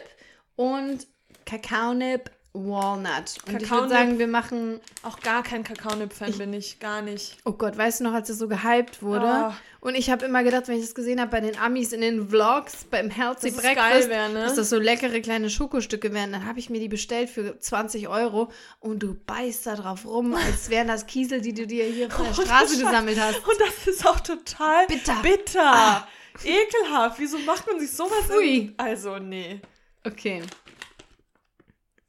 [0.57, 1.07] und
[1.45, 3.35] Kakaonip Walnut.
[3.47, 6.79] Und ich würde sagen, wir machen Auch gar kein Kakaonip-Fan bin ich.
[6.79, 7.37] Gar nicht.
[7.43, 9.27] Oh Gott, weißt du noch, als das so gehypt wurde?
[9.27, 9.57] Ah.
[9.81, 12.29] Und ich habe immer gedacht, wenn ich das gesehen habe bei den Amis in den
[12.29, 14.45] Vlogs, beim Healthy Dass Breakfast, geil wär, ne?
[14.45, 18.07] dass das so leckere kleine Schokostücke wären, dann habe ich mir die bestellt für 20
[18.07, 18.49] Euro
[18.79, 22.25] und du beißt da drauf rum, als wären das Kiesel, die du dir hier von
[22.25, 23.47] der Straße gesammelt hast.
[23.47, 25.17] Und das ist auch total Bitter.
[25.21, 25.61] bitter.
[25.63, 26.07] Ah.
[26.43, 27.19] Ekelhaft.
[27.19, 28.57] Wieso macht man sich sowas Pfui.
[28.57, 28.73] in...
[28.77, 29.61] Also, nee.
[30.03, 30.41] Okay.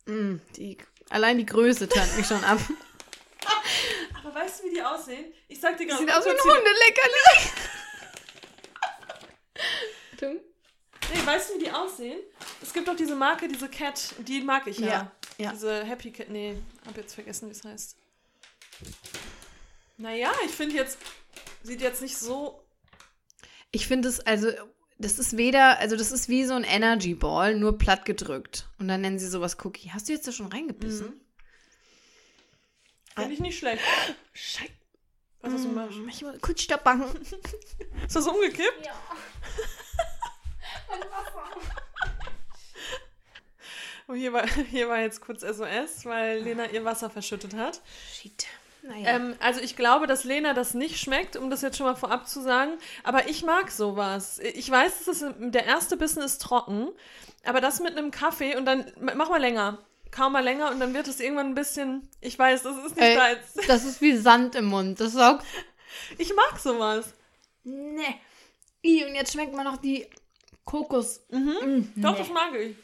[0.07, 0.79] Mm, die,
[1.11, 2.59] allein die Größe tönt mich schon ab.
[4.19, 5.33] Aber weißt du, wie die aussehen?
[5.49, 6.01] Ich sag dir gerade...
[6.01, 7.51] Sieht aus wie ein Hundeleckerli.
[11.15, 12.21] Nee, weißt du, wie die aussehen?
[12.61, 14.87] Es gibt doch diese Marke, diese Cat, die mag ich ja.
[14.87, 15.53] Ja, ja.
[15.53, 17.97] Diese Happy Cat, nee, hab jetzt vergessen, wie es heißt.
[19.99, 20.99] Naja, ich finde jetzt,
[21.63, 22.63] sieht jetzt nicht so,
[23.71, 24.49] Ich finde es, also,
[24.99, 28.69] das ist weder, also das ist wie so ein Energy Ball, nur platt gedrückt.
[28.79, 29.91] Und dann nennen sie sowas Cookie.
[29.91, 31.21] Hast du jetzt da schon reingebissen?
[33.15, 33.83] finde ich nicht schlecht.
[34.33, 34.71] Scheiße.
[35.41, 35.91] Was hast du gemacht?
[36.09, 37.21] Ich muss kurz Stopp machen.
[38.07, 38.87] Ist das umgekippt?
[38.87, 38.95] Ja.
[44.09, 47.83] Oh, hier, war, hier war jetzt kurz SOS, weil Lena ihr Wasser verschüttet hat.
[48.13, 48.47] Shit.
[48.87, 49.17] Naja.
[49.17, 52.29] Ähm, also ich glaube, dass Lena das nicht schmeckt, um das jetzt schon mal vorab
[52.29, 52.73] zu sagen.
[53.03, 54.39] Aber ich mag sowas.
[54.39, 56.89] Ich weiß, dass es der erste Bissen ist trocken,
[57.45, 59.79] aber das mit einem Kaffee und dann mach mal länger.
[60.13, 62.09] Kaum mal länger und dann wird es irgendwann ein bisschen.
[62.21, 63.55] Ich weiß, das ist nicht Ey, deins.
[63.67, 65.01] das ist wie Sand im Mund.
[65.01, 65.45] Das saugt.
[66.17, 67.13] Ich mag sowas.
[67.65, 68.21] Nee.
[68.85, 70.07] I, und jetzt schmeckt man noch die
[70.65, 71.27] Kokos.
[71.31, 71.93] Mhm.
[71.97, 72.19] Mm, Doch, nee.
[72.19, 72.77] das mag ich.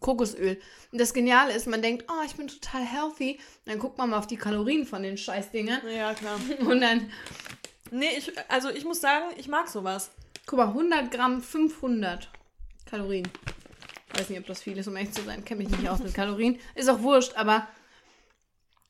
[0.00, 0.60] Kokosöl.
[0.92, 3.40] Und das Geniale ist, man denkt, oh, ich bin total healthy.
[3.64, 5.80] Dann guckt man mal auf die Kalorien von den Scheißdingern.
[5.88, 6.38] Ja, klar.
[6.60, 7.10] Und dann,
[7.90, 10.10] Nee, ich, also ich muss sagen, ich mag sowas.
[10.46, 12.30] guck mal, 100 Gramm, 500
[12.86, 13.26] Kalorien.
[14.14, 15.44] Weiß nicht, ob das viel ist, um ehrlich zu sein.
[15.44, 16.58] Kenne mich nicht aus mit Kalorien.
[16.74, 17.66] Ist auch wurscht, aber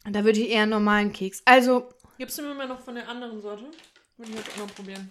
[0.05, 1.43] da würde ich eher einen normalen Keks.
[1.45, 1.89] Also,
[2.19, 3.65] Gibst du mir mal noch von der anderen Sorte?
[4.17, 5.11] Würde ich jetzt auch mal probieren.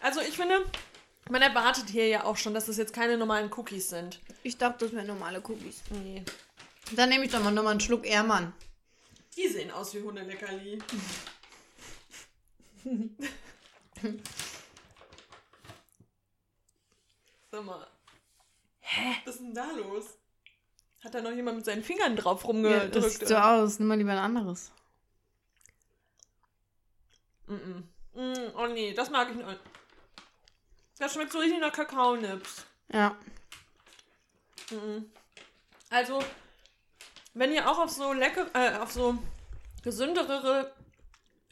[0.00, 0.64] Also ich finde,
[1.30, 4.20] man erwartet hier ja auch schon, dass das jetzt keine normalen Cookies sind.
[4.42, 5.82] ich dachte, das wären normale Cookies.
[5.90, 6.24] Nee.
[6.92, 8.52] Dann nehme ich doch mal nochmal einen Schluck Ehrmann.
[9.36, 10.78] Die sehen aus wie Hundeleckerli.
[17.50, 17.86] Sag mal.
[18.80, 19.16] Hä?
[19.24, 20.04] Was ist denn da los?
[21.02, 22.96] Hat da noch jemand mit seinen Fingern drauf Ja, rumgedrückt?
[22.96, 23.78] das sieht so aus.
[23.78, 24.70] Nimm mal lieber ein anderes.
[27.46, 27.82] Mm -mm.
[28.14, 29.60] Mm, oh nee, das mag ich nicht.
[31.02, 32.64] Das schmeckt so richtig nach Kakaonips.
[32.92, 33.16] Ja.
[34.70, 35.10] Mhm.
[35.90, 36.22] Also,
[37.34, 39.18] wenn ihr auch auf so lecker, äh, auf so
[39.82, 40.72] gesünderere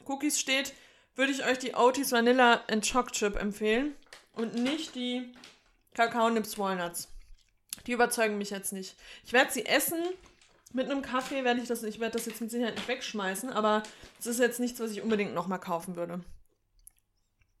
[0.05, 0.73] Cookies steht,
[1.15, 3.93] würde ich euch die Otis Vanilla and Choc Chip empfehlen
[4.31, 5.33] und nicht die
[5.95, 7.09] Kakao Nips Walnuts.
[7.87, 8.95] Die überzeugen mich jetzt nicht.
[9.25, 10.01] Ich werde sie essen.
[10.71, 13.83] Mit einem Kaffee werde ich das ich werde das jetzt mit Sicherheit nicht wegschmeißen, aber
[14.17, 16.21] es ist jetzt nichts, was ich unbedingt nochmal kaufen würde.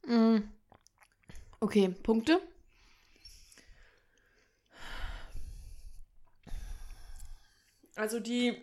[0.05, 0.43] Mm.
[1.61, 2.41] Okay, Punkte?
[7.95, 8.57] Also die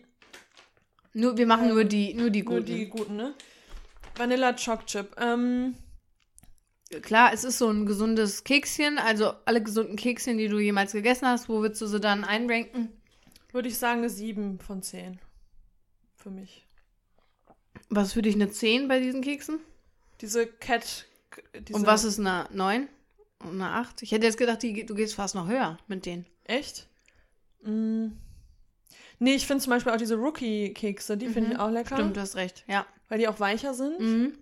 [1.13, 2.65] Nur, wir machen Ähm, nur die, nur die Nur guten.
[2.65, 3.33] die guten, ne?
[4.15, 5.15] Vanilla Choc Chip.
[5.17, 5.75] Ähm,
[7.03, 11.27] Klar, es ist so ein gesundes Kekschen, also alle gesunden Kekschen, die du jemals gegessen
[11.27, 12.89] hast, wo würdest du sie dann einranken?
[13.51, 15.19] würde ich sagen, eine 7 von 10.
[16.15, 16.65] Für mich.
[17.89, 19.59] Was für dich eine 10 bei diesen Keksen?
[20.21, 21.05] Diese Cat.
[21.67, 22.87] Diese, Und was ist eine 9?
[23.43, 24.01] Und eine 8?
[24.01, 26.25] Ich hätte jetzt gedacht, die, du gehst fast noch höher mit denen.
[26.45, 26.87] Echt?
[27.63, 28.07] Mm.
[29.19, 31.95] Nee, ich finde zum Beispiel auch diese Rookie-Kekse, die finde ich auch lecker.
[31.95, 31.99] Mhm.
[31.99, 32.85] Stimmt, du hast recht, ja.
[33.09, 33.99] Weil die auch weicher sind.
[33.99, 34.37] Mhm.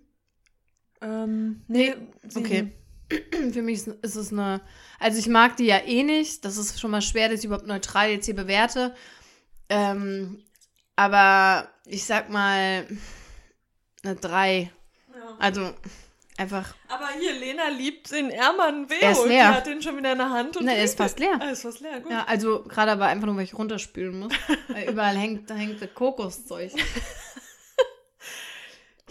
[1.00, 1.94] Ähm, nee,
[2.28, 2.46] sieben.
[2.46, 2.72] Okay.
[3.52, 4.60] Für mich ist, ist es eine.
[4.98, 6.44] Also ich mag die ja eh nicht.
[6.44, 8.94] Das ist schon mal schwer, dass ich überhaupt neutral jetzt hier bewerte.
[9.68, 10.44] Ähm,
[10.94, 12.86] aber ich sag mal
[14.02, 14.70] eine 3.
[15.14, 15.36] Ja.
[15.38, 15.74] Also
[16.38, 16.74] einfach.
[16.88, 18.98] Aber hier, Lena liebt den Ärmann Veo.
[19.00, 19.50] Er ist leer.
[19.50, 20.56] Die hat den schon wieder in der Hand.
[20.56, 21.38] Und Nein, er ist fast leer.
[21.40, 22.10] Ah, ist fast leer, gut.
[22.12, 24.32] Ja, also gerade aber einfach nur, weil ich runterspülen muss.
[24.68, 26.72] weil überall hängt, da hängt das Kokoszeug.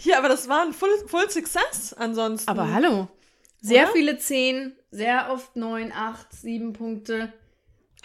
[0.00, 2.48] Hier, aber das war ein Full, Full Success ansonsten.
[2.48, 3.08] Aber hallo.
[3.60, 3.92] Sehr Oder?
[3.92, 7.32] viele 10, sehr oft 9, 8, 7 Punkte.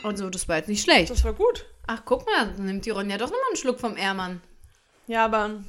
[0.01, 1.11] Also, das war jetzt nicht schlecht.
[1.11, 1.65] Das war gut.
[1.86, 4.41] Ach, guck mal, dann nimmt die Ronja doch nochmal einen Schluck vom Ehrmann.
[5.07, 5.63] Ja, aber.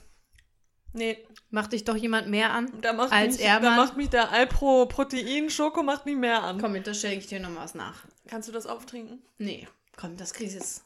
[0.96, 2.80] Nee, Macht dich doch jemand mehr an?
[2.80, 3.76] da macht, Als mich, da Ehrmann?
[3.76, 6.60] macht mich der Alpro Protein Schoko macht mich mehr an.
[6.60, 8.04] Komm, da stelle ich dir noch was nach.
[8.28, 9.20] Kannst du das auftrinken?
[9.38, 9.66] Nee,
[9.96, 10.84] komm, das kriegst du jetzt.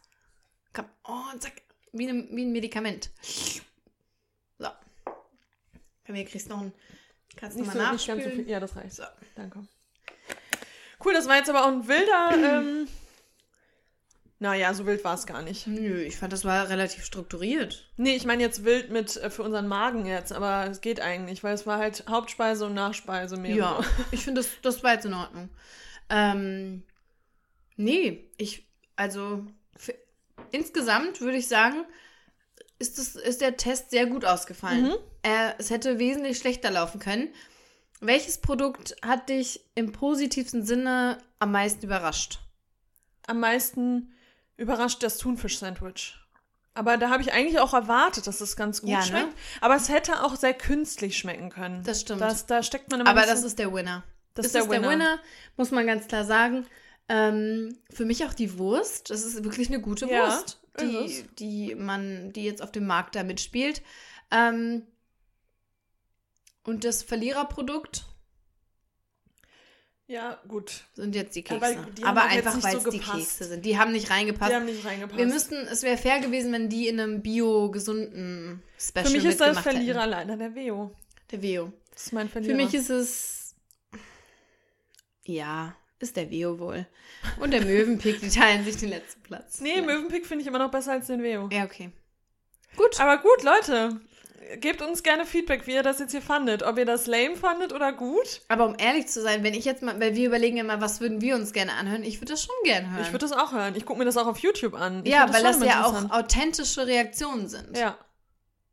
[0.73, 1.53] Komm, oh, zack.
[1.93, 3.11] Wie, ein- wie ein Medikament.
[4.59, 4.69] So.
[6.07, 6.73] Komm, hier kriegst du noch ein.
[7.37, 8.33] Kannst du Nicht mal so, so nachspülen?
[8.45, 8.49] viel.
[8.51, 8.93] Ja, das reicht.
[8.95, 9.05] So.
[9.37, 9.67] Danke.
[11.05, 12.31] Cool, das war jetzt aber auch ein wilder.
[12.61, 12.89] ähm,
[14.41, 15.67] naja, so wild war es gar nicht.
[15.67, 17.91] Nö, ich fand, das war relativ strukturiert.
[17.97, 21.43] Nee, ich meine jetzt wild mit äh, für unseren Magen jetzt, aber es geht eigentlich,
[21.43, 23.57] weil es war halt Hauptspeise und Nachspeise mehr.
[23.57, 23.81] Ja,
[24.13, 25.49] ich finde, das, das war jetzt in Ordnung.
[26.09, 26.85] Ähm,
[27.77, 29.45] nee, ich, also,
[29.77, 29.95] für,
[30.53, 31.85] insgesamt würde ich sagen,
[32.79, 34.85] ist, das, ist der Test sehr gut ausgefallen.
[34.85, 34.95] Mhm.
[35.23, 37.29] Äh, es hätte wesentlich schlechter laufen können.
[38.01, 42.39] Welches Produkt hat dich im positivsten Sinne am meisten überrascht?
[43.27, 44.13] Am meisten
[44.59, 46.19] überrascht das Thunfisch-Sandwich.
[46.75, 49.05] Aber da habe ich eigentlich auch erwartet, dass es ganz gut Ja, ne?
[49.07, 49.35] schmeckt.
[49.61, 51.83] Aber es hätte auch sehr künstlich schmecken können.
[51.83, 52.21] Das stimmt.
[52.21, 54.05] Das, da steckt man immer Aber das ist der Winner.
[54.35, 54.91] Das ist der ist der Winner.
[54.91, 55.19] Winner,
[55.57, 56.67] muss man ganz klar sagen.
[57.09, 59.11] Ähm, für mich auch die Wurst.
[59.11, 63.17] Das ist wirklich eine gute Ja, Wurst, die, die man, die jetzt auf dem Markt
[63.17, 63.83] da mitspielt.
[64.31, 64.87] Ähm,
[66.65, 68.05] und das Verliererprodukt
[70.11, 70.85] Ja, gut.
[70.95, 71.87] sind jetzt die Aber Kekse.
[71.93, 73.19] die Aber auch jetzt einfach, weil so es die gepasst.
[73.19, 73.65] Kekse sind.
[73.67, 74.51] Die haben nicht reingepasst.
[74.51, 75.19] Die haben nicht reingepasst.
[75.19, 79.41] Wir müssten, es wäre fair gewesen, wenn die in einem bio-gesunden Special Für mich ist
[79.41, 80.11] das Verlierer hätten.
[80.11, 80.93] leider der Veo.
[81.31, 81.73] Der Veo.
[81.93, 82.57] Das ist mein Verlierer.
[82.57, 83.55] Für mich ist es.
[85.27, 86.87] Ja, ist der Veo wohl.
[87.39, 89.61] Und der Möwenpick, die teilen sich den letzten Platz.
[89.61, 91.51] Nee, Möwenpick finde ich immer noch besser als den Veo.
[91.53, 91.91] Ja, okay.
[92.77, 92.99] Gut.
[92.99, 94.01] Aber gut, Leute.
[94.61, 96.63] Gebt uns gerne Feedback, wie ihr das jetzt hier fandet.
[96.63, 98.41] Ob ihr das lame fandet oder gut.
[98.49, 101.21] Aber um ehrlich zu sein, wenn ich jetzt mal, weil wir überlegen mal, was würden
[101.21, 103.03] wir uns gerne anhören, ich würde das schon gerne hören.
[103.03, 103.75] Ich würde das auch hören.
[103.77, 105.03] Ich gucke mir das auch auf YouTube an.
[105.05, 107.77] Ich ja, find weil das ja auch authentische Reaktionen sind.
[107.77, 107.99] Ja.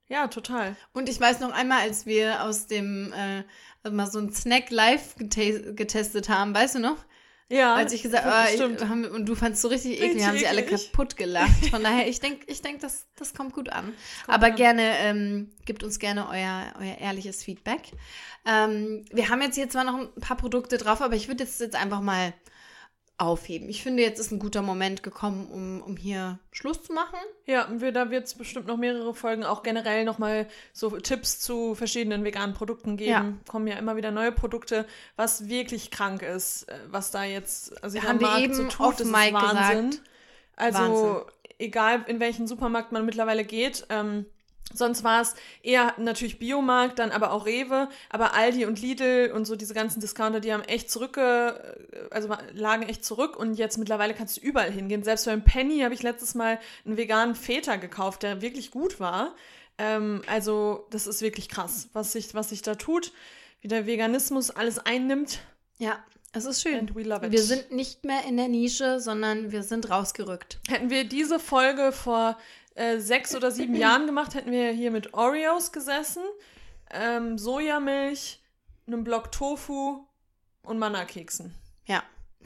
[0.07, 0.75] Ja, total.
[0.93, 3.43] Und ich weiß noch einmal, als wir aus dem, äh,
[3.83, 6.97] also mal so einen Snack live gete getestet haben, weißt du noch?
[7.47, 8.89] Ja, Als ich gesagt habe, stimmt.
[8.89, 11.67] haben, und du fandst so richtig eklig, Richtig haben sie alle kaputt gelacht.
[11.69, 13.93] Von daher, ich denke, ich denk, das, das kommt gut an.
[14.25, 14.55] Aber an.
[14.55, 17.91] gerne, ähm, gebt uns gerne euer, euer ehrliches Feedback.
[18.47, 21.59] Ähm, wir haben jetzt hier zwar noch ein paar Produkte drauf, aber ich würde jetzt,
[21.59, 22.33] jetzt einfach mal
[23.17, 23.69] aufheben.
[23.69, 27.17] Ich finde, jetzt ist ein guter Moment gekommen, um, um hier Schluss zu machen.
[27.45, 31.75] Ja, wir, da wird es bestimmt noch mehrere Folgen, auch generell nochmal so Tipps zu
[31.75, 33.09] verschiedenen veganen Produkten geben.
[33.09, 33.33] Ja.
[33.47, 34.85] Kommen ja immer wieder neue Produkte,
[35.15, 39.07] was wirklich krank ist, äh, was da jetzt, also Haben wir eben so tut, das
[39.07, 39.91] Mike Wahnsinn.
[39.91, 40.09] gesagt.
[40.57, 41.31] Also Wahnsinn.
[41.59, 44.25] egal in welchen Supermarkt man mittlerweile geht, ähm,
[44.73, 49.45] Sonst war es eher natürlich Biomarkt, dann aber auch Rewe, aber Aldi und Lidl und
[49.45, 51.77] so diese ganzen Discounter, die haben echt zurückge,
[52.11, 55.03] also lagen echt zurück und jetzt mittlerweile kannst du überall hingehen.
[55.03, 59.35] Selbst beim Penny habe ich letztes Mal einen veganen Feta gekauft, der wirklich gut war.
[59.77, 63.13] Ähm, also das ist wirklich krass, was sich, was sich da tut,
[63.61, 65.39] wie der Veganismus alles einnimmt.
[65.77, 66.79] Ja, es ist schön.
[66.79, 67.31] And we love it.
[67.31, 70.59] Wir sind nicht mehr in der Nische, sondern wir sind rausgerückt.
[70.67, 72.37] Hätten wir diese Folge vor
[72.75, 76.23] äh, sechs oder sieben Jahren gemacht, hätten wir hier mit Oreos gesessen,
[76.91, 78.41] ähm, Sojamilch,
[78.87, 80.05] einem Block Tofu
[80.63, 81.53] und Manna-Keksen.
[81.87, 82.03] Ja,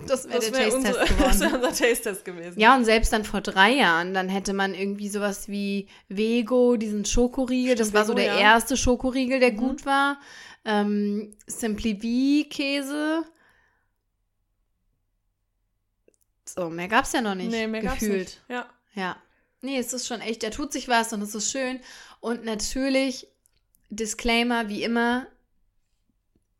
[0.07, 0.37] das wäre
[0.75, 2.59] unsere- das wär unser Taste-Test gewesen.
[2.59, 7.03] Ja, und selbst dann vor drei Jahren, dann hätte man irgendwie sowas wie Vego, diesen
[7.05, 7.75] Schokoriegel.
[7.75, 8.39] Das war so Vego, der ja.
[8.39, 9.57] erste Schokoriegel, der Mhm.
[9.57, 10.19] gut war.
[10.65, 13.23] Ähm, Simply V Käse.
[16.45, 17.51] So, mehr gab's ja noch nicht.
[17.51, 18.19] nee, mehr gab's gefühlt.
[18.19, 18.41] nicht.
[18.49, 18.65] Ja.
[18.95, 19.17] Ja.
[19.61, 21.79] Nee, es ist schon echt, da tut sich was und es ist schön.
[22.21, 23.27] Und natürlich,
[23.89, 25.27] Disclaimer, wie immer,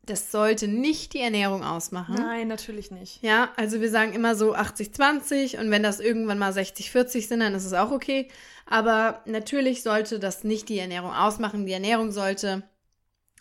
[0.02, 2.16] das sollte nicht die Ernährung ausmachen.
[2.16, 3.22] Nein, natürlich nicht.
[3.22, 7.54] Ja, also wir sagen immer so 80-20 und wenn das irgendwann mal 60-40 sind, dann
[7.54, 8.28] ist es auch okay.
[8.66, 11.66] Aber natürlich sollte das nicht die Ernährung ausmachen.
[11.66, 12.62] Die Ernährung sollte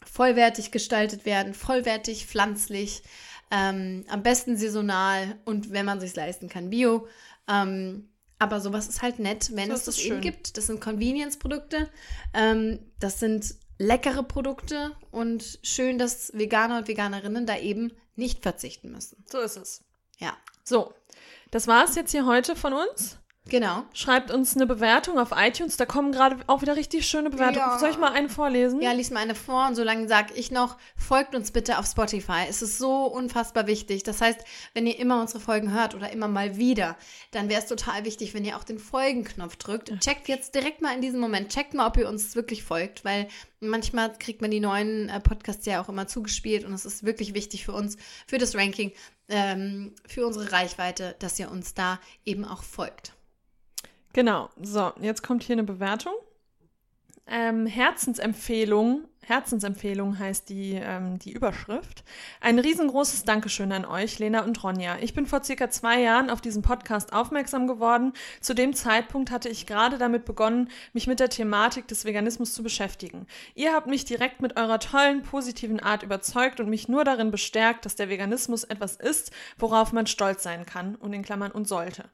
[0.05, 3.03] vollwertig gestaltet werden, vollwertig, pflanzlich,
[3.51, 7.07] ähm, am besten saisonal und wenn man sich leisten kann, bio.
[7.47, 8.08] Ähm,
[8.39, 10.21] aber sowas ist halt nett, wenn So es das es eben schön.
[10.21, 10.57] gibt.
[10.57, 11.89] Das sind Convenience-Produkte.
[12.33, 18.91] Ähm, das sind leckere Produkte und schön, dass Veganer und Veganerinnen da eben nicht verzichten
[18.91, 19.23] müssen.
[19.31, 19.83] So ist es.
[20.17, 20.93] Ja, So,
[21.51, 23.18] das war's jetzt hier heute von uns.
[23.47, 23.83] Genau.
[23.93, 25.77] Schreibt uns eine Bewertung auf iTunes.
[25.77, 27.59] Da kommen gerade auch wieder richtig schöne Bewertungen.
[27.59, 27.79] Ja.
[27.79, 28.81] Soll ich mal eine vorlesen?
[28.81, 32.45] Ja, lies mal eine vor und solange sage ich noch, folgt uns bitte auf Spotify.
[32.49, 34.03] Es ist so unfassbar wichtig.
[34.03, 34.39] Das heißt,
[34.73, 36.97] wenn ihr immer unsere Folgen hört oder immer mal wieder,
[37.31, 39.99] dann wäre es total wichtig, wenn ihr auch den Folgenknopf drückt.
[39.99, 43.27] Checkt jetzt direkt mal in diesem Moment, checkt mal, ob ihr uns wirklich folgt, weil
[43.59, 47.33] manchmal kriegt man die neuen äh, Podcasts ja auch immer zugespielt und es ist wirklich
[47.33, 47.97] wichtig für uns,
[48.27, 48.91] für das Ranking,
[49.27, 53.13] ähm, für unsere Reichweite, dass ihr uns da eben auch folgt.
[54.13, 54.49] Genau.
[54.61, 56.13] So, jetzt kommt hier eine Bewertung.
[57.27, 59.07] Ähm, Herzensempfehlung.
[59.29, 62.03] Herzensempfehlung heißt die, ähm, die Überschrift.
[62.41, 64.97] Ein riesengroßes Dankeschön an euch, Lena und Ronja.
[65.01, 68.13] Ich bin vor circa zwei Jahren auf diesen Podcast aufmerksam geworden.
[68.41, 72.63] Zu dem Zeitpunkt hatte ich gerade damit begonnen, mich mit der Thematik des Veganismus zu
[72.63, 73.27] beschäftigen.
[73.53, 77.85] Ihr habt mich direkt mit eurer tollen, positiven Art überzeugt und mich nur darin bestärkt,
[77.85, 82.05] dass der Veganismus etwas ist, worauf man stolz sein kann und in Klammern und sollte.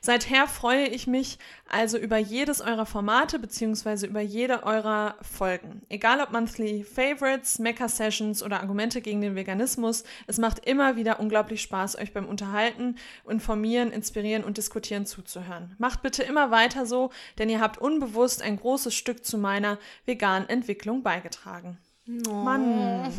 [0.00, 1.38] Seither freue ich mich
[1.70, 5.82] also über jedes eurer Formate beziehungsweise über jede eurer Folgen.
[5.88, 11.20] Egal ob Monthly Favorites, Mecha Sessions oder Argumente gegen den Veganismus, es macht immer wieder
[11.20, 12.96] unglaublich Spaß, euch beim Unterhalten,
[13.28, 15.74] Informieren, Inspirieren und Diskutieren zuzuhören.
[15.78, 20.48] Macht bitte immer weiter so, denn ihr habt unbewusst ein großes Stück zu meiner veganen
[20.48, 21.78] Entwicklung beigetragen.
[22.06, 23.10] Mann.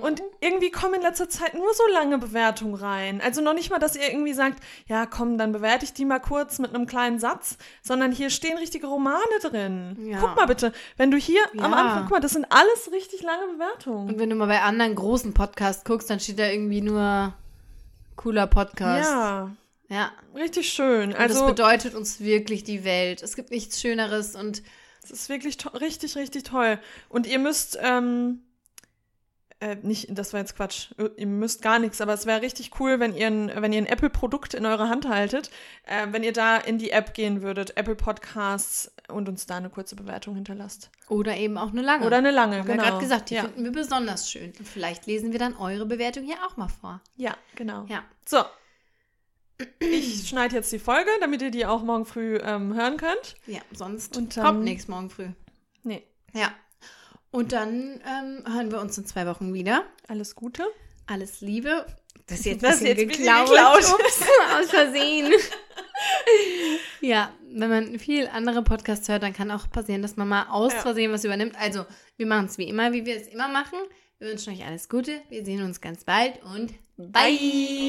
[0.00, 3.20] Und irgendwie kommen in letzter Zeit nur so lange Bewertungen rein.
[3.20, 6.20] Also noch nicht mal, dass ihr irgendwie sagt, ja komm, dann bewerte ich die mal
[6.20, 9.96] kurz mit einem kleinen Satz, sondern hier stehen richtige Romane drin.
[10.08, 10.20] Ja.
[10.20, 11.76] Guck mal bitte, wenn du hier am Ja.
[11.76, 14.08] Anfang, guck mal, das sind alles richtig lange Bewertungen.
[14.08, 17.34] Und wenn du mal bei anderen großen Podcasts guckst, dann steht da irgendwie nur
[18.16, 19.10] cooler Podcast.
[19.10, 19.50] Ja,
[19.88, 20.12] Ja.
[20.34, 21.10] richtig schön.
[21.10, 23.22] Und Also das bedeutet uns wirklich die Welt.
[23.22, 24.62] Es gibt nichts Schöneres und
[25.10, 26.78] Es ist wirklich richtig, richtig toll.
[27.08, 28.42] Und ihr müsst, ähm,
[29.60, 33.00] äh, nicht, das war jetzt Quatsch, ihr müsst gar nichts, aber es wäre richtig cool,
[33.00, 35.50] wenn ihr ein, wenn ihr ein Apple-Produkt in eurer Hand haltet,
[35.84, 39.68] äh, wenn ihr da in die App gehen würdet, Apple Podcasts und uns da eine
[39.68, 40.90] kurze Bewertung hinterlasst.
[41.08, 42.06] oder eben auch eine lange.
[42.06, 42.82] Oder eine lange, Haben genau.
[42.82, 43.42] wir gerade gesagt, die ja.
[43.42, 44.52] finden wir besonders schön.
[44.58, 47.00] Und vielleicht lesen wir dann eure Bewertung hier auch mal vor.
[47.16, 47.84] ja, genau.
[47.88, 48.04] Ja.
[48.24, 48.44] So.
[49.78, 53.34] Ich schneide jetzt die Folge, damit ihr die auch morgen früh ähm, hören könnt.
[53.46, 55.28] Ja, sonst Und dann- kommt nichts morgen früh.
[55.82, 56.52] Nee, Ja.
[57.32, 59.84] Und dann ähm, hören wir uns in zwei Wochen wieder.
[60.08, 60.64] alles Gute.
[61.06, 61.86] Alles Liebe.
[62.26, 63.48] Das ist jetzt, Das ist jetzt geklaut.
[63.48, 63.78] geklaut.
[63.78, 64.22] Ups,
[64.60, 65.32] aus Versehen.
[67.00, 70.72] ja, wenn man viel andere Podcasts hört, dann kann auch passieren, dass man mal aus
[70.72, 70.80] Ja.
[70.80, 71.54] Versehen was übernimmt.
[71.58, 71.84] Also,
[72.16, 73.78] wir machen es wie immer, wie wir es immer machen.
[74.20, 75.22] Wir wünschen euch alles Gute.
[75.30, 77.38] Wir sehen uns ganz bald und bye.
[77.38, 77.80] bye.